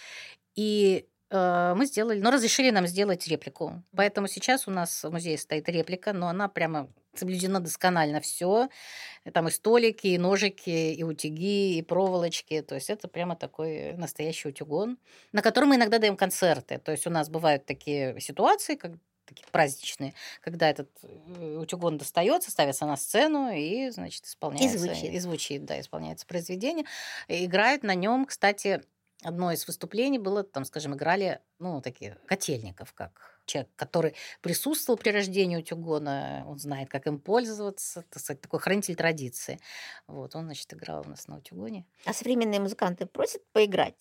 И 0.55 1.07
мы 1.30 1.86
сделали, 1.86 2.20
ну, 2.20 2.30
разрешили 2.30 2.70
нам 2.70 2.86
сделать 2.86 3.26
реплику. 3.26 3.82
Поэтому 3.96 4.28
сейчас 4.28 4.68
у 4.68 4.70
нас 4.70 5.02
в 5.02 5.10
музее 5.10 5.38
стоит 5.38 5.68
реплика, 5.68 6.12
но 6.12 6.28
она 6.28 6.48
прямо 6.48 6.88
соблюдено 7.18 7.60
досконально 7.60 8.20
все. 8.20 8.68
Там 9.32 9.48
и 9.48 9.50
столики, 9.50 10.08
и 10.08 10.18
ножики, 10.18 10.70
и 10.70 11.02
утюги, 11.02 11.78
и 11.78 11.82
проволочки. 11.82 12.62
То 12.62 12.74
есть 12.74 12.90
это 12.90 13.08
прямо 13.08 13.36
такой 13.36 13.94
настоящий 13.94 14.48
утюгон, 14.48 14.98
на 15.32 15.42
котором 15.42 15.70
мы 15.70 15.76
иногда 15.76 15.98
даем 15.98 16.16
концерты. 16.16 16.78
То 16.78 16.92
есть 16.92 17.06
у 17.06 17.10
нас 17.10 17.28
бывают 17.28 17.66
такие 17.66 18.20
ситуации, 18.20 18.76
как 18.76 18.92
такие 19.26 19.46
праздничные, 19.50 20.14
когда 20.40 20.70
этот 20.70 20.88
э, 21.02 21.58
утюгон 21.60 21.98
достается, 21.98 22.52
ставится 22.52 22.86
на 22.86 22.96
сцену 22.96 23.50
и, 23.52 23.90
значит, 23.90 24.24
исполняется. 24.24 24.78
звучит. 24.78 25.12
И 25.12 25.18
звучит, 25.18 25.64
да, 25.64 25.80
исполняется 25.80 26.24
произведение. 26.26 26.86
И 27.26 27.44
играют 27.44 27.82
на 27.82 27.96
нем, 27.96 28.24
кстати, 28.24 28.82
одно 29.22 29.52
из 29.52 29.66
выступлений 29.66 30.18
было, 30.18 30.42
там, 30.42 30.64
скажем, 30.64 30.94
играли, 30.94 31.40
ну, 31.58 31.80
такие 31.80 32.18
котельников, 32.26 32.92
как 32.92 33.40
человек, 33.46 33.70
который 33.76 34.14
присутствовал 34.40 34.98
при 34.98 35.10
рождении 35.10 35.56
утюгона, 35.56 36.44
он 36.46 36.58
знает, 36.58 36.88
как 36.88 37.06
им 37.06 37.20
пользоваться, 37.20 38.02
так 38.10 38.20
сказать, 38.20 38.40
такой 38.40 38.60
хранитель 38.60 38.96
традиции. 38.96 39.60
Вот, 40.06 40.34
он, 40.34 40.46
значит, 40.46 40.72
играл 40.74 41.02
у 41.06 41.08
нас 41.08 41.28
на 41.28 41.38
утюгоне. 41.38 41.86
А 42.04 42.12
современные 42.12 42.60
музыканты 42.60 43.06
просят 43.06 43.42
поиграть? 43.52 43.96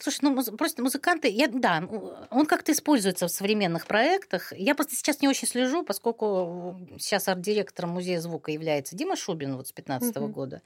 Слушай, 0.00 0.20
ну 0.22 0.42
просто 0.56 0.82
музыканты, 0.82 1.28
я, 1.28 1.48
да, 1.48 1.78
м, 1.78 1.90
он 2.30 2.46
как-то 2.46 2.72
используется 2.72 3.26
в 3.26 3.30
современных 3.30 3.86
проектах. 3.86 4.52
Я 4.56 4.74
просто 4.74 4.94
сейчас 4.96 5.20
не 5.20 5.28
очень 5.28 5.48
слежу, 5.48 5.82
поскольку 5.82 6.78
сейчас 6.98 7.28
арт-директором 7.28 7.90
музея 7.90 8.20
звука 8.20 8.50
является 8.52 8.96
Дима 8.96 9.16
Шубин 9.16 9.56
вот 9.56 9.68
с 9.68 9.72
15 9.72 10.24
Мгм. 10.24 10.32
года. 10.32 10.62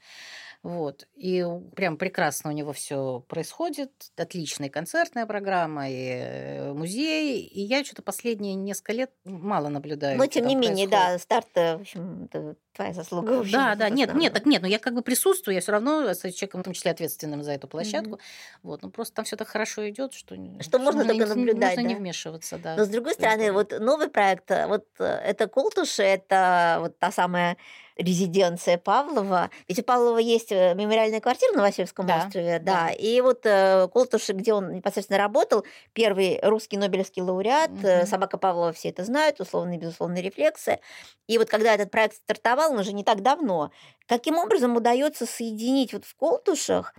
Вот. 0.61 1.07
И 1.15 1.45
прям 1.75 1.97
прекрасно 1.97 2.49
у 2.49 2.53
него 2.53 2.71
все 2.71 3.23
происходит. 3.27 3.91
Отличная 4.15 4.69
концертная 4.69 5.25
программа, 5.25 5.89
и 5.89 6.71
музей. 6.73 7.41
И 7.41 7.61
я 7.61 7.83
что-то 7.83 8.01
последние 8.01 8.55
несколько 8.55 8.93
лет 8.93 9.11
мало 9.25 9.67
наблюдаю. 9.67 10.17
Но, 10.17 10.25
тем 10.27 10.47
не 10.47 10.55
менее, 10.55 10.87
происходит. 10.87 10.91
да, 10.91 11.19
старт, 11.19 11.47
э, 11.55 11.77
в 11.77 11.81
общем, 11.81 12.29
твоя 12.73 12.93
заслуга. 12.93 13.31
в 13.31 13.39
общем, 13.41 13.51
Да, 13.53 13.75
да, 13.75 13.89
нет, 13.89 14.13
нет, 14.15 14.33
так 14.33 14.45
нет, 14.45 14.61
но 14.61 14.67
я 14.67 14.79
как 14.79 14.93
бы 14.93 15.01
присутствую, 15.01 15.55
я 15.55 15.61
все 15.61 15.71
равно 15.71 16.07
остаюсь 16.07 16.35
человеком, 16.35 16.61
в 16.61 16.63
том 16.65 16.73
числе 16.73 16.91
ответственным 16.91 17.43
за 17.43 17.51
эту 17.51 17.67
площадку. 17.67 18.09
Мгм. 18.15 18.19
Вот, 18.63 18.81
ну 18.81 18.89
просто 18.89 19.15
там 19.15 19.25
все 19.25 19.35
так 19.35 19.47
хорошо 19.47 19.87
идет, 19.89 20.13
что, 20.13 20.35
Что 20.61 20.79
можно 20.79 21.05
только 21.05 21.23
не- 21.25 21.29
наблюдать, 21.29 21.77
Можно 21.77 21.87
не 21.87 21.93
да. 21.93 21.99
вмешиваться, 21.99 22.57
да. 22.57 22.75
Но 22.75 22.85
с 22.85 22.89
другой 22.89 23.13
стороны, 23.13 23.51
вот 23.51 23.73
новый 23.79 24.09
проект, 24.09 24.49
э, 24.51 24.67
вот 24.67 24.85
э, 24.99 25.03
это 25.05 25.47
Колтуши, 25.47 26.03
это 26.03 26.77
вот 26.81 26.97
та 26.99 27.11
самая 27.11 27.57
резиденция 27.97 28.77
Павлова. 28.77 29.49
Ведь 29.67 29.79
у 29.79 29.83
Павлова 29.83 30.17
есть 30.17 30.51
э, 30.51 30.73
мемориальная 30.75 31.19
квартира 31.21 31.53
на 31.53 31.61
Васильевском 31.61 32.07
Да, 32.07 32.25
острове, 32.25 32.59
да. 32.59 32.87
да. 32.87 32.91
И 32.91 33.21
вот 33.21 33.45
э, 33.45 33.87
Колтуши, 33.93 34.33
где 34.33 34.53
он 34.53 34.73
непосредственно 34.73 35.19
работал, 35.19 35.65
первый 35.93 36.39
русский 36.41 36.77
Нобелевский 36.77 37.21
лауреат, 37.21 37.71
Мгм. 37.71 38.05
собака 38.07 38.37
Павлова, 38.37 38.73
все 38.73 38.89
это 38.89 39.03
знают, 39.03 39.39
условные 39.39 39.77
и 39.77 39.81
безусловные 39.81 40.23
рефлексы. 40.23 40.79
И 41.27 41.37
вот 41.37 41.49
когда 41.49 41.73
этот 41.73 41.91
проект 41.91 42.15
стартовал, 42.15 42.71
он 42.73 42.79
уже 42.79 42.93
не 42.93 43.03
так 43.03 43.21
давно, 43.21 43.71
каким 44.07 44.37
образом 44.37 44.75
удается 44.75 45.25
соединить 45.25 45.93
вот 45.93 46.05
в 46.05 46.15
Колтушах 46.15 46.93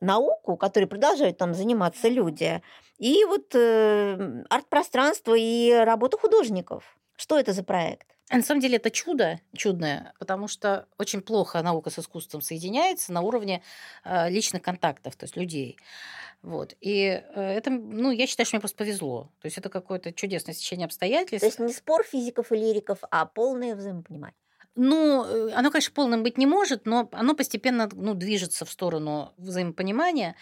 науку, 0.00 0.56
которой 0.56 0.86
продолжают 0.86 1.36
там 1.38 1.54
заниматься 1.54 2.08
люди, 2.08 2.62
и 2.98 3.24
вот 3.24 3.54
э, 3.54 4.42
арт-пространство 4.50 5.34
и 5.36 5.70
работу 5.72 6.18
художников. 6.18 6.96
Что 7.16 7.38
это 7.38 7.52
за 7.52 7.62
проект? 7.62 8.06
А 8.30 8.36
На 8.36 8.42
самом 8.42 8.60
деле 8.60 8.76
это 8.76 8.92
чудо 8.92 9.40
чудное, 9.56 10.14
потому 10.20 10.46
что 10.46 10.86
очень 10.98 11.20
плохо 11.20 11.60
наука 11.62 11.90
с 11.90 11.98
искусством 11.98 12.42
соединяется 12.42 13.12
на 13.12 13.22
уровне 13.22 13.60
э, 14.04 14.30
личных 14.30 14.62
контактов, 14.62 15.16
то 15.16 15.24
есть 15.24 15.36
людей. 15.36 15.76
Вот. 16.40 16.76
И 16.80 17.22
э, 17.34 17.40
это, 17.40 17.70
ну, 17.70 18.12
я 18.12 18.28
считаю, 18.28 18.46
что 18.46 18.56
мне 18.56 18.60
просто 18.60 18.78
повезло. 18.78 19.32
То 19.40 19.46
есть 19.46 19.58
это 19.58 19.68
какое-то 19.68 20.12
чудесное 20.12 20.54
стечение 20.54 20.86
обстоятельств. 20.86 21.40
То 21.40 21.46
есть 21.46 21.58
не 21.58 21.72
спор 21.72 22.04
физиков 22.04 22.52
и 22.52 22.56
лириков, 22.56 23.00
а 23.10 23.26
полное 23.26 23.74
взаимопонимание. 23.74 24.39
Ну, 24.76 25.24
э, 25.24 25.52
оно, 25.52 25.70
конечно, 25.70 25.92
полным 25.92 26.22
быть 26.22 26.38
не 26.38 26.46
может, 26.46 26.86
но 26.86 27.08
оно 27.12 27.34
постепенно 27.34 27.88
ну, 27.92 28.14
движется 28.14 28.64
в 28.64 28.70
сторону 28.70 29.34
взаимопонимания. 29.36 30.36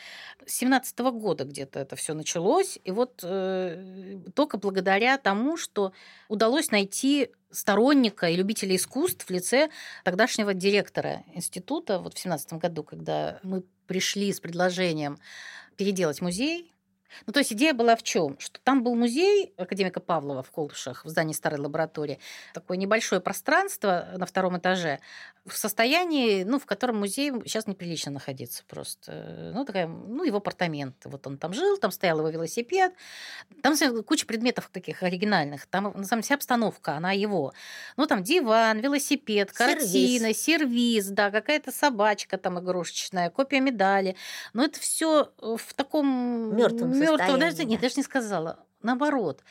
С 0.46 0.54
17 0.58 0.98
года 0.98 1.44
где-то 1.44 1.80
это 1.80 1.96
все 1.96 2.12
началось, 2.12 2.78
и 2.84 2.90
вот 2.90 3.20
э, 3.22 4.20
только 4.34 4.58
благодаря 4.58 5.16
тому, 5.16 5.56
что 5.56 5.92
удалось 6.28 6.70
найти 6.70 7.30
сторонника 7.50 8.28
и 8.28 8.36
любителя 8.36 8.76
искусств 8.76 9.24
в 9.26 9.30
лице 9.30 9.70
тогдашнего 10.04 10.52
директора 10.52 11.24
института 11.32 11.98
вот 11.98 12.14
в 12.14 12.18
17 12.18 12.54
году, 12.54 12.84
когда 12.84 13.40
мы 13.42 13.64
пришли 13.86 14.30
с 14.30 14.40
предложением 14.40 15.18
переделать 15.76 16.20
музей, 16.20 16.74
ну, 17.26 17.32
то 17.32 17.40
есть 17.40 17.52
идея 17.52 17.74
была 17.74 17.96
в 17.96 18.02
чем? 18.02 18.38
Что 18.38 18.60
там 18.60 18.82
был 18.82 18.94
музей 18.94 19.52
академика 19.56 20.00
Павлова 20.00 20.42
в 20.42 20.50
Колтушах, 20.50 21.04
в 21.04 21.08
здании 21.08 21.32
старой 21.32 21.60
лаборатории. 21.60 22.18
Такое 22.54 22.76
небольшое 22.76 23.20
пространство 23.20 24.08
на 24.16 24.26
втором 24.26 24.58
этаже 24.58 25.00
в 25.46 25.56
состоянии, 25.56 26.44
ну, 26.44 26.58
в 26.58 26.66
котором 26.66 26.98
музей 26.98 27.32
сейчас 27.44 27.66
неприлично 27.66 28.12
находиться 28.12 28.64
просто. 28.66 29.52
Ну, 29.54 29.64
такая, 29.64 29.86
ну, 29.86 30.24
его 30.24 30.38
апартаменты. 30.38 31.08
Вот 31.08 31.26
он 31.26 31.38
там 31.38 31.52
жил, 31.52 31.78
там 31.78 31.90
стоял 31.90 32.18
его 32.18 32.28
велосипед. 32.28 32.92
Там 33.62 33.74
куча 34.04 34.26
предметов 34.26 34.68
таких 34.72 35.02
оригинальных. 35.02 35.66
Там, 35.66 35.84
на 35.84 36.04
самом 36.04 36.20
деле, 36.20 36.22
вся 36.22 36.34
обстановка, 36.34 36.92
она 36.92 37.12
его. 37.12 37.52
Ну, 37.96 38.06
там 38.06 38.22
диван, 38.22 38.80
велосипед, 38.80 39.52
картина, 39.52 40.34
сервиз, 40.34 41.06
да, 41.06 41.30
какая-то 41.30 41.72
собачка 41.72 42.36
там 42.38 42.58
игрушечная, 42.58 43.30
копия 43.30 43.60
медали. 43.60 44.16
Но 44.52 44.64
это 44.64 44.78
все 44.80 45.32
в 45.38 45.74
таком 45.74 46.56
состоянии, 47.06 47.40
Даже, 47.40 47.64
нет, 47.64 47.80
да. 47.80 47.86
даже 47.86 47.94
не 47.96 48.02
сказала. 48.02 48.66
Наоборот. 48.82 49.42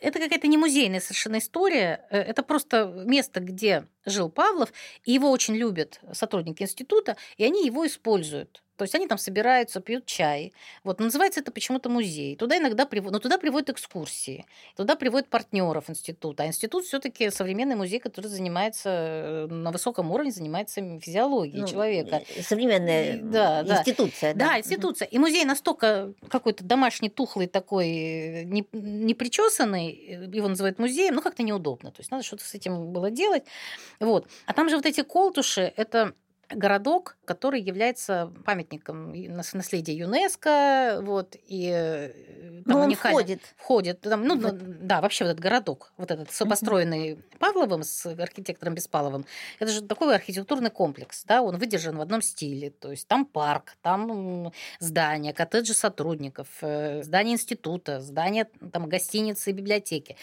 Это 0.00 0.20
какая-то 0.20 0.46
не 0.46 0.56
музейная 0.56 1.00
совершенно 1.00 1.38
история. 1.38 2.06
Э, 2.10 2.20
Это 2.20 2.42
просто 2.42 2.86
место, 2.86 3.40
где 3.40 3.86
жил 4.06 4.30
Павлов, 4.30 4.72
и 5.04 5.12
его 5.12 5.30
очень 5.30 5.56
любят 5.56 6.00
сотрудники 6.12 6.62
института, 6.62 7.16
и 7.36 7.44
они 7.44 7.66
его 7.66 7.86
используют. 7.86 8.62
То 8.78 8.84
есть 8.84 8.94
они 8.94 9.08
там 9.08 9.18
собираются, 9.18 9.80
пьют 9.80 10.06
чай. 10.06 10.52
Вот 10.84 11.00
называется 11.00 11.40
это 11.40 11.50
почему-то 11.50 11.88
музей. 11.88 12.36
Туда 12.36 12.56
иногда 12.58 12.86
приводят, 12.86 13.12
но 13.12 13.18
туда 13.18 13.36
приводят 13.36 13.70
экскурсии, 13.70 14.46
туда 14.76 14.94
приводят 14.94 15.28
партнеров 15.28 15.90
института. 15.90 16.44
А 16.44 16.46
институт 16.46 16.84
все-таки 16.84 17.28
современный 17.30 17.74
музей, 17.74 17.98
который 17.98 18.28
занимается 18.28 18.88
э, 18.90 19.46
на 19.50 19.72
высоком 19.72 20.12
уровне, 20.12 20.30
занимается 20.30 20.80
физиологией 21.00 21.62
Ну, 21.62 21.66
человека. 21.66 22.22
э, 22.36 22.42
Современная 22.42 23.16
И- 23.16 23.20
да, 23.20 23.64
да. 23.64 23.78
институция. 23.80 24.34
Да, 24.34 24.50
Мгм. 24.52 24.58
институция. 24.58 25.08
И 25.08 25.18
музей 25.18 25.44
настолько 25.44 26.12
какой-то 26.28 26.62
домашний, 26.62 27.08
тухлый 27.08 27.48
такой, 27.48 27.88
э, 27.88 28.42
не, 28.44 28.64
не 28.72 29.14
причесанный, 29.14 29.90
его 30.32 30.46
называют 30.46 30.78
музеем, 30.78 31.16
ну 31.16 31.20
как-то 31.22 31.42
неудобно. 31.42 31.90
То 31.90 32.00
есть 32.00 32.12
надо 32.12 32.22
что-то 32.22 32.44
с 32.44 32.54
этим 32.54 32.92
было 32.92 33.10
делать. 33.10 33.42
Вот. 33.98 34.28
А 34.46 34.52
там 34.52 34.68
же 34.70 34.76
вот 34.76 34.86
эти 34.86 35.02
колтуши, 35.02 35.72
это 35.76 36.12
городок, 36.50 37.16
который 37.24 37.60
является 37.60 38.32
памятником 38.44 39.12
наследия 39.12 39.94
ЮНЕСКо, 39.94 41.00
вот, 41.02 41.36
и 41.46 41.70
э, 41.74 42.62
там 42.64 42.78
Но 42.78 42.80
он 42.84 42.94
входит. 42.94 43.42
Входит, 43.56 44.00
там, 44.00 44.24
ну, 44.24 44.38
вот. 44.38 44.86
да, 44.86 45.00
вообще 45.00 45.24
вот 45.24 45.30
этот 45.30 45.42
городок, 45.42 45.92
вот 45.96 46.10
этот 46.10 46.28
построенный 46.48 47.12
uh-huh. 47.12 47.38
Павловым 47.38 47.82
с 47.82 48.06
архитектором 48.06 48.74
Беспаловым, 48.74 49.26
это 49.58 49.70
же 49.70 49.82
такой 49.82 50.14
архитектурный 50.14 50.70
комплекс, 50.70 51.24
да, 51.24 51.42
он 51.42 51.58
выдержан 51.58 51.96
в 51.96 52.00
одном 52.00 52.22
стиле, 52.22 52.70
то 52.70 52.90
есть 52.90 53.06
там 53.08 53.26
парк, 53.26 53.76
там 53.82 54.52
здания, 54.80 55.32
коттеджи 55.32 55.74
сотрудников, 55.74 56.48
э, 56.62 57.02
здание 57.02 57.34
института, 57.34 58.00
здание 58.00 58.46
там 58.72 58.88
гостиницы 58.88 59.50
и 59.50 59.52
библиотеки, 59.52 60.16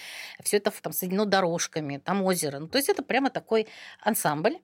все 0.43 0.57
это 0.57 0.71
там 0.81 0.93
соединено 0.93 1.25
дорожками, 1.25 1.97
там 1.97 2.23
озеро, 2.23 2.59
ну, 2.59 2.67
то 2.67 2.77
есть 2.77 2.89
это 2.89 3.03
прямо 3.03 3.29
такой 3.29 3.67
ансамбль, 4.01 4.57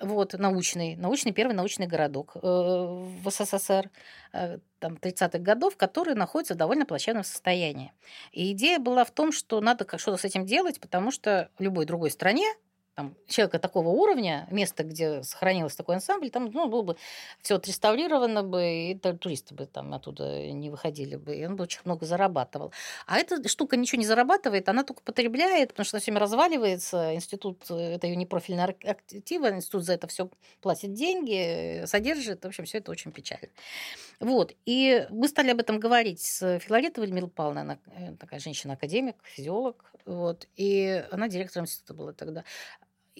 вот, 0.00 0.34
научный, 0.34 0.96
научный 0.96 1.32
первый 1.32 1.52
научный 1.52 1.86
городок 1.86 2.36
э, 2.36 2.38
в 2.40 3.30
СССР 3.30 3.90
э, 4.32 4.58
там, 4.78 4.94
30-х 4.94 5.38
годов, 5.38 5.76
который 5.76 6.14
находится 6.14 6.54
в 6.54 6.56
довольно 6.56 6.86
плачевном 6.86 7.24
состоянии. 7.24 7.92
И 8.32 8.52
идея 8.52 8.78
была 8.78 9.04
в 9.04 9.10
том, 9.10 9.32
что 9.32 9.60
надо 9.60 9.86
что-то 9.98 10.16
с 10.16 10.24
этим 10.24 10.46
делать, 10.46 10.80
потому 10.80 11.10
что 11.10 11.50
в 11.58 11.62
любой 11.62 11.86
другой 11.86 12.10
стране 12.10 12.46
там, 12.94 13.16
человека 13.26 13.58
такого 13.58 13.88
уровня, 13.88 14.46
место, 14.50 14.84
где 14.84 15.22
сохранился 15.22 15.76
такой 15.76 15.96
ансамбль, 15.96 16.30
там 16.30 16.50
ну, 16.52 16.68
было 16.68 16.82
бы 16.82 16.96
все 17.40 17.56
отреставрировано 17.56 18.42
бы, 18.42 18.90
и 18.90 18.94
туристы 18.94 19.54
бы 19.54 19.66
там 19.66 19.94
оттуда 19.94 20.50
не 20.50 20.70
выходили 20.70 21.16
бы, 21.16 21.34
и 21.34 21.46
он 21.46 21.56
бы 21.56 21.64
очень 21.64 21.80
много 21.84 22.04
зарабатывал. 22.04 22.72
А 23.06 23.18
эта 23.18 23.46
штука 23.48 23.76
ничего 23.76 24.00
не 24.00 24.06
зарабатывает, 24.06 24.68
она 24.68 24.84
только 24.84 25.02
потребляет, 25.02 25.70
потому 25.70 25.84
что 25.84 25.98
все 25.98 26.10
время 26.10 26.20
разваливается, 26.20 27.14
институт, 27.14 27.64
э, 27.70 27.94
это 27.94 28.06
ее 28.06 28.16
непрофильная 28.16 28.66
актива, 28.66 29.50
институт 29.50 29.84
за 29.84 29.94
это 29.94 30.06
все 30.06 30.28
платит 30.60 30.92
деньги, 30.92 31.84
содержит, 31.86 32.44
в 32.44 32.48
общем, 32.48 32.64
все 32.64 32.78
это 32.78 32.90
очень 32.90 33.12
печально. 33.12 33.48
Вот, 34.18 34.54
и 34.66 35.06
мы 35.10 35.28
стали 35.28 35.50
об 35.50 35.60
этом 35.60 35.80
говорить 35.80 36.20
с 36.20 36.58
Филаретовой 36.58 37.06
Людмилой 37.06 37.30
Павловной, 37.30 37.62
она 37.62 37.78
э, 37.86 38.14
такая 38.18 38.40
женщина-академик, 38.40 39.16
физиолог, 39.22 39.90
вот, 40.04 40.48
и 40.56 41.04
она 41.10 41.28
директором 41.28 41.64
института 41.64 41.94
была 41.94 42.12
тогда. 42.12 42.44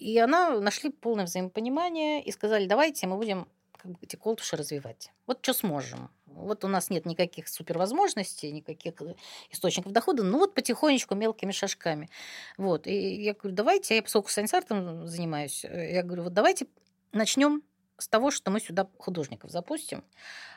И 0.01 0.17
она 0.17 0.59
нашли 0.59 0.89
полное 0.89 1.25
взаимопонимание 1.25 2.23
и 2.23 2.31
сказали, 2.31 2.65
давайте 2.65 3.05
мы 3.05 3.17
будем 3.17 3.47
как 3.77 3.91
бы, 3.91 3.97
эти 4.01 4.15
колтуши 4.15 4.55
развивать. 4.55 5.11
Вот 5.27 5.39
что 5.43 5.53
сможем. 5.53 6.09
Вот 6.25 6.63
у 6.63 6.67
нас 6.67 6.89
нет 6.89 7.05
никаких 7.05 7.47
супервозможностей, 7.47 8.51
никаких 8.51 8.99
э, 9.03 9.13
источников 9.51 9.91
дохода, 9.91 10.23
ну 10.23 10.39
вот 10.39 10.55
потихонечку, 10.55 11.13
мелкими 11.13 11.51
шажками. 11.51 12.09
Вот. 12.57 12.87
И 12.87 13.21
я 13.21 13.35
говорю, 13.35 13.55
давайте, 13.55 13.95
я 13.95 14.01
поскольку 14.01 14.29
санитаром 14.29 15.05
занимаюсь, 15.05 15.63
э, 15.65 15.93
я 15.93 16.01
говорю, 16.01 16.23
вот 16.23 16.33
давайте 16.33 16.65
начнем 17.11 17.61
с 18.01 18.07
того, 18.07 18.31
что 18.31 18.51
мы 18.51 18.59
сюда 18.59 18.89
художников 18.97 19.51
запустим. 19.51 20.03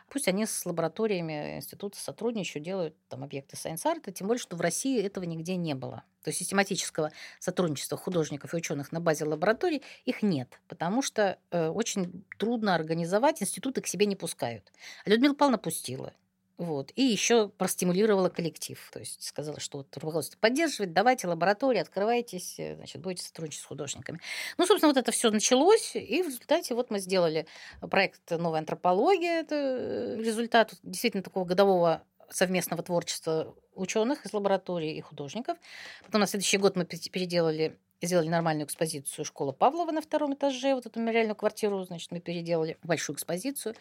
Пусть 0.09 0.29
они 0.29 0.47
с 0.47 0.67
лабораториями 0.67 1.57
института 1.57 1.99
сотрудничают, 1.99 2.65
делают 2.65 2.95
там 3.09 3.23
объекты 3.23 3.57
сайенс-арта, 3.57 4.13
тем 4.13 4.27
более, 4.27 4.41
что 4.41 4.57
в 4.57 4.61
России 4.61 5.03
этого 5.03 5.25
нигде 5.25 5.57
не 5.57 5.75
было. 5.75 6.05
То 6.23 6.29
есть 6.29 6.39
систематического 6.39 7.11
сотрудничества 7.39 7.99
художников 7.99 8.55
и 8.55 8.57
ученых 8.57 8.93
на 8.93 9.01
базе 9.01 9.25
лабораторий 9.25 9.83
их 10.05 10.23
нет, 10.23 10.59
потому 10.69 11.03
что 11.03 11.39
э, 11.51 11.69
очень 11.69 12.25
трудно 12.39 12.75
организовать, 12.75 13.43
институты 13.43 13.83
к 13.83 13.87
себе 13.87 14.07
не 14.07 14.17
пускают. 14.17 14.73
А 15.05 15.11
Людмила 15.11 15.35
Павловна 15.35 15.59
пустила. 15.59 16.15
Вот. 16.57 16.93
И 16.95 17.03
еще 17.03 17.49
простимулировала 17.49 18.29
коллектив. 18.29 18.79
То 18.93 19.01
есть 19.01 19.23
сказала, 19.23 19.59
что 19.59 19.79
вот 19.79 19.97
руководство 19.97 20.39
поддерживает, 20.39 20.93
давайте 20.93 21.27
лаборатории, 21.27 21.81
открывайтесь, 21.81 22.59
э, 22.59 22.77
значит, 22.77 23.03
будете 23.03 23.25
сотрудничать 23.25 23.63
с 23.63 23.67
художниками. 23.67 24.21
Ну, 24.57 24.67
собственно, 24.67 24.93
вот 24.93 24.97
это 24.97 25.11
все 25.11 25.31
началось, 25.31 25.97
и 25.97 26.23
в 26.23 26.27
результате 26.27 26.75
вот 26.75 26.91
мы 26.91 27.01
сделали 27.01 27.47
проект 27.81 28.31
«Новая 28.31 28.61
антропология». 28.61 29.41
Это 29.41 30.17
результат 30.17 30.75
действительно 30.85 31.25
такого 31.25 31.45
годового 31.45 32.03
совместного 32.31 32.83
творчества 32.83 33.55
ученых 33.75 34.25
из 34.25 34.33
лаборатории 34.33 34.97
и 34.97 35.01
художников. 35.01 35.59
Потом 36.05 36.21
на 36.21 36.27
следующий 36.27 36.59
год 36.59 36.77
мы 36.77 36.85
переделали 36.85 37.77
сделали 38.03 38.29
нормальную 38.29 38.67
экспозицию 38.67 39.25
«Школа 39.25 39.53
Павлова» 39.53 39.91
на 39.91 40.01
втором 40.01 40.35
этаже, 40.35 40.75
вот 40.75 40.87
эту 40.87 41.01
мемориальную 41.01 41.37
квартиру, 41.37 41.83
значит, 41.85 42.11
мы 42.11 42.21
переделали 42.21 42.77
большую 42.83 43.17
экспозицию. 43.17 43.75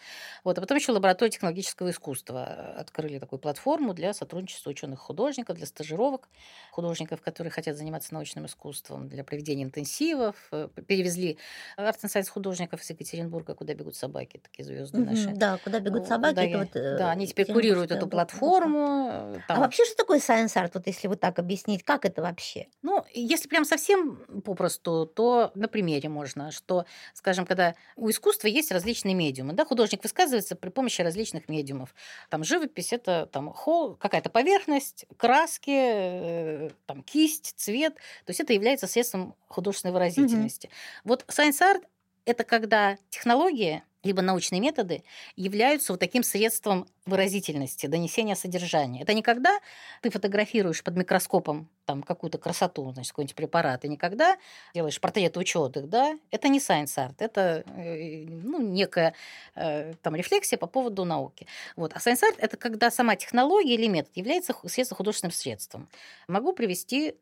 Вот, 0.44 0.58
а 0.58 0.62
потом 0.62 0.78
еще 0.78 0.92
лаборатория 0.92 1.32
технологического 1.32 1.90
искусства. 1.90 2.76
Открыли 2.78 3.20
такую 3.20 3.40
платформу 3.40 3.94
для 3.94 4.14
сотрудничества 4.14 4.70
ученых-художников, 4.70 5.58
для 5.58 5.66
стажировок 5.66 6.30
художников, 6.72 7.22
которые 7.22 7.52
хотят 7.52 7.78
заниматься 7.78 8.14
научным 8.14 8.46
искусством, 8.46 9.08
для 9.10 9.24
проведения 9.24 9.64
интенсивов. 9.64 10.36
Э, 10.52 10.70
перевезли 10.88 11.38
арт 11.78 12.00
художников 12.30 12.82
из 12.82 12.90
Екатеринбурга, 12.90 13.56
куда 13.56 13.74
бегут 13.74 13.96
собаки, 13.96 14.40
такие 14.42 14.66
звезды 14.66 15.00
угу, 15.00 15.12
наши. 15.12 15.30
Да, 15.36 15.58
куда 15.64 15.80
бегут 15.80 16.08
собаки. 16.08 16.36
Да, 16.36 16.44
это 16.44 16.58
вот, 16.60 16.76
э, 16.76 16.98
да 16.98 17.12
они 17.12 17.28
теперь 17.28 17.52
курируют 17.52 17.92
эту 17.92 18.08
платформу. 18.08 19.10
Э, 19.12 19.40
там. 19.48 19.58
А 19.58 19.60
вообще 19.62 19.86
что 19.86 19.96
такое 19.96 20.20
сайенс 20.20 20.56
арт? 20.58 20.76
Вот 20.76 20.88
если 20.88 21.08
вот 21.08 21.20
так 21.20 21.40
объяснить, 21.40 21.84
как 21.84 22.06
это 22.06 22.22
вообще? 22.22 22.68
Ну, 22.82 23.04
если 23.14 23.48
прям 23.48 23.66
совсем 23.66 24.03
попросту, 24.44 25.06
то 25.06 25.52
на 25.56 25.68
примере 25.68 26.10
можно, 26.10 26.52
что, 26.52 26.86
скажем, 27.14 27.46
когда 27.46 27.76
у 27.96 28.10
искусства 28.10 28.48
есть 28.48 28.72
различные 28.72 29.16
медиумы, 29.16 29.54
да, 29.54 29.66
художник 29.66 30.04
высказывается 30.04 30.56
при 30.56 30.70
помощи 30.70 31.02
различных 31.02 31.50
медиумов. 31.50 31.94
Там 32.30 32.44
живопись– 32.44 32.92
это 32.94 33.28
там 33.32 33.52
холл, 33.52 33.96
какая-то 33.96 34.30
поверхность, 34.30 35.06
краски, 35.18 35.72
э, 35.72 36.70
там 36.86 37.04
кисть, 37.04 37.54
цвет. 37.58 37.96
То 37.96 38.30
есть 38.30 38.40
это 38.40 38.54
является 38.54 38.88
средством 38.88 39.36
художественной 39.48 39.94
выразительности. 39.94 40.68
Mm-hmm. 40.68 41.02
Вот 41.06 41.26
science 41.28 41.62
art– 41.62 41.84
это 42.26 42.44
когда 42.44 42.98
технология 43.10 43.84
либо 44.04 44.22
научные 44.22 44.60
методы 44.60 45.04
являются 45.36 45.94
вот 45.94 46.00
таким 46.00 46.24
средством 46.24 46.88
выразительности, 47.06 47.88
донесения 47.88 48.36
содержания. 48.36 49.02
Это 49.02 49.14
не 49.14 49.22
когда 49.22 49.60
ты 50.02 50.10
фотографируешь 50.10 50.84
под 50.84 50.96
микроскопом 50.96 51.70
там 51.86 52.04
какую-то 52.04 52.38
красоту, 52.38 52.92
значит, 52.94 53.12
какой-нибудь 53.12 53.36
препарат, 53.36 53.84
и 53.84 53.90
никогда 53.90 54.38
делаешь 54.74 55.00
портрет 55.02 55.36
ученых, 55.38 55.90
да, 55.90 56.18
это 56.32 56.48
не 56.48 56.60
science 56.60 56.96
art, 56.98 57.16
это 57.20 57.64
э, 57.76 58.26
ну, 58.26 58.62
некая 58.62 59.16
э, 59.56 59.94
там 60.02 60.16
рефлексия 60.16 60.58
по 60.58 60.68
поводу 60.68 61.04
науки. 61.04 61.48
Вот. 61.76 61.94
А 61.94 61.98
science 61.98 62.22
art– 62.22 62.36
это 62.38 62.58
когда 62.58 62.92
сама 62.92 63.16
технология 63.16 63.76
или 63.76 63.88
метод 63.88 64.16
является 64.16 64.56
средством 64.66 64.98
художественным 64.98 65.34
средством. 65.34 65.90
Могу 66.28 66.54
привести 66.54 67.16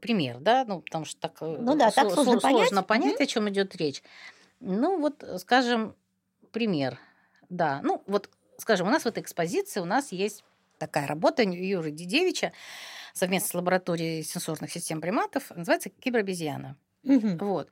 пример, 0.00 0.38
да, 0.38 0.64
ну, 0.66 0.80
потому 0.80 1.04
что 1.04 1.20
так, 1.20 1.36
э, 1.40 1.56
ну, 1.58 1.76
да, 1.76 1.90
так 1.90 2.12
сложно, 2.12 2.40
сложно 2.40 2.82
понять, 2.82 3.04
понять 3.04 3.20
о 3.20 3.26
чем 3.26 3.48
идет 3.48 3.74
речь. 3.76 4.02
Ну, 4.60 5.00
вот, 5.00 5.24
скажем, 5.38 5.94
пример. 6.54 6.98
Да, 7.50 7.80
ну 7.82 8.02
вот, 8.06 8.30
скажем, 8.56 8.86
у 8.86 8.90
нас 8.90 9.02
в 9.02 9.06
этой 9.06 9.22
экспозиции 9.22 9.80
у 9.80 9.84
нас 9.84 10.12
есть 10.12 10.44
такая 10.78 11.06
работа 11.06 11.42
Юры 11.42 11.90
Дидевича 11.90 12.52
совместно 13.12 13.48
с 13.48 13.54
лабораторией 13.54 14.22
сенсорных 14.22 14.72
систем 14.72 15.00
приматов, 15.00 15.50
называется 15.50 15.90
«Киберобезьяна». 15.90 16.76
Угу. 17.04 17.36
Вот. 17.44 17.68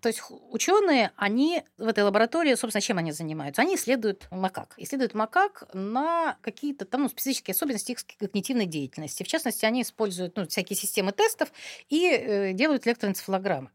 То 0.00 0.08
есть 0.08 0.22
ученые, 0.50 1.12
они 1.16 1.62
в 1.78 1.86
этой 1.86 2.02
лаборатории, 2.02 2.54
собственно, 2.54 2.82
чем 2.82 2.98
они 2.98 3.12
занимаются? 3.12 3.62
Они 3.62 3.76
исследуют 3.76 4.26
макак. 4.32 4.74
Исследуют 4.76 5.14
макак 5.14 5.68
на 5.72 6.36
какие-то 6.40 6.84
там 6.84 7.02
ну, 7.02 7.08
специфические 7.08 7.52
особенности 7.52 7.92
их 7.92 7.98
когнитивной 8.18 8.66
деятельности. 8.66 9.22
В 9.22 9.28
частности, 9.28 9.64
они 9.64 9.82
используют 9.82 10.36
ну, 10.36 10.48
всякие 10.48 10.76
системы 10.76 11.12
тестов 11.12 11.52
и 11.88 12.08
э, 12.08 12.52
делают 12.54 12.86
электроэнцефалограммы. 12.86 13.70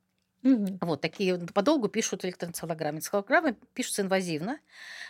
Угу. 0.47 0.77
Вот 0.81 1.01
такие 1.01 1.37
подолгу 1.53 1.89
пишут 1.89 2.23
электроэнцефалограммы. 2.23 2.99
Энцефалограммы 2.99 3.55
пишутся 3.73 4.03
инвазивно, 4.03 4.59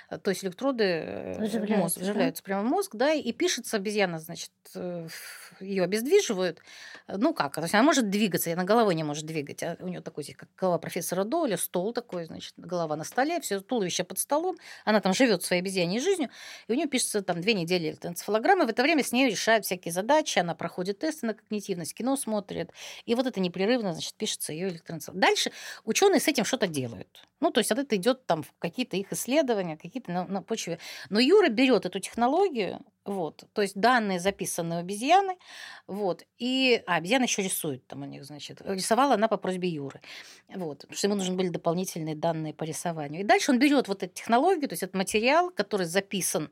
э, 0.09 0.17
то 0.17 0.31
есть 0.31 0.43
электроды 0.43 0.83
э, 0.83 1.39
вживляются, 1.39 1.77
мозг, 1.77 1.97
вживляются 1.97 2.43
да? 2.43 2.45
прямо 2.45 2.63
в 2.63 2.65
мозг, 2.65 2.95
да, 2.95 3.13
и 3.13 3.31
пишется 3.31 3.77
обезьяна, 3.77 4.19
значит, 4.19 4.51
э, 4.75 5.07
ее 5.59 5.83
обездвиживают. 5.83 6.59
Ну 7.07 7.33
как, 7.33 7.55
то 7.55 7.61
есть 7.61 7.73
она 7.73 7.83
может 7.83 8.09
двигаться, 8.09 8.51
она 8.51 8.63
головой 8.63 8.95
не 8.95 9.03
может 9.03 9.25
двигать. 9.25 9.63
А 9.63 9.77
у 9.79 9.87
нее 9.87 10.01
такой, 10.01 10.23
как 10.23 10.49
голова 10.57 10.79
профессора 10.79 11.23
Доля, 11.23 11.57
стол 11.57 11.93
такой, 11.93 12.25
значит, 12.25 12.53
голова 12.57 12.95
на 12.95 13.03
столе, 13.03 13.39
все 13.41 13.59
туловище 13.59 14.03
под 14.03 14.19
столом, 14.19 14.57
она 14.85 15.01
там 15.01 15.13
живет 15.13 15.43
своей 15.43 15.61
обезьяньей 15.61 15.99
жизнью, 15.99 16.29
и 16.67 16.71
у 16.71 16.75
нее 16.75 16.87
пишется 16.87 17.21
там 17.21 17.41
две 17.41 17.53
недели 17.53 17.89
электроэнцефалограммы, 17.89 18.65
в 18.65 18.69
это 18.69 18.81
время 18.81 19.03
с 19.03 19.11
ней 19.11 19.29
решают 19.29 19.65
всякие 19.65 19.91
задачи, 19.91 20.39
она 20.39 20.55
проходит 20.55 20.99
тесты 20.99 21.27
на 21.27 21.33
когнитивность, 21.33 21.93
кино 21.93 22.15
смотрит, 22.15 22.71
и 23.05 23.13
вот 23.15 23.27
это 23.27 23.39
непрерывно, 23.39 23.93
значит, 23.93 24.15
пишется 24.15 24.53
ее 24.53 24.69
электроэнцефалограмма. 24.69 25.26
Дальше 25.27 25.51
ученые 25.83 26.21
с 26.21 26.27
этим 26.29 26.45
что-то 26.45 26.67
делают. 26.67 27.27
Ну, 27.41 27.51
то 27.51 27.59
есть 27.59 27.69
вот 27.69 27.79
это 27.79 27.97
идет 27.97 28.25
там 28.25 28.43
в 28.43 28.53
какие-то 28.59 28.95
их 28.95 29.11
исследования, 29.11 29.75
какие-то 29.75 30.09
на, 30.09 30.25
на 30.25 30.41
почве. 30.41 30.79
Но 31.09 31.19
Юра 31.19 31.49
берет 31.49 31.85
эту 31.85 31.99
технологию, 31.99 32.79
вот, 33.03 33.43
то 33.53 33.61
есть 33.61 33.75
данные 33.75 34.19
записаны 34.21 34.75
у 34.75 34.79
обезьяны, 34.79 35.37
вот, 35.85 36.23
и 36.37 36.81
а, 36.87 36.95
обезьяна 36.95 37.23
еще 37.23 37.41
рисует 37.41 37.85
там 37.87 38.03
у 38.03 38.05
них, 38.05 38.23
значит, 38.23 38.61
рисовала 38.61 39.15
она 39.15 39.27
по 39.27 39.37
просьбе 39.37 39.67
Юры, 39.67 39.99
вот, 40.47 40.79
потому 40.79 40.97
что 40.97 41.07
ему 41.07 41.15
нужны 41.17 41.35
были 41.35 41.49
дополнительные 41.49 42.15
данные 42.15 42.53
по 42.53 42.63
рисованию. 42.63 43.21
И 43.21 43.25
дальше 43.25 43.51
он 43.51 43.59
берет 43.59 43.89
вот 43.89 44.03
эту 44.03 44.13
технологию, 44.13 44.69
то 44.69 44.73
есть 44.73 44.83
этот 44.83 44.95
материал, 44.95 45.49
который 45.49 45.85
записан 45.85 46.49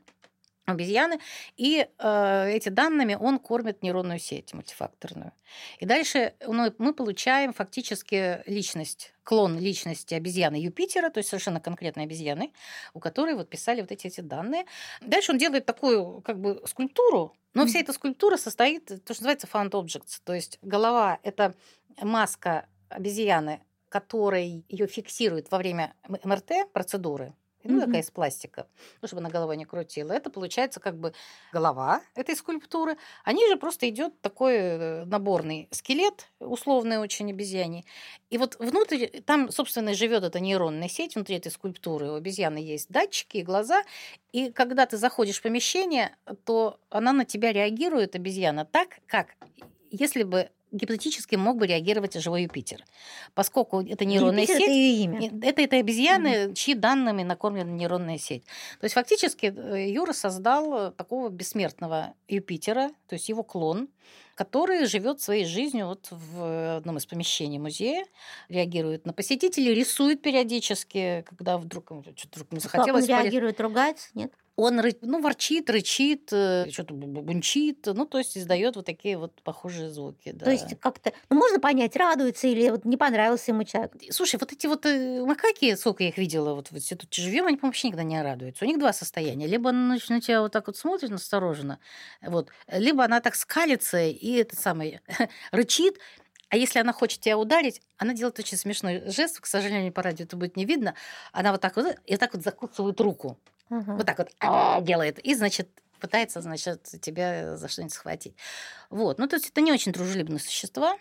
обезьяны, 0.65 1.19
и 1.57 1.87
э, 1.97 2.51
эти 2.51 2.69
данными 2.69 3.17
он 3.19 3.39
кормит 3.39 3.83
нейронную 3.83 4.19
сеть 4.19 4.53
мультифакторную. 4.53 5.31
И 5.79 5.85
дальше 5.85 6.33
ну, 6.45 6.73
мы 6.77 6.93
получаем 6.93 7.53
фактически 7.53 8.41
личность, 8.47 9.13
клон 9.23 9.59
личности 9.59 10.15
обезьяны 10.15 10.55
Юпитера, 10.55 11.09
то 11.09 11.19
есть 11.19 11.29
совершенно 11.29 11.59
конкретной 11.59 12.03
обезьяны, 12.03 12.51
у 12.93 12.99
которой 12.99 13.35
вот 13.35 13.49
писали 13.49 13.81
вот 13.81 13.91
эти, 13.91 14.07
эти 14.07 14.21
данные. 14.21 14.65
Дальше 15.01 15.31
он 15.31 15.37
делает 15.37 15.65
такую 15.65 16.21
как 16.21 16.39
бы 16.39 16.61
скульптуру, 16.65 17.35
но 17.53 17.65
вся 17.65 17.79
эта 17.79 17.93
скульптура 17.93 18.35
состоит, 18.35 18.85
то, 18.85 19.13
что 19.13 19.23
называется 19.23 19.47
found 19.47 19.71
objects, 19.71 20.19
то 20.23 20.33
есть 20.33 20.59
голова– 20.61 21.19
это 21.23 21.55
маска 22.01 22.67
обезьяны, 22.89 23.61
которой 23.89 24.65
ее 24.67 24.87
фиксирует 24.87 25.49
во 25.51 25.57
время 25.57 25.93
МРТ 26.07 26.71
процедуры, 26.73 27.33
ну, 27.67 27.77
Мгм. 27.77 27.85
такая 27.85 28.01
из 28.01 28.11
пластика, 28.11 28.67
ну, 29.01 29.07
чтобы 29.07 29.21
она 29.21 29.29
головой 29.29 29.57
не 29.57 29.65
крутила. 29.65 30.11
Это 30.11 30.29
получается 30.29 30.79
как 30.79 30.97
бы 30.97 31.13
голова 31.51 32.01
этой 32.15 32.35
скульптуры. 32.35 32.97
А 33.23 33.33
ниже 33.33 33.57
просто 33.57 33.89
идет 33.89 34.19
такой 34.21 34.53
э, 34.55 35.05
наборный 35.05 35.67
скелет, 35.71 36.27
условный 36.39 36.97
очень 36.99 37.29
обезьяний. 37.31 37.85
И 38.29 38.37
вот 38.37 38.55
внутрь, 38.59 39.07
там, 39.25 39.51
собственно, 39.51 39.93
живет 39.93 40.23
эта 40.23 40.39
нейронная 40.39 40.89
сеть 40.89 41.15
внутри 41.15 41.37
этой 41.37 41.51
скульптуры. 41.51 42.11
У 42.11 42.15
обезьяны 42.15 42.57
есть 42.57 42.89
датчики 42.89 43.37
и 43.37 43.43
глаза. 43.43 43.83
И 44.31 44.51
когда 44.51 44.85
ты 44.85 44.97
заходишь 44.97 45.39
в 45.39 45.41
помещение, 45.41 46.15
то 46.45 46.79
она 46.89 47.13
на 47.13 47.25
тебя 47.25 47.51
реагирует, 47.53 48.15
обезьяна, 48.15 48.65
так, 48.65 48.99
как 49.07 49.35
если 49.91 50.23
бы 50.23 50.49
гипотетически 50.71 51.35
мог 51.35 51.57
бы 51.57 51.67
реагировать 51.67 52.19
живой 52.19 52.43
Юпитер. 52.43 52.83
Поскольку 53.33 53.81
это 53.81 54.05
нейронная 54.05 54.41
Юпитер 54.41 54.57
сеть, 54.57 54.63
это 54.63 54.71
ее 54.71 55.03
имя. 55.03 55.31
Это, 55.41 55.61
это 55.61 55.77
обезьяны, 55.77 56.53
чьи 56.53 56.73
данными 56.73 57.23
накормлена 57.23 57.71
нейронная 57.71 58.17
сеть. 58.17 58.43
То 58.79 58.85
есть 58.85 58.95
фактически 58.95 59.53
э, 59.55 59.89
Юра 59.89 60.13
создал 60.13 60.87
э, 60.87 60.91
такого 60.91 61.29
бессмертного 61.29 62.13
Юпитера, 62.27 62.89
то 63.07 63.13
есть 63.13 63.29
его 63.29 63.43
клон, 63.43 63.87
который 64.35 64.85
живет 64.85 65.21
своей 65.21 65.45
жизнью 65.45 65.87
вот 65.87 66.07
в 66.11 66.77
одном 66.77 66.97
из 66.97 67.05
помещений 67.05 67.57
музея, 67.57 68.05
реагирует 68.49 69.05
на 69.05 69.13
посетителей, 69.13 69.73
рисует 69.73 70.21
периодически, 70.21 71.25
когда 71.27 71.57
вдруг 71.57 71.91
ему 71.91 72.03
что-то 72.03 72.39
вдруг 72.39 72.51
не 72.51 72.59
Как 72.59 72.87
он 72.87 73.01
захотелось. 73.01 73.07
реагирует, 73.07 73.59
ругается? 73.59 74.09
Нет? 74.13 74.33
Он 74.57 74.81
ну, 75.01 75.21
ворчит, 75.21 75.69
рычит, 75.69 76.29
э, 76.31 76.67
что-то 76.71 76.93
бу- 76.93 77.07
бу- 77.07 77.21
бунчит, 77.21 77.85
ну, 77.87 78.05
то 78.05 78.19
есть 78.19 78.37
издает 78.37 78.77
вот 78.77 78.85
такие 78.85 79.17
вот 79.17 79.41
похожие 79.43 79.89
звуки. 79.89 80.31
Да. 80.31 80.45
То 80.45 80.51
есть 80.51 80.79
как-то, 80.79 81.11
ну, 81.29 81.35
можно 81.35 81.59
понять, 81.59 81.97
радуется 81.97 82.47
или 82.47 82.69
вот 82.69 82.85
не 82.85 82.95
понравился 82.95 83.51
ему 83.51 83.65
человек. 83.65 83.91
Слушай, 84.11 84.39
вот 84.39 84.53
эти 84.53 84.65
вот 84.67 84.85
э, 84.85 85.25
макаки, 85.25 85.75
сколько 85.75 86.03
я 86.03 86.09
их 86.09 86.17
видела, 86.17 86.53
вот 86.53 86.71
в 86.71 86.75
институте 86.77 87.21
живем, 87.21 87.47
они, 87.47 87.57
по-моему, 87.57 87.71
вообще 87.71 87.87
никогда 87.89 88.03
не 88.03 88.21
радуются. 88.21 88.63
У 88.63 88.67
них 88.67 88.79
два 88.79 88.93
состояния. 88.93 89.45
Либо 89.45 89.71
она 89.71 89.97
на 90.07 90.21
тебя 90.21 90.41
вот 90.41 90.53
так 90.53 90.67
вот 90.67 90.77
смотрит 90.77 91.09
настороженно, 91.09 91.79
вот, 92.21 92.49
либо 92.71 93.03
она 93.03 93.19
так 93.19 93.35
скалится 93.35 94.05
и 94.05 94.24
это 94.33 94.55
самое 94.55 95.01
рычит, 95.51 95.99
а 96.49 96.57
если 96.57 96.79
она 96.79 96.93
хочет 96.93 97.21
тебя 97.21 97.37
ударить, 97.37 97.81
она 97.97 98.13
делает 98.13 98.39
очень 98.39 98.57
смешной 98.57 99.03
жест, 99.07 99.39
к 99.39 99.45
сожалению, 99.45 99.91
по 99.91 100.01
радио 100.01 100.25
это 100.25 100.37
будет 100.37 100.55
не 100.55 100.65
видно. 100.65 100.95
Она 101.31 101.51
вот 101.51 101.61
так 101.61 101.75
вот 101.75 101.97
и 102.05 102.17
так 102.17 102.33
вот 102.33 102.43
закусывает 102.43 102.99
руку. 103.01 103.37
Ага. 103.69 103.95
Вот 103.95 104.05
так 104.05 104.17
вот 104.19 104.29
«А», 104.39 104.79
делает. 104.81 105.19
И, 105.19 105.33
значит, 105.33 105.69
пытается, 105.99 106.41
значит, 106.41 106.83
тебя 107.01 107.57
за 107.57 107.67
что-нибудь 107.67 107.93
схватить. 107.93 108.35
Вот. 108.89 109.17
Ну, 109.17 109.27
то 109.27 109.37
есть 109.37 109.49
это 109.49 109.61
не 109.61 109.71
очень 109.71 109.91
дружелюбные 109.91 110.39
существа. 110.39 110.97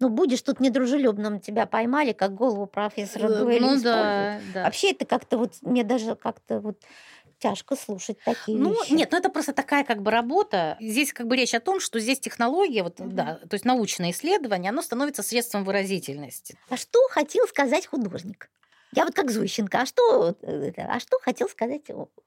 Ну, 0.00 0.08
будешь 0.10 0.42
тут 0.42 0.60
недружелюбным, 0.60 1.40
тебя 1.40 1.66
поймали, 1.66 2.12
как 2.12 2.32
голову 2.34 2.66
профессора 2.66 3.28
Э, 3.28 3.38
Дуэля 3.40 3.60
ну 3.60 3.82
да, 3.82 4.40
да. 4.54 4.64
Вообще 4.64 4.92
это 4.92 5.04
как-то 5.04 5.38
вот, 5.38 5.54
мне 5.62 5.82
даже 5.82 6.14
как-то 6.14 6.60
вот 6.60 6.80
тяжко 7.38 7.76
слушать 7.76 8.18
такие 8.22 8.58
Ну, 8.58 8.70
вещи. 8.70 8.94
нет, 8.94 9.12
ну 9.12 9.18
это 9.18 9.28
просто 9.30 9.52
такая 9.52 9.84
как 9.84 10.02
бы 10.02 10.10
работа. 10.10 10.76
Здесь 10.80 11.12
как 11.12 11.26
бы 11.26 11.36
речь 11.36 11.54
о 11.54 11.60
том, 11.60 11.80
что 11.80 11.98
здесь 12.00 12.20
технология, 12.20 12.82
вот, 12.82 12.96
Мгм. 13.00 13.08
да, 13.12 13.36
то 13.48 13.54
есть 13.54 13.64
научное 13.64 14.10
исследование, 14.10 14.70
оно 14.70 14.82
становится 14.82 15.22
средством 15.22 15.64
выразительности. 15.64 16.58
А 16.70 16.76
что 16.78 17.08
хотел 17.10 17.46
сказать 17.46 17.86
художник? 17.86 18.50
Я 18.92 19.04
вот 19.04 19.14
как 19.14 19.30
Зощенко, 19.30 19.80
а 19.80 19.86
что, 19.86 20.36
э, 20.42 20.72
а 20.76 20.98
что 20.98 21.18
хотел 21.20 21.48
сказать 21.48 21.82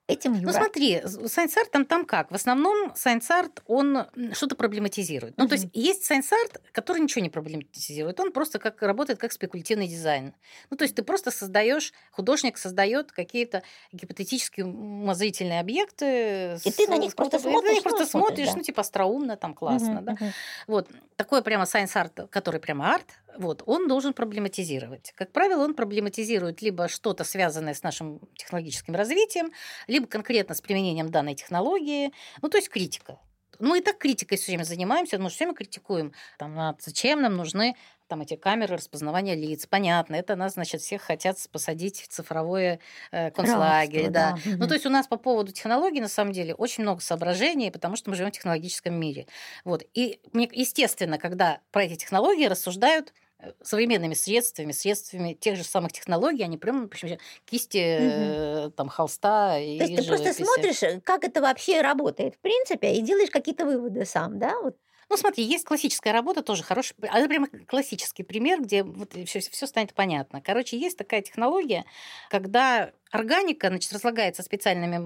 этим 0.08 0.34
Юра? 0.34 0.46
Ну 0.46 0.54
смотри, 0.54 1.02
science 1.06 1.52
art 1.52 1.72
там, 1.72 1.86
там 1.86 2.06
как? 2.06 2.32
В 2.32 2.36
основном 2.36 2.94
science 2.96 3.39
art, 3.39 3.64
он 3.66 4.06
что-то 4.34 4.56
проблематизирует. 4.56 5.38
Ну 5.38 5.48
то 5.48 5.56
есть 5.56 5.68
есть 5.74 6.06
science 6.06 6.41
art, 6.41 6.62
который 6.72 7.02
ничего 7.02 7.24
не 7.24 7.30
проблематизирует. 7.30 8.20
Он 8.20 8.32
просто 8.32 8.60
как 8.60 8.82
работает 8.82 9.20
как 9.20 9.32
спекулятивный 9.32 9.88
дизайн. 9.88 10.34
Ну 10.70 10.78
то 10.78 10.84
есть 10.84 10.96
ты 10.96 11.04
просто 11.04 11.32
создаешь, 11.32 11.94
художник 12.12 12.58
создает 12.58 13.12
какие-то 13.12 13.64
гипотетические 13.92 14.66
умозрительные 14.68 15.60
объекты. 15.60 16.60
И 16.64 16.72
ты 16.72 16.88
на 16.88 16.98
них 16.98 17.16
просто 17.16 17.38
и 17.38 17.40
ты 17.40 17.46
на 17.48 17.52
смотришь, 17.54 17.74
них 17.74 17.84
просто 17.84 18.06
смотришь, 18.06 18.12
смотришь, 18.12 18.48
да. 18.50 18.56
ну 18.58 18.64
типа 18.64 18.82
остроумно, 18.82 19.38
там 19.38 19.54
классно, 19.54 19.94
Мгм, 19.94 20.06
да. 20.06 20.12
мгм. 20.14 20.32
Вот 20.68 20.90
такой 21.16 21.42
прямо 21.42 21.66
science 21.66 22.07
art, 22.07 22.30
который 22.30 22.60
прямо 22.60 22.94
арт, 22.94 23.08
вот, 23.38 23.64
он 23.66 23.88
должен 23.88 24.14
проблематизировать. 24.14 25.14
Как 25.16 25.32
правило, 25.32 25.64
он 25.64 25.74
проблематизирует 25.74 26.62
либо 26.62 26.88
что-то 26.88 27.24
связанное 27.24 27.74
с 27.74 27.84
нашим 27.84 28.20
технологическим 28.36 28.96
развитием, 28.96 29.52
либо 29.88 30.08
конкретно 30.08 30.56
с 30.56 30.62
применением 30.62 31.10
данной 31.10 31.36
технологии, 31.36 32.12
ну, 32.42 32.50
то 32.50 32.58
есть 32.58 32.70
критика. 32.70 33.20
Мы 33.60 33.80
и 33.80 33.82
так 33.82 33.98
критикой 34.00 34.38
все 34.38 34.52
время 34.52 34.64
занимаемся, 34.64 35.20
мы 35.20 35.30
все 35.30 35.40
время 35.40 35.54
критикуем. 35.54 36.14
Там, 36.40 36.76
зачем 36.80 37.22
нам 37.22 37.36
нужны 37.36 37.76
там 38.12 38.20
эти 38.20 38.36
камеры 38.36 38.76
распознавания 38.76 39.36
лиц? 39.36 39.66
Понятно, 39.68 40.16
это 40.16 40.36
нас, 40.36 40.56
значит, 40.56 40.82
всех 40.82 41.02
хотят 41.02 41.38
посадить 41.50 42.02
в 42.02 42.08
цифровое 42.10 42.82
э, 43.12 43.32
концлагерь. 43.32 44.10
Да. 44.10 44.36
да, 44.44 44.52
Ну, 44.58 44.68
то 44.68 44.74
есть 44.74 44.86
у 44.86 44.90
нас 44.90 45.08
по 45.08 45.16
поводу 45.16 45.54
технологий, 45.54 46.02
на 46.02 46.10
самом 46.10 46.34
деле, 46.34 46.54
очень 46.54 46.84
много 46.84 47.00
соображений, 47.00 47.72
потому 47.72 47.96
что 47.96 48.10
мы 48.10 48.18
живем 48.18 48.32
в 48.32 48.34
технологическом 48.34 48.94
мире. 48.96 49.28
Вот. 49.64 49.84
И, 49.94 50.20
естественно, 50.34 51.18
когда 51.18 51.62
про 51.72 51.86
эти 51.86 51.96
технологии 51.96 52.48
рассуждают 52.48 53.14
э, 53.40 53.54
современными 53.64 54.14
средствами, 54.14 54.74
средствами 54.74 55.32
тех 55.32 55.56
же 55.56 55.64
самых 55.64 55.94
технологий, 55.94 56.44
они 56.44 56.58
прям, 56.58 56.84
общем, 56.84 57.18
кисти, 57.46 57.98
э, 57.98 58.72
там, 58.76 58.90
холста 58.90 59.58
и 59.58 59.78
То 59.78 59.86
есть 59.86 60.02
ты 60.02 60.06
просто 60.06 60.34
смотришь, 60.34 60.84
э, 60.84 61.00
как 61.00 61.24
это 61.24 61.40
вообще 61.40 61.80
работает, 61.80 62.36
в 62.36 62.40
принципе, 62.40 62.94
и 62.94 63.02
делаешь 63.02 63.30
какие-то 63.32 63.64
выводы 63.64 64.04
сам, 64.04 64.38
да? 64.38 64.60
Вот. 64.62 64.76
Ну, 65.12 65.18
смотри, 65.18 65.44
есть 65.44 65.66
классическая 65.66 66.14
работа, 66.14 66.42
тоже 66.42 66.64
хороший, 66.64 66.96
а 67.02 67.20
это 67.20 67.28
прямо 67.28 67.48
классический 67.68 68.24
пример, 68.24 68.62
где 68.62 68.82
вот 68.82 69.14
все, 69.26 69.42
станет 69.68 69.94
понятно. 69.94 70.42
Короче, 70.42 70.78
есть 70.78 70.98
такая 70.98 71.22
технология, 71.22 71.84
когда 72.30 72.94
органика 73.12 73.68
значит, 73.68 73.92
разлагается 73.92 74.42
специальными 74.42 75.00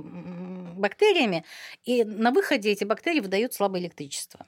бактериями, 0.76 1.44
и 1.86 2.04
на 2.04 2.30
выходе 2.32 2.70
эти 2.72 2.84
бактерии 2.84 3.20
выдают 3.20 3.54
слабое 3.56 3.82
электричество. 3.82 4.46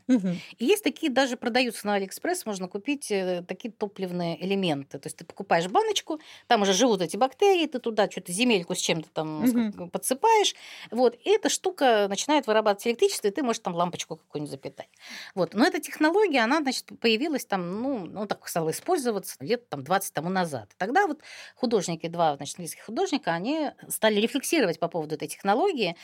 И 0.60 0.66
есть 0.66 0.84
такие, 0.84 1.12
даже 1.12 1.38
продаются 1.38 1.88
на 1.88 1.96
Алиэкспресс, 1.96 2.46
можно 2.46 2.68
купить 2.68 3.10
э, 3.10 3.44
такие 3.48 3.72
топливные 3.72 4.44
элементы. 4.46 5.00
То 5.00 5.08
есть 5.08 5.18
ты 5.18 5.26
покупаешь 5.26 5.68
баночку, 5.68 6.20
там 6.48 6.62
уже 6.62 6.74
живут 6.74 7.02
эти 7.02 7.18
бактерии, 7.18 7.66
ты 7.66 7.80
туда 7.80 8.12
что-то 8.12 8.32
земельку 8.32 8.76
с 8.76 8.80
чем-то 8.80 9.10
там 9.10 9.46
ск- 9.46 9.90
подсыпаешь, 9.90 10.54
вот, 10.92 11.16
и 11.24 11.32
эта 11.32 11.50
штука 11.50 12.06
начинает 12.10 12.46
вырабатывать 12.46 12.88
электричество, 12.88 13.28
и 13.28 13.32
ты 13.32 13.42
можешь 13.42 13.62
там 13.62 13.74
лампочку 13.74 14.18
какую-нибудь 14.18 14.52
запитать. 14.52 14.90
Вот. 15.34 15.47
Но 15.54 15.66
эта 15.66 15.80
технология, 15.80 16.40
она, 16.40 16.62
значит, 16.62 16.88
появилась 17.00 17.46
там, 17.46 17.82
ну, 17.82 18.06
ну 18.06 18.26
так 18.26 18.48
стала 18.48 18.72
использоваться 18.72 19.36
лет 19.40 19.70
там 19.70 19.84
20 19.84 20.14
тому 20.14 20.30
назад. 20.30 20.72
Тогда 20.78 21.08
вот 21.08 21.22
художники, 21.56 22.08
два, 22.08 22.36
значит, 22.36 22.58
английских 22.58 22.84
художника, 22.86 23.32
они 23.32 23.72
стали 23.88 24.20
рефлексировать 24.20 24.80
по 24.80 24.88
поводу 24.88 25.16
этой 25.16 25.28
технологии. 25.28 25.96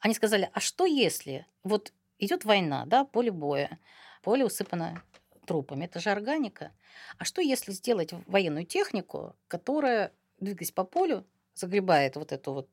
Они 0.00 0.14
сказали, 0.14 0.50
а 0.52 0.60
что 0.60 0.86
если 0.86 1.46
вот 1.64 1.92
идет 2.18 2.44
война, 2.44 2.84
да, 2.86 3.04
поле 3.04 3.30
боя, 3.30 3.78
поле 4.22 4.44
усыпано 4.44 5.02
трупами, 5.46 5.84
это 5.86 6.00
же 6.00 6.10
органика. 6.10 6.72
А 7.18 7.24
что 7.24 7.42
если 7.42 7.72
сделать 7.72 8.12
военную 8.26 8.64
технику, 8.64 9.34
которая, 9.48 10.12
двигаясь 10.40 10.72
по 10.72 10.84
полю, 10.84 11.26
загребает 11.54 12.16
вот 12.16 12.32
эту 12.32 12.52
вот 12.52 12.68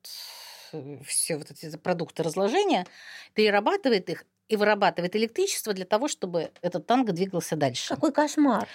все 1.04 1.36
вот 1.36 1.50
эти 1.50 1.76
продукты 1.76 2.22
разложения, 2.22 2.86
перерабатывает 3.34 4.08
их 4.10 4.24
и 4.50 4.56
вырабатывает 4.56 5.14
электричество 5.14 5.72
для 5.72 5.84
того, 5.84 6.08
чтобы 6.08 6.50
этот 6.60 6.84
танк 6.84 7.12
двигался 7.12 7.54
дальше. 7.54 7.94
Какой 7.94 8.12
кошмар. 8.12 8.66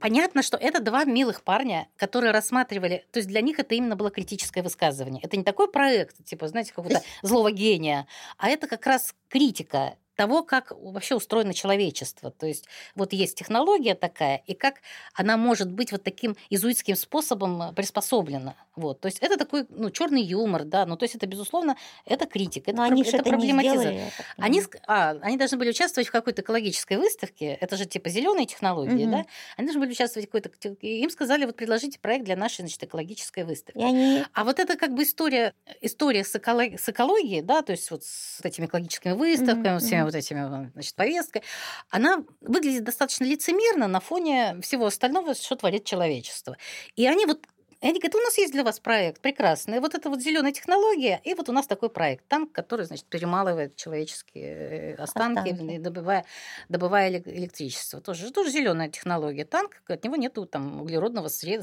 Понятно, 0.00 0.42
что 0.42 0.56
это 0.56 0.80
два 0.80 1.04
милых 1.04 1.42
парня, 1.42 1.88
которые 1.96 2.30
рассматривали, 2.30 3.04
то 3.10 3.18
есть 3.18 3.28
для 3.28 3.40
них 3.40 3.58
это 3.58 3.74
именно 3.74 3.96
было 3.96 4.10
критическое 4.10 4.62
высказывание. 4.62 5.20
Это 5.24 5.36
не 5.36 5.42
такой 5.42 5.70
проект, 5.70 6.24
типа, 6.24 6.46
знаете, 6.46 6.70
какого-то 6.72 7.02
злого 7.22 7.50
гения, 7.50 8.06
а 8.38 8.48
это 8.48 8.68
как 8.68 8.86
раз 8.86 9.12
критика 9.28 9.96
того, 10.14 10.42
как 10.42 10.72
вообще 10.72 11.14
устроено 11.14 11.54
человечество. 11.54 12.30
То 12.30 12.46
есть 12.46 12.66
вот 12.94 13.12
есть 13.12 13.36
технология 13.36 13.94
такая, 13.94 14.42
и 14.46 14.54
как 14.54 14.76
она 15.14 15.36
может 15.36 15.70
быть 15.70 15.92
вот 15.92 16.02
таким 16.02 16.36
изуитским 16.50 16.96
способом 16.96 17.74
приспособлена. 17.74 18.54
Вот. 18.76 19.00
То 19.00 19.06
есть 19.06 19.18
это 19.20 19.36
такой 19.36 19.66
ну, 19.68 19.90
черный 19.90 20.22
юмор, 20.22 20.64
да, 20.64 20.84
ну 20.86 20.96
то 20.96 21.04
есть 21.04 21.14
это, 21.14 21.26
безусловно, 21.26 21.76
это 22.06 22.26
критика, 22.26 22.70
это, 22.72 22.78
Но 22.78 22.82
они 22.84 23.02
про- 23.02 23.08
это 23.10 23.16
это 23.18 23.28
не 23.28 23.30
проблематизация. 23.36 23.92
сделали, 23.92 24.10
Они, 24.38 24.62
а, 24.86 25.10
они 25.22 25.36
должны 25.36 25.58
были 25.58 25.70
участвовать 25.70 26.08
в 26.08 26.12
какой-то 26.12 26.42
экологической 26.42 26.96
выставке. 26.96 27.56
Это 27.60 27.76
же 27.76 27.86
типа 27.86 28.08
зеленые 28.08 28.46
технологии, 28.46 29.04
Мгм. 29.04 29.10
да? 29.12 29.24
Они 29.56 29.66
должны 29.68 29.80
были 29.80 29.92
участвовать 29.92 30.28
в 30.28 30.32
какой-то... 30.32 30.50
и 30.80 31.02
Им 31.02 31.10
сказали, 31.10 31.44
вот 31.44 31.56
предложите 31.56 31.98
проект 32.00 32.24
для 32.24 32.36
нашей, 32.36 32.62
значит, 32.62 32.82
экологической 32.82 33.44
выставки. 33.44 33.78
И 33.78 33.82
они... 33.84 34.24
А 34.32 34.44
вот 34.44 34.58
это 34.58 34.76
как 34.76 34.92
бы 34.94 35.04
история, 35.04 35.54
история 35.80 36.24
с, 36.24 36.34
эколог- 36.34 36.76
с 36.78 36.88
экологией, 36.88 37.42
да, 37.42 37.62
то 37.62 37.72
есть 37.72 37.90
вот 37.92 38.02
с 38.04 38.40
этими 38.42 38.66
экологическими 38.66 39.12
выставками, 39.12 39.68
Мгм, 39.76 39.78
всеми. 39.78 40.03
Вот 40.04 40.14
этими, 40.14 40.70
значит, 40.72 40.94
повесткой, 40.94 41.42
она 41.90 42.24
выглядит 42.40 42.84
достаточно 42.84 43.24
лицемерно 43.24 43.88
на 43.88 44.00
фоне 44.00 44.58
всего 44.62 44.86
остального, 44.86 45.34
что 45.34 45.56
творит 45.56 45.84
человечество. 45.84 46.56
И 46.96 47.06
они 47.06 47.26
вот 47.26 47.46
и 47.84 47.86
они 47.86 47.98
говорят, 48.00 48.14
у 48.14 48.20
нас 48.20 48.38
есть 48.38 48.50
для 48.50 48.64
вас 48.64 48.80
проект 48.80 49.20
прекрасный. 49.20 49.78
Вот 49.78 49.94
это 49.94 50.08
вот 50.08 50.22
зеленая 50.22 50.52
технология, 50.52 51.20
и 51.22 51.34
вот 51.34 51.50
у 51.50 51.52
нас 51.52 51.66
такой 51.66 51.90
проект. 51.90 52.26
Танк, 52.28 52.50
который, 52.50 52.86
значит, 52.86 53.04
перемалывает 53.04 53.76
человеческие 53.76 54.94
э, 54.94 54.94
останки, 54.94 55.50
Останки. 55.50 55.76
добывая, 55.76 56.24
добывая 56.70 57.10
эле- 57.10 57.22
электричество. 57.26 58.00
Тоже, 58.00 58.32
тоже 58.32 58.48
зеленая 58.48 58.88
технология. 58.88 59.44
Танк, 59.44 59.82
от 59.86 60.02
него 60.02 60.16
нету 60.16 60.46
там 60.46 60.80
углеродного 60.80 61.28
среда. 61.28 61.60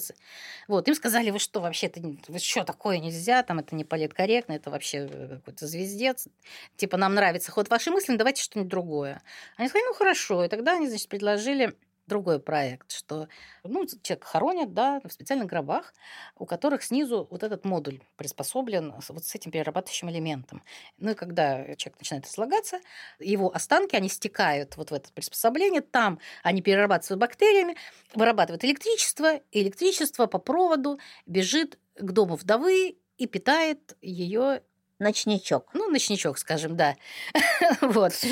Вот, 0.68 0.88
им 0.88 0.94
сказали, 0.94 1.32
вы 1.32 1.40
что, 1.40 1.60
вообще, 1.60 1.88
это, 1.88 2.00
вы 2.28 2.38
что, 2.38 2.66
такое 2.66 3.00
нельзя, 3.00 3.42
там 3.42 3.58
это 3.58 3.74
не 3.76 3.84
политкорректно, 3.84 4.54
это 4.54 4.70
вообще 4.70 5.10
э, 5.12 5.38
какой-то 5.38 5.66
звездец. 5.66 6.28
Типа, 6.76 6.98
нам 6.98 7.16
нравится 7.16 7.52
ход 7.52 7.68
вашей 7.68 7.92
мысли, 7.92 8.16
давайте 8.16 8.44
что-нибудь 8.44 8.70
другое. 8.70 9.24
Они 9.58 9.70
сказали, 9.70 9.88
ну 9.88 9.96
хорошо. 9.96 10.46
И 10.46 10.50
тогда 10.50 10.74
они, 10.74 10.88
значит, 10.88 11.10
предложили 11.10 11.76
другой 12.12 12.40
проект, 12.40 12.92
что 12.92 13.30
ну, 13.64 13.88
человека 14.04 14.28
хоронят 14.28 14.74
да, 14.74 15.00
в 15.04 15.10
специальных 15.10 15.48
гробах, 15.48 15.94
у 16.36 16.46
которых 16.46 16.84
снизу 16.84 17.26
вот 17.32 17.42
этот 17.42 17.64
модуль 17.64 18.02
приспособлен 18.18 18.94
вот 19.08 19.24
с 19.24 19.34
этим 19.34 19.50
перерабатывающим 19.50 20.10
элементом. 20.10 20.62
Ну 20.98 21.12
и 21.12 21.14
когда 21.16 21.64
человек 21.76 22.00
начинает 22.00 22.26
разлагаться, 22.26 22.82
его 23.20 23.50
останки, 23.56 23.96
они 23.96 24.10
стекают 24.10 24.76
вот 24.76 24.92
в 24.92 24.94
это 24.94 25.12
приспособление, 25.14 25.80
там 25.80 26.20
они 26.44 26.62
перерабатываются 26.62 27.16
бактериями, 27.16 27.78
вырабатывают 28.14 28.66
электричество, 28.66 29.38
и 29.38 29.62
электричество 29.62 30.26
по 30.28 30.38
проводу 30.38 31.00
бежит 31.26 31.80
к 31.96 32.12
дому 32.12 32.36
вдовы 32.36 32.98
и 33.18 33.28
питает 33.28 33.96
ее, 34.02 34.64
Ночничок. 35.02 35.68
ну, 35.74 35.90
ночничок, 35.90 36.38
скажем, 36.38 36.76
да. 36.76 36.96
Вот. 37.82 38.14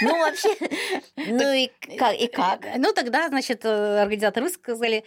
Ну, 0.00 0.18
вообще, 0.18 0.56
ну 1.16 1.52
и 1.52 1.70
как? 1.98 2.16
Как? 2.32 2.76
Ну, 2.76 2.92
тогда, 2.92 3.28
значит, 3.28 3.64
э, 3.64 4.02
организаторы 4.02 4.48
сказали, 4.48 5.04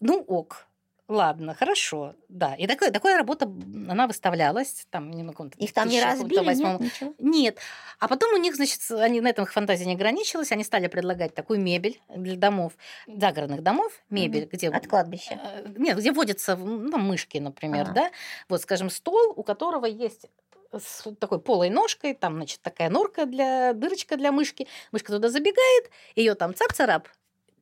ну, 0.00 0.24
ок, 0.26 0.66
ладно, 1.10 1.54
хорошо, 1.54 2.14
да. 2.28 2.54
И 2.54 2.66
такая, 2.66 2.90
такая 2.90 3.18
работа, 3.18 3.46
она 3.46 4.06
выставлялась, 4.06 4.86
там, 4.90 5.10
не 5.10 5.22
могу, 5.22 5.50
Их 5.58 5.72
там 5.74 5.88
не 5.88 6.02
разбили, 6.02 6.54
нет, 6.54 6.80
ничего? 6.80 7.14
Нет. 7.18 7.58
А 7.98 8.08
потом 8.08 8.32
у 8.32 8.36
них, 8.36 8.54
значит, 8.54 8.80
они 8.90 9.20
на 9.20 9.28
этом 9.28 9.44
их 9.44 9.52
фантазия 9.52 9.84
не 9.86 9.94
ограничилась, 9.94 10.52
они 10.52 10.64
стали 10.64 10.86
предлагать 10.86 11.34
такую 11.34 11.60
мебель 11.60 12.00
для 12.08 12.36
домов, 12.36 12.72
загородных 13.06 13.62
домов, 13.62 13.92
мебель, 14.08 14.48
где... 14.50 14.68
От 14.70 14.86
кладбища. 14.86 15.38
э, 15.42 15.74
Нет, 15.76 15.98
где 15.98 16.12
водятся 16.12 16.56
ну, 16.56 16.96
мышки, 16.98 17.38
например, 17.38 17.82
Ага. 17.82 17.92
да. 17.92 18.10
Вот, 18.48 18.62
скажем, 18.62 18.88
стол, 18.88 19.32
у 19.36 19.42
которого 19.42 19.86
есть 19.86 20.26
с 20.72 21.12
такой 21.16 21.40
полой 21.40 21.68
ножкой, 21.70 22.14
там, 22.14 22.36
значит, 22.36 22.60
такая 22.62 22.88
норка 22.90 23.26
для, 23.26 23.72
дырочка 23.72 24.16
для 24.16 24.30
мышки. 24.30 24.68
Мышка 24.92 25.12
туда 25.12 25.28
забегает, 25.28 25.90
ее 26.14 26.36
там 26.36 26.54
цап-царап, 26.54 27.08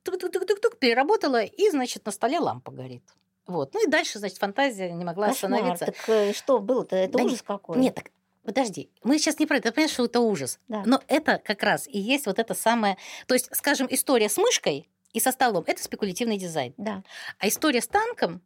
тук-тук-тук-тук, 0.03 0.79
переработала, 0.79 1.43
и, 1.43 1.71
значит, 1.71 2.05
на 2.05 2.13
столе 2.13 2.39
лампа 2.39 2.71
горит. 2.71 3.03
Вот. 3.49 3.75
Ну 3.75 3.85
и 3.85 3.91
дальше, 3.91 4.21
значит, 4.21 4.39
фантазия 4.39 4.93
не 4.93 5.05
могла 5.05 5.29
Кошмар. 5.29 5.53
остановиться. 5.53 5.87
Так 5.87 5.97
э, 6.09 6.33
что 6.35 6.61
было-то? 6.61 6.95
Это 6.95 7.19
Да 7.19 7.25
ужас 7.25 7.43
какой. 7.43 7.79
Нет, 7.79 7.97
так 7.97 8.11
подожди, 8.45 8.91
мы 9.03 9.19
сейчас 9.19 9.39
не 9.41 9.47
про 9.47 9.57
это, 9.57 9.73
понимаешь, 9.73 9.93
что 9.93 10.05
это 10.05 10.21
ужас. 10.21 10.61
Да. 10.69 10.83
Но 10.87 11.01
это 11.09 11.41
как 11.45 11.63
раз 11.63 11.89
и 11.89 11.99
есть 11.99 12.27
вот 12.27 12.39
это 12.39 12.55
самое... 12.55 12.97
То 13.27 13.35
есть, 13.35 13.49
скажем, 13.57 13.89
история 13.91 14.29
с 14.29 14.37
мышкой 14.37 14.89
и 15.13 15.21
со 15.21 15.33
столом– 15.33 15.65
это 15.67 15.83
спекулятивный 15.83 16.37
дизайн. 16.39 16.75
Да. 16.77 17.03
А 17.39 17.49
история 17.49 17.81
с 17.81 17.89
танком, 17.89 18.43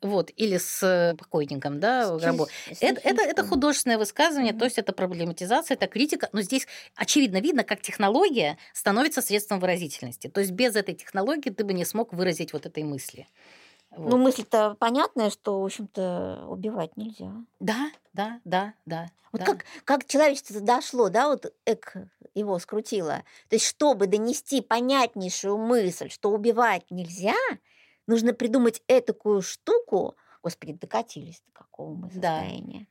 вот, 0.00 0.30
или 0.36 0.56
с 0.58 0.82
э, 0.82 1.14
покойником, 1.16 1.80
да, 1.80 2.14
в 2.14 2.20
гробу, 2.20 2.46
это, 2.80 3.00
это, 3.02 3.22
это 3.22 3.46
художественное 3.46 3.98
высказывание, 3.98 4.52
Мгм. 4.52 4.60
то 4.60 4.64
есть 4.64 4.78
это 4.78 4.92
проблематизация, 4.92 5.74
это 5.74 5.88
критика, 5.88 6.28
но 6.32 6.40
здесь 6.40 6.66
очевидно 6.94 7.40
видно, 7.40 7.64
как 7.64 7.82
технология 7.82 8.58
становится 8.72 9.20
средством 9.22 9.60
выразительности. 9.60 10.28
То 10.28 10.40
есть 10.40 10.52
без 10.52 10.76
этой 10.76 10.94
технологии 10.94 11.50
ты 11.50 11.64
бы 11.64 11.72
не 11.74 11.84
смог 11.84 12.12
выразить 12.12 12.52
вот 12.52 12.64
этой 12.64 12.84
мысли. 12.84 13.26
Вот. 13.98 14.10
Ну, 14.10 14.16
мысль-то 14.16 14.76
понятная, 14.78 15.30
что, 15.30 15.60
в 15.60 15.64
общем-то, 15.64 16.46
убивать 16.48 16.96
нельзя. 16.96 17.32
да, 17.58 17.90
да, 18.12 18.40
да, 18.44 18.74
да. 18.86 19.10
Вот 19.32 19.40
да. 19.40 19.46
как, 19.46 19.64
как 19.84 20.06
человечество 20.06 20.60
дошло, 20.60 21.08
да, 21.08 21.28
вот 21.28 21.52
эк 21.66 21.94
его 22.34 22.58
скрутило. 22.58 23.24
То 23.48 23.56
есть, 23.56 23.66
чтобы 23.66 24.06
донести 24.06 24.60
понятнейшую 24.60 25.58
мысль, 25.58 26.08
что 26.10 26.30
убивать 26.30 26.84
нельзя, 26.90 27.34
нужно 28.06 28.32
придумать 28.32 28.82
этакую 28.88 29.42
штуку. 29.42 30.16
Господи, 30.42 30.72
докатились 30.72 31.42
до 31.46 31.52
какого 31.52 31.94
мы 31.94 32.10
Да. 32.14 32.40
состояния. 32.40 32.86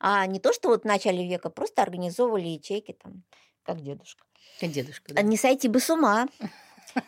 А 0.00 0.26
не 0.26 0.40
то, 0.40 0.52
что 0.52 0.68
вот 0.68 0.82
в 0.82 0.86
начале 0.86 1.26
века 1.26 1.50
просто 1.50 1.82
организовывали 1.82 2.48
ячейки 2.48 2.92
там, 2.92 3.22
как 3.62 3.80
дедушка. 3.80 4.24
Как 4.60 4.70
дедушка. 4.70 5.12
А 5.12 5.14
да. 5.14 5.22
Не 5.22 5.36
сойти 5.36 5.68
бы 5.68 5.80
с 5.80 5.88
ума. 5.90 6.26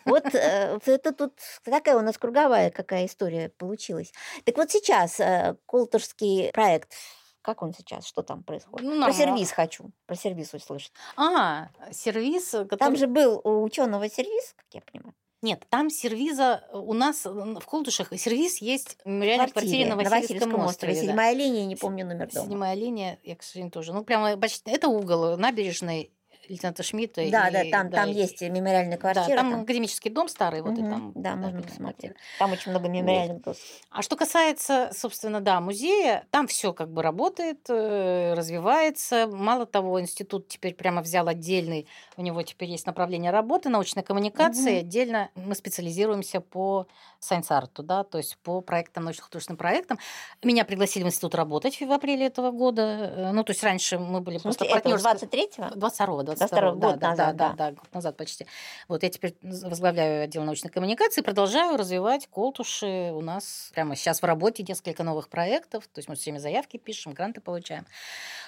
Вот 0.05 0.33
э, 0.33 0.73
вот 0.73 0.87
это 0.87 1.11
тут 1.11 1.33
такая 1.63 1.97
у 1.97 2.01
нас 2.01 2.17
круговая 2.17 2.69
какая 2.69 3.05
история 3.05 3.49
получилась. 3.49 4.11
Так 4.45 4.57
вот 4.57 4.71
сейчас 4.71 5.19
э, 5.19 5.55
Колторский 5.65 6.51
проект, 6.51 6.93
как 7.41 7.61
он 7.63 7.73
сейчас, 7.73 8.05
что 8.05 8.21
там 8.21 8.43
происходит? 8.43 8.87
Ну, 8.87 9.03
Про 9.03 9.13
сервис 9.13 9.51
хочу, 9.51 9.91
про 10.05 10.15
сервис 10.15 10.53
услышать. 10.53 10.91
А, 11.17 11.69
сервис, 11.91 12.51
который... 12.51 12.77
Там 12.77 12.95
же 12.95 13.07
был 13.07 13.41
у 13.43 13.63
ученого 13.63 14.09
сервис, 14.09 14.53
как 14.55 14.67
я 14.73 14.81
понимаю. 14.81 15.15
Нет, 15.43 15.65
там 15.69 15.89
сервиза 15.89 16.63
у 16.71 16.93
нас 16.93 17.25
э, 17.25 17.29
в 17.29 17.65
Колтушах 17.65 18.09
сервис 18.15 18.61
есть 18.61 18.97
в 19.03 19.09
мемориальной 19.09 19.49
квартире, 19.49 19.87
на 19.87 19.95
Васильевском, 19.95 20.59
острове. 20.59 20.93
да. 20.93 21.01
Седьмая 21.01 21.33
линия, 21.33 21.65
не 21.65 21.75
помню 21.75 22.05
номер 22.05 22.29
дома. 22.31 22.45
Седьмая 22.45 22.75
линия, 22.75 23.17
я, 23.23 23.35
к 23.35 23.41
сожалению, 23.41 23.71
тоже. 23.71 23.91
Ну, 23.91 24.03
прямо 24.03 24.37
почти... 24.37 24.69
Это 24.69 24.87
угол 24.87 25.37
набережной 25.37 26.11
лейтенанта 26.51 26.83
Шмидта. 26.83 27.21
Да, 27.31 27.47
и- 27.49 27.51
да, 27.51 27.77
там, 27.77 27.89
да, 27.89 27.97
там 28.01 28.09
и- 28.09 28.13
есть 28.13 28.41
мемориальная 28.41 28.97
Да, 28.97 29.01
квартира. 29.13 29.37
там 29.37 29.51
там. 29.51 29.61
академический 29.61 30.11
дом 30.11 30.27
старый, 30.27 30.61
вот 30.61 30.77
и 30.77 30.81
Мгм, 30.81 30.91
там. 30.91 31.11
да, 31.15 31.35
можно 31.35 31.61
посмотреть. 31.61 32.13
Там 32.39 32.51
очень 32.51 32.71
много 32.71 32.87
мемориальных 32.87 33.41
досок. 33.41 33.63
А 33.89 34.01
что 34.01 34.15
касается, 34.15 34.91
собственно, 34.93 35.41
да, 35.41 35.59
музея, 35.61 36.25
там 36.31 36.47
все 36.47 36.73
как 36.73 36.91
бы 36.91 37.01
работает, 37.01 37.59
э, 37.69 38.33
развивается. 38.35 39.27
Мало 39.27 39.65
того, 39.65 39.99
институт 40.01 40.47
теперь 40.47 40.73
прямо 40.75 41.01
взял 41.01 41.27
отдельный, 41.27 41.87
у 42.17 42.21
него 42.21 42.41
теперь 42.43 42.69
есть 42.69 42.85
направление 42.85 43.31
работы, 43.31 43.69
научная 43.69 44.03
коммуникация. 44.03 44.73
Мгм. 44.77 44.79
Отдельно 44.81 45.29
мы 45.35 45.55
специализируемся 45.55 46.41
по 46.41 46.87
сайенс-арту, 47.19 47.83
да, 47.83 48.03
то 48.03 48.17
есть 48.17 48.37
по 48.39 48.61
проектам, 48.61 49.03
научно-художественным 49.05 49.57
проектам. 49.57 49.99
Меня 50.43 50.65
пригласили 50.65 51.03
в 51.03 51.07
институт 51.07 51.35
работать 51.35 51.79
в 51.79 51.91
апреле 51.91 52.25
этого 52.27 52.51
года. 52.51 52.81
Э, 52.81 53.31
Ну, 53.31 53.43
то 53.43 53.51
есть 53.51 53.63
раньше 53.63 53.97
мы 53.99 54.21
были 54.21 54.37
В 54.39 54.43
просто 54.43 54.65
смысле, 54.65 54.73
партнерские- 54.81 55.13
23-го? 55.13 55.75
22 55.75 56.23
22 56.23 56.40
22 56.49 56.61
да, 56.61 56.71
год 56.71 56.99
да, 56.99 57.09
назад, 57.09 57.35
да, 57.35 57.49
да. 57.49 57.55
да, 57.55 57.71
год 57.71 57.93
назад 57.93 58.17
почти. 58.17 58.47
Вот 58.87 59.03
я 59.03 59.09
теперь 59.09 59.35
возглавляю 59.41 60.23
отдел 60.23 60.43
научной 60.43 60.69
коммуникации, 60.69 61.21
продолжаю 61.21 61.77
развивать 61.77 62.27
колтуши. 62.27 63.11
У 63.13 63.21
нас 63.21 63.71
прямо 63.73 63.95
сейчас 63.95 64.21
в 64.21 64.25
работе 64.25 64.63
несколько 64.67 65.03
новых 65.03 65.29
проектов, 65.29 65.87
то 65.87 65.99
есть 65.99 66.09
мы 66.09 66.15
все 66.15 66.31
время 66.31 66.39
заявки 66.39 66.77
пишем, 66.77 67.13
гранты 67.13 67.41
получаем. 67.41 67.85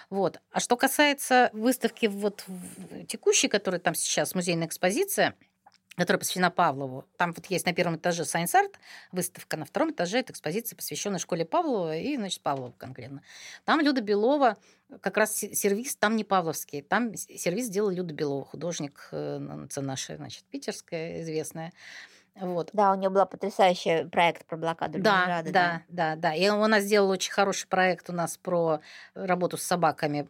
Вот. 0.10 0.40
А 0.52 0.60
что 0.60 0.76
касается 0.76 1.50
выставки 1.54 2.08
вот 2.08 2.46
текущей, 3.08 3.48
которая 3.48 3.80
там 3.80 3.96
сейчас, 3.96 4.36
музейная 4.36 4.68
экспозиция, 4.68 5.36
которая 5.96 6.20
посвящена 6.20 6.52
Павлову. 6.52 7.06
Там 7.18 7.34
вот 7.34 7.46
есть 7.48 7.66
на 7.66 7.74
первом 7.74 7.96
этаже 7.98 8.24
Science 8.24 8.54
Art 8.54 8.74
выставка, 9.12 9.58
на 9.58 9.66
втором 9.66 9.92
этаже 9.92 10.20
это 10.20 10.34
экспозиция, 10.34 10.76
посвященная 10.76 11.20
школе 11.20 11.46
Павлова 11.46 11.96
и, 11.98 12.16
значит, 12.16 12.42
Павлову 12.42 12.74
конкретно. 12.78 13.22
Там 13.66 13.80
Люда 13.82 14.02
Белова, 14.02 14.58
как 15.02 15.18
раз 15.18 15.36
се- 15.36 15.54
сервис 15.56 15.96
там 15.96 16.16
не 16.16 16.24
павловский, 16.24 16.82
там 16.82 17.16
сервис 17.16 17.66
сделала 17.66 17.92
Люда 17.92 18.14
Белова, 18.14 18.46
художник, 18.46 19.08
э, 19.12 19.38
наша, 19.78 20.18
значит, 20.18 20.44
питерская 20.46 21.22
известная. 21.22 21.72
Вот. 22.36 22.72
Да, 22.74 22.92
у 22.92 22.96
нее 22.96 23.12
был 23.12 23.26
потрясающий 23.28 24.06
проект 24.10 24.46
про 24.48 24.58
блокаду 24.58 25.00
Да, 25.00 25.16
Ленинграда. 25.42 25.52
да, 25.52 25.82
да, 25.88 26.16
да. 26.16 26.34
И 26.34 26.46
она 26.48 26.80
сделала 26.80 27.14
очень 27.14 27.32
хороший 27.32 27.68
проект 27.68 28.10
у 28.10 28.14
нас 28.14 28.38
про 28.38 28.80
работу 29.14 29.58
с 29.58 29.64
собаками 29.64 30.28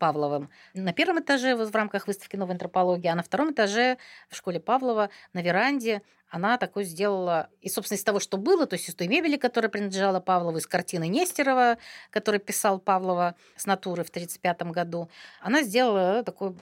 Павловым. 0.00 0.50
На 0.74 0.92
первом 0.92 1.20
этаже 1.20 1.54
в 1.54 1.76
рамках 1.76 2.08
выставки 2.08 2.34
новой 2.34 2.54
антропологии, 2.54 3.06
а 3.06 3.14
на 3.14 3.22
втором 3.22 3.52
этаже 3.52 3.98
в 4.28 4.34
школе 4.34 4.58
Павлова 4.58 5.10
на 5.34 5.42
веранде 5.42 6.02
она 6.30 6.56
такой 6.58 6.84
сделала, 6.84 7.50
и, 7.60 7.68
собственно, 7.68 7.98
из 7.98 8.04
того, 8.04 8.18
что 8.18 8.38
было, 8.38 8.66
то 8.66 8.74
есть 8.74 8.88
из 8.88 8.94
той 8.94 9.08
мебели, 9.08 9.36
которая 9.36 9.68
принадлежала 9.68 10.20
Павлову, 10.20 10.58
из 10.58 10.66
картины 10.66 11.06
Нестерова, 11.08 11.76
который 12.10 12.40
писал 12.40 12.78
Павлова 12.78 13.34
с 13.56 13.66
натуры 13.66 14.04
в 14.04 14.08
1935 14.08 14.72
году, 14.72 15.10
она 15.40 15.62
сделала 15.62 16.22
такой 16.22 16.56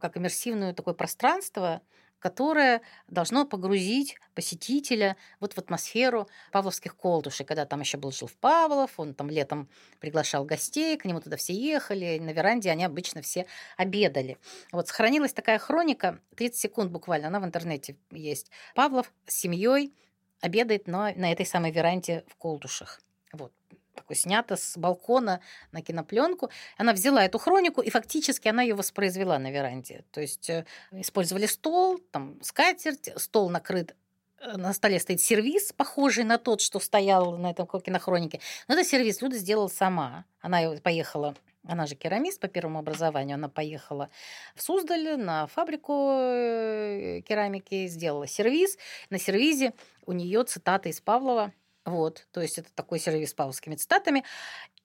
как 0.00 0.16
иммерсивное 0.16 0.74
такое 0.74 0.94
пространство, 0.94 1.80
которое 2.22 2.82
должно 3.08 3.44
погрузить 3.44 4.16
посетителя 4.34 5.16
вот 5.40 5.54
в 5.54 5.58
атмосферу 5.58 6.28
павловских 6.52 6.96
колдушей, 6.96 7.44
когда 7.44 7.66
там 7.66 7.80
еще 7.80 7.98
был 7.98 8.12
жил 8.12 8.30
Павлов, 8.40 8.92
он 8.96 9.12
там 9.12 9.28
летом 9.28 9.68
приглашал 9.98 10.44
гостей, 10.44 10.96
к 10.96 11.04
нему 11.04 11.20
туда 11.20 11.36
все 11.36 11.52
ехали, 11.52 12.18
на 12.20 12.30
веранде 12.30 12.70
они 12.70 12.84
обычно 12.84 13.22
все 13.22 13.46
обедали. 13.76 14.38
Вот 14.70 14.86
сохранилась 14.86 15.32
такая 15.32 15.58
хроника, 15.58 16.20
30 16.36 16.56
секунд 16.56 16.92
буквально, 16.92 17.26
она 17.26 17.40
в 17.40 17.44
интернете 17.44 17.96
есть. 18.12 18.52
Павлов 18.76 19.12
с 19.26 19.34
семьей 19.34 19.92
обедает 20.40 20.86
на, 20.86 21.12
на 21.14 21.32
этой 21.32 21.44
самой 21.44 21.72
веранде 21.72 22.24
в 22.28 22.36
Колдушах. 22.36 23.00
Вот 23.32 23.52
такое 23.94 24.16
снято 24.16 24.56
с 24.56 24.76
балкона 24.76 25.40
на 25.72 25.82
кинопленку. 25.82 26.50
Она 26.76 26.92
взяла 26.92 27.24
эту 27.24 27.38
хронику, 27.38 27.80
и 27.80 27.90
фактически 27.90 28.48
она 28.48 28.62
ее 28.62 28.74
воспроизвела 28.74 29.38
на 29.38 29.50
веранде. 29.50 30.04
То 30.10 30.20
есть 30.20 30.50
э, 30.50 30.64
использовали 30.92 31.46
стол, 31.46 31.98
там 32.10 32.38
скатерть, 32.42 33.10
стол 33.16 33.50
накрыт 33.50 33.94
э, 34.40 34.56
на 34.56 34.72
столе 34.72 34.98
стоит 35.00 35.20
сервис, 35.20 35.72
похожий 35.72 36.24
на 36.24 36.38
тот, 36.38 36.60
что 36.60 36.80
стоял 36.80 37.36
на 37.38 37.50
этом 37.50 37.66
кинохронике. 37.66 38.40
Но 38.68 38.74
это 38.74 38.84
сервис 38.84 39.20
Люда 39.22 39.36
сделала 39.36 39.68
сама. 39.68 40.24
Она 40.40 40.60
поехала 40.82 41.34
она 41.64 41.86
же 41.86 41.94
керамист 41.94 42.40
по 42.40 42.48
первому 42.48 42.80
образованию. 42.80 43.36
Она 43.36 43.48
поехала 43.48 44.10
в 44.56 44.62
Суздаль 44.62 45.16
на 45.16 45.46
фабрику 45.46 46.10
э, 46.10 47.20
керамики, 47.24 47.86
сделала 47.86 48.26
сервиз. 48.26 48.76
На 49.10 49.18
сервизе 49.18 49.72
у 50.04 50.12
нее 50.12 50.42
цитаты 50.42 50.88
из 50.88 51.00
Павлова 51.00 51.52
вот, 51.84 52.26
то 52.32 52.40
есть 52.40 52.58
это 52.58 52.70
такой 52.74 52.98
сервис 53.00 53.30
с 53.30 53.34
павловскими 53.34 53.74
цитатами. 53.74 54.24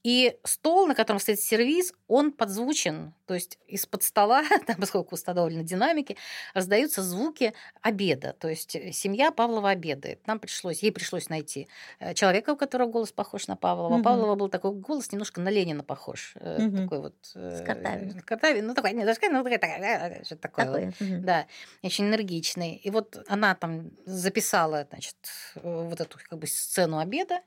И 0.04 0.38
стол, 0.44 0.88
на 0.88 0.96
котором 0.96 1.20
стоит 1.20 1.40
сервиз, 1.40 1.94
он 2.08 2.32
подзвучен. 2.32 3.14
То 3.26 3.34
есть 3.34 3.60
из-под 3.68 4.04
стола, 4.04 4.44
там, 4.68 4.78
поскольку 4.78 5.16
установлены 5.16 5.64
динамики, 5.64 6.16
раздаются 6.54 7.02
звуки 7.02 7.54
обеда. 7.82 8.34
То 8.40 8.48
есть 8.48 8.76
э, 8.76 8.92
семья 8.94 9.32
Павлова 9.32 9.72
обедает. 9.72 10.26
Нам 10.26 10.40
пришлось, 10.40 10.82
ей 10.82 10.92
пришлось 10.92 11.30
найти 11.30 11.68
э, 12.00 12.14
человека, 12.14 12.52
у 12.52 12.56
которого 12.56 12.90
голос 12.90 13.12
похож 13.12 13.48
на 13.48 13.58
Павлова. 13.58 13.96
Угу. 13.96 14.04
Павлова 14.04 14.36
был 14.36 14.50
такой 14.50 14.72
голос 14.72 15.12
немножко 15.12 15.42
на 15.42 15.50
Ленина 15.50 15.84
похож. 15.84 16.36
Угу. 16.36 16.78
Такой 16.78 17.00
вот... 17.00 17.16
Скартавин. 17.26 18.20
Скартавин. 18.22 18.66
Ну, 18.66 18.74
такой, 18.74 18.94
не 18.94 19.04
даже 19.04 19.20
ну, 19.24 19.44
такой, 19.44 19.58
такой, 19.58 20.24
что 20.24 20.36
такое. 20.38 20.66
такой. 20.66 20.86
Вот. 20.86 21.02
Угу. 21.02 21.26
Да, 21.26 21.48
очень 21.84 22.06
энергичный. 22.06 22.76
И 22.76 22.90
вот 22.92 23.18
она 23.28 23.56
там 23.56 23.92
записала, 24.06 24.88
значит, 24.90 25.16
вот 25.56 26.00
эту 26.00 26.18
как 26.30 26.40
бы 26.40 26.48
сцену 26.48 27.00
обеда. 27.00 27.42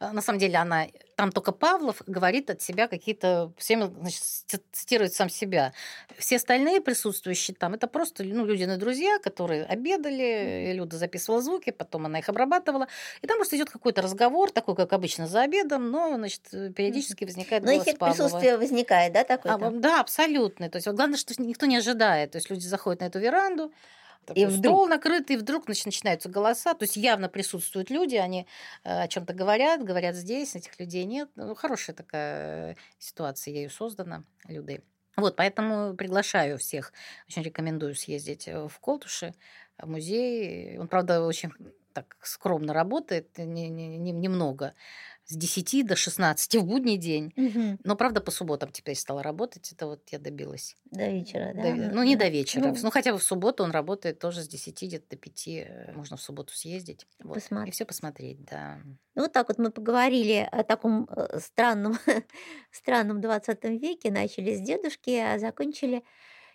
На 0.00 0.22
самом 0.22 0.38
деле 0.38 0.56
она, 0.56 0.86
там 1.20 1.32
только 1.32 1.52
Павлов 1.52 2.00
говорит 2.06 2.48
от 2.48 2.62
себя 2.62 2.88
какие-то, 2.88 3.52
всеми 3.58 3.92
значит, 4.00 4.22
цитирует 4.72 5.12
сам 5.12 5.28
себя. 5.28 5.74
Все 6.16 6.36
остальные 6.36 6.80
присутствующие 6.80 7.54
там, 7.54 7.74
это 7.74 7.88
просто 7.88 8.24
ну, 8.24 8.46
люди 8.46 8.64
на 8.64 8.78
друзья, 8.78 9.18
которые 9.18 9.64
обедали, 9.64 10.72
Люда 10.72 10.96
записывала 10.96 11.42
звуки, 11.42 11.72
потом 11.72 12.06
она 12.06 12.20
их 12.20 12.28
обрабатывала, 12.30 12.88
и 13.20 13.26
там 13.26 13.36
просто 13.36 13.56
идет 13.56 13.68
какой-то 13.68 14.00
разговор, 14.00 14.50
такой, 14.50 14.74
как 14.74 14.94
обычно, 14.94 15.26
за 15.26 15.42
обедом, 15.42 15.90
но, 15.90 16.16
значит, 16.16 16.48
периодически 16.50 17.26
возникает 17.26 17.64
Но 17.64 17.76
эффект 17.76 17.98
Павлова. 17.98 18.16
присутствия 18.16 18.56
возникает, 18.56 19.12
да, 19.12 19.24
такой? 19.24 19.50
А, 19.50 19.70
да, 19.70 20.00
абсолютно. 20.00 20.70
То 20.70 20.76
есть 20.76 20.86
вот 20.86 20.96
главное, 20.96 21.18
что 21.18 21.34
никто 21.42 21.66
не 21.66 21.76
ожидает. 21.76 22.30
То 22.30 22.36
есть 22.36 22.48
люди 22.48 22.66
заходят 22.66 23.02
на 23.02 23.04
эту 23.04 23.18
веранду, 23.18 23.74
и 24.34 24.46
вдруг... 24.46 24.58
стол 24.58 24.86
накрыт, 24.86 25.30
и 25.30 25.36
вдруг 25.36 25.68
начинаются 25.68 26.28
голоса. 26.28 26.74
То 26.74 26.84
есть 26.84 26.96
явно 26.96 27.28
присутствуют 27.28 27.90
люди, 27.90 28.16
они 28.16 28.46
э, 28.84 29.02
о 29.02 29.08
чем-то 29.08 29.34
говорят, 29.34 29.84
говорят 29.84 30.14
здесь, 30.14 30.54
этих 30.54 30.78
людей 30.78 31.04
нет. 31.04 31.28
Ну, 31.36 31.54
хорошая 31.54 31.96
такая 31.96 32.76
ситуация 32.98 33.54
ею 33.54 33.70
создана, 33.70 34.24
Людой. 34.48 34.82
Вот, 35.16 35.36
поэтому 35.36 35.94
приглашаю 35.94 36.58
всех, 36.58 36.92
очень 37.28 37.42
рекомендую 37.42 37.94
съездить 37.94 38.48
э, 38.48 38.68
в 38.68 38.78
Колтуши, 38.80 39.34
в 39.78 39.88
музей. 39.88 40.78
Он, 40.78 40.88
правда, 40.88 41.22
очень 41.22 41.50
так 41.92 42.16
скромно 42.22 42.72
работает, 42.72 43.36
немного. 43.38 44.74
С 45.30 45.36
10 45.36 45.86
до 45.86 45.94
16 45.94 46.56
в 46.56 46.64
будний 46.64 46.96
день. 46.96 47.32
Угу. 47.36 47.78
Но, 47.84 47.94
правда, 47.94 48.20
по 48.20 48.32
субботам 48.32 48.72
теперь 48.72 48.96
стала 48.96 49.22
работать. 49.22 49.70
Это 49.72 49.86
вот 49.86 50.02
я 50.10 50.18
добилась. 50.18 50.74
До 50.86 51.08
вечера, 51.08 51.52
да? 51.54 51.62
До, 51.62 51.94
ну, 51.94 52.02
не 52.02 52.16
до 52.16 52.26
вечера. 52.26 52.64
Ну, 52.64 52.76
ну, 52.82 52.90
хотя 52.90 53.12
бы 53.12 53.18
в 53.18 53.22
субботу 53.22 53.62
он 53.62 53.70
работает 53.70 54.18
тоже 54.18 54.42
с 54.42 54.48
10 54.48 54.82
где-то 54.82 55.10
до 55.10 55.16
5. 55.16 55.48
Э, 55.48 55.92
можно 55.94 56.16
в 56.16 56.20
субботу 56.20 56.52
съездить. 56.52 57.06
Вот, 57.22 57.38
и 57.38 57.70
все 57.70 57.84
посмотреть, 57.84 58.44
да. 58.44 58.80
Ну, 59.14 59.22
вот 59.22 59.32
так 59.32 59.46
вот 59.46 59.58
мы 59.58 59.70
поговорили 59.70 60.48
о 60.50 60.64
таком 60.64 61.08
э, 61.08 61.38
странном, 61.38 61.96
странном 62.72 63.20
20 63.20 63.64
веке. 63.80 64.10
Начали 64.10 64.56
с 64.56 64.60
дедушки, 64.60 65.10
а 65.10 65.38
закончили 65.38 66.02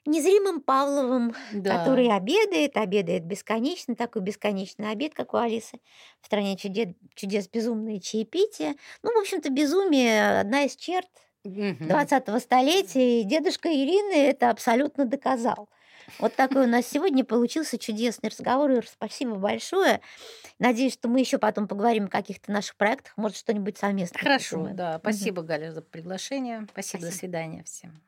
незримым 0.05 0.61
Павловым, 0.61 1.33
да. 1.51 1.79
который 1.79 2.11
обедает, 2.11 2.77
обедает 2.77 3.25
бесконечно, 3.25 3.95
такой 3.95 4.21
бесконечный 4.21 4.91
обед, 4.91 5.13
как 5.13 5.33
у 5.33 5.37
Алисы 5.37 5.79
в 6.21 6.25
«Стране 6.25 6.57
чудес, 6.57 6.89
чудес 7.15 7.47
безумные 7.47 7.99
чаепития». 7.99 8.75
Ну, 9.03 9.13
в 9.13 9.19
общем-то, 9.19 9.49
безумие– 9.49 10.39
одна 10.41 10.63
из 10.63 10.75
черт 10.75 11.07
20-го 11.43 12.39
столетия, 12.39 13.21
и 13.21 13.23
дедушка 13.23 13.69
Ирины 13.69 14.15
это 14.15 14.49
абсолютно 14.49 15.05
доказал. 15.05 15.69
Вот 16.19 16.35
такой 16.35 16.65
у 16.65 16.67
нас 16.67 16.85
сегодня 16.85 17.23
получился 17.23 17.77
чудесный 17.77 18.29
разговор. 18.29 18.71
Ир, 18.71 18.87
спасибо 18.87 19.35
большое. 19.35 20.01
Надеюсь, 20.59 20.93
что 20.93 21.07
мы 21.07 21.19
еще 21.19 21.39
потом 21.39 21.67
поговорим 21.67 22.05
о 22.05 22.09
каких-то 22.09 22.51
наших 22.51 22.75
проектах, 22.75 23.13
может, 23.17 23.37
что-нибудь 23.37 23.77
совместно. 23.77 24.19
Хорошо, 24.19 24.69
да. 24.71 24.99
Спасибо, 24.99 25.39
угу. 25.39 25.47
Галя, 25.47 25.71
за 25.71 25.81
приглашение. 25.81 26.67
Спасибо, 26.71 26.99
спасибо. 26.99 27.11
до 27.11 27.17
свидания 27.17 27.63
всем. 27.63 28.01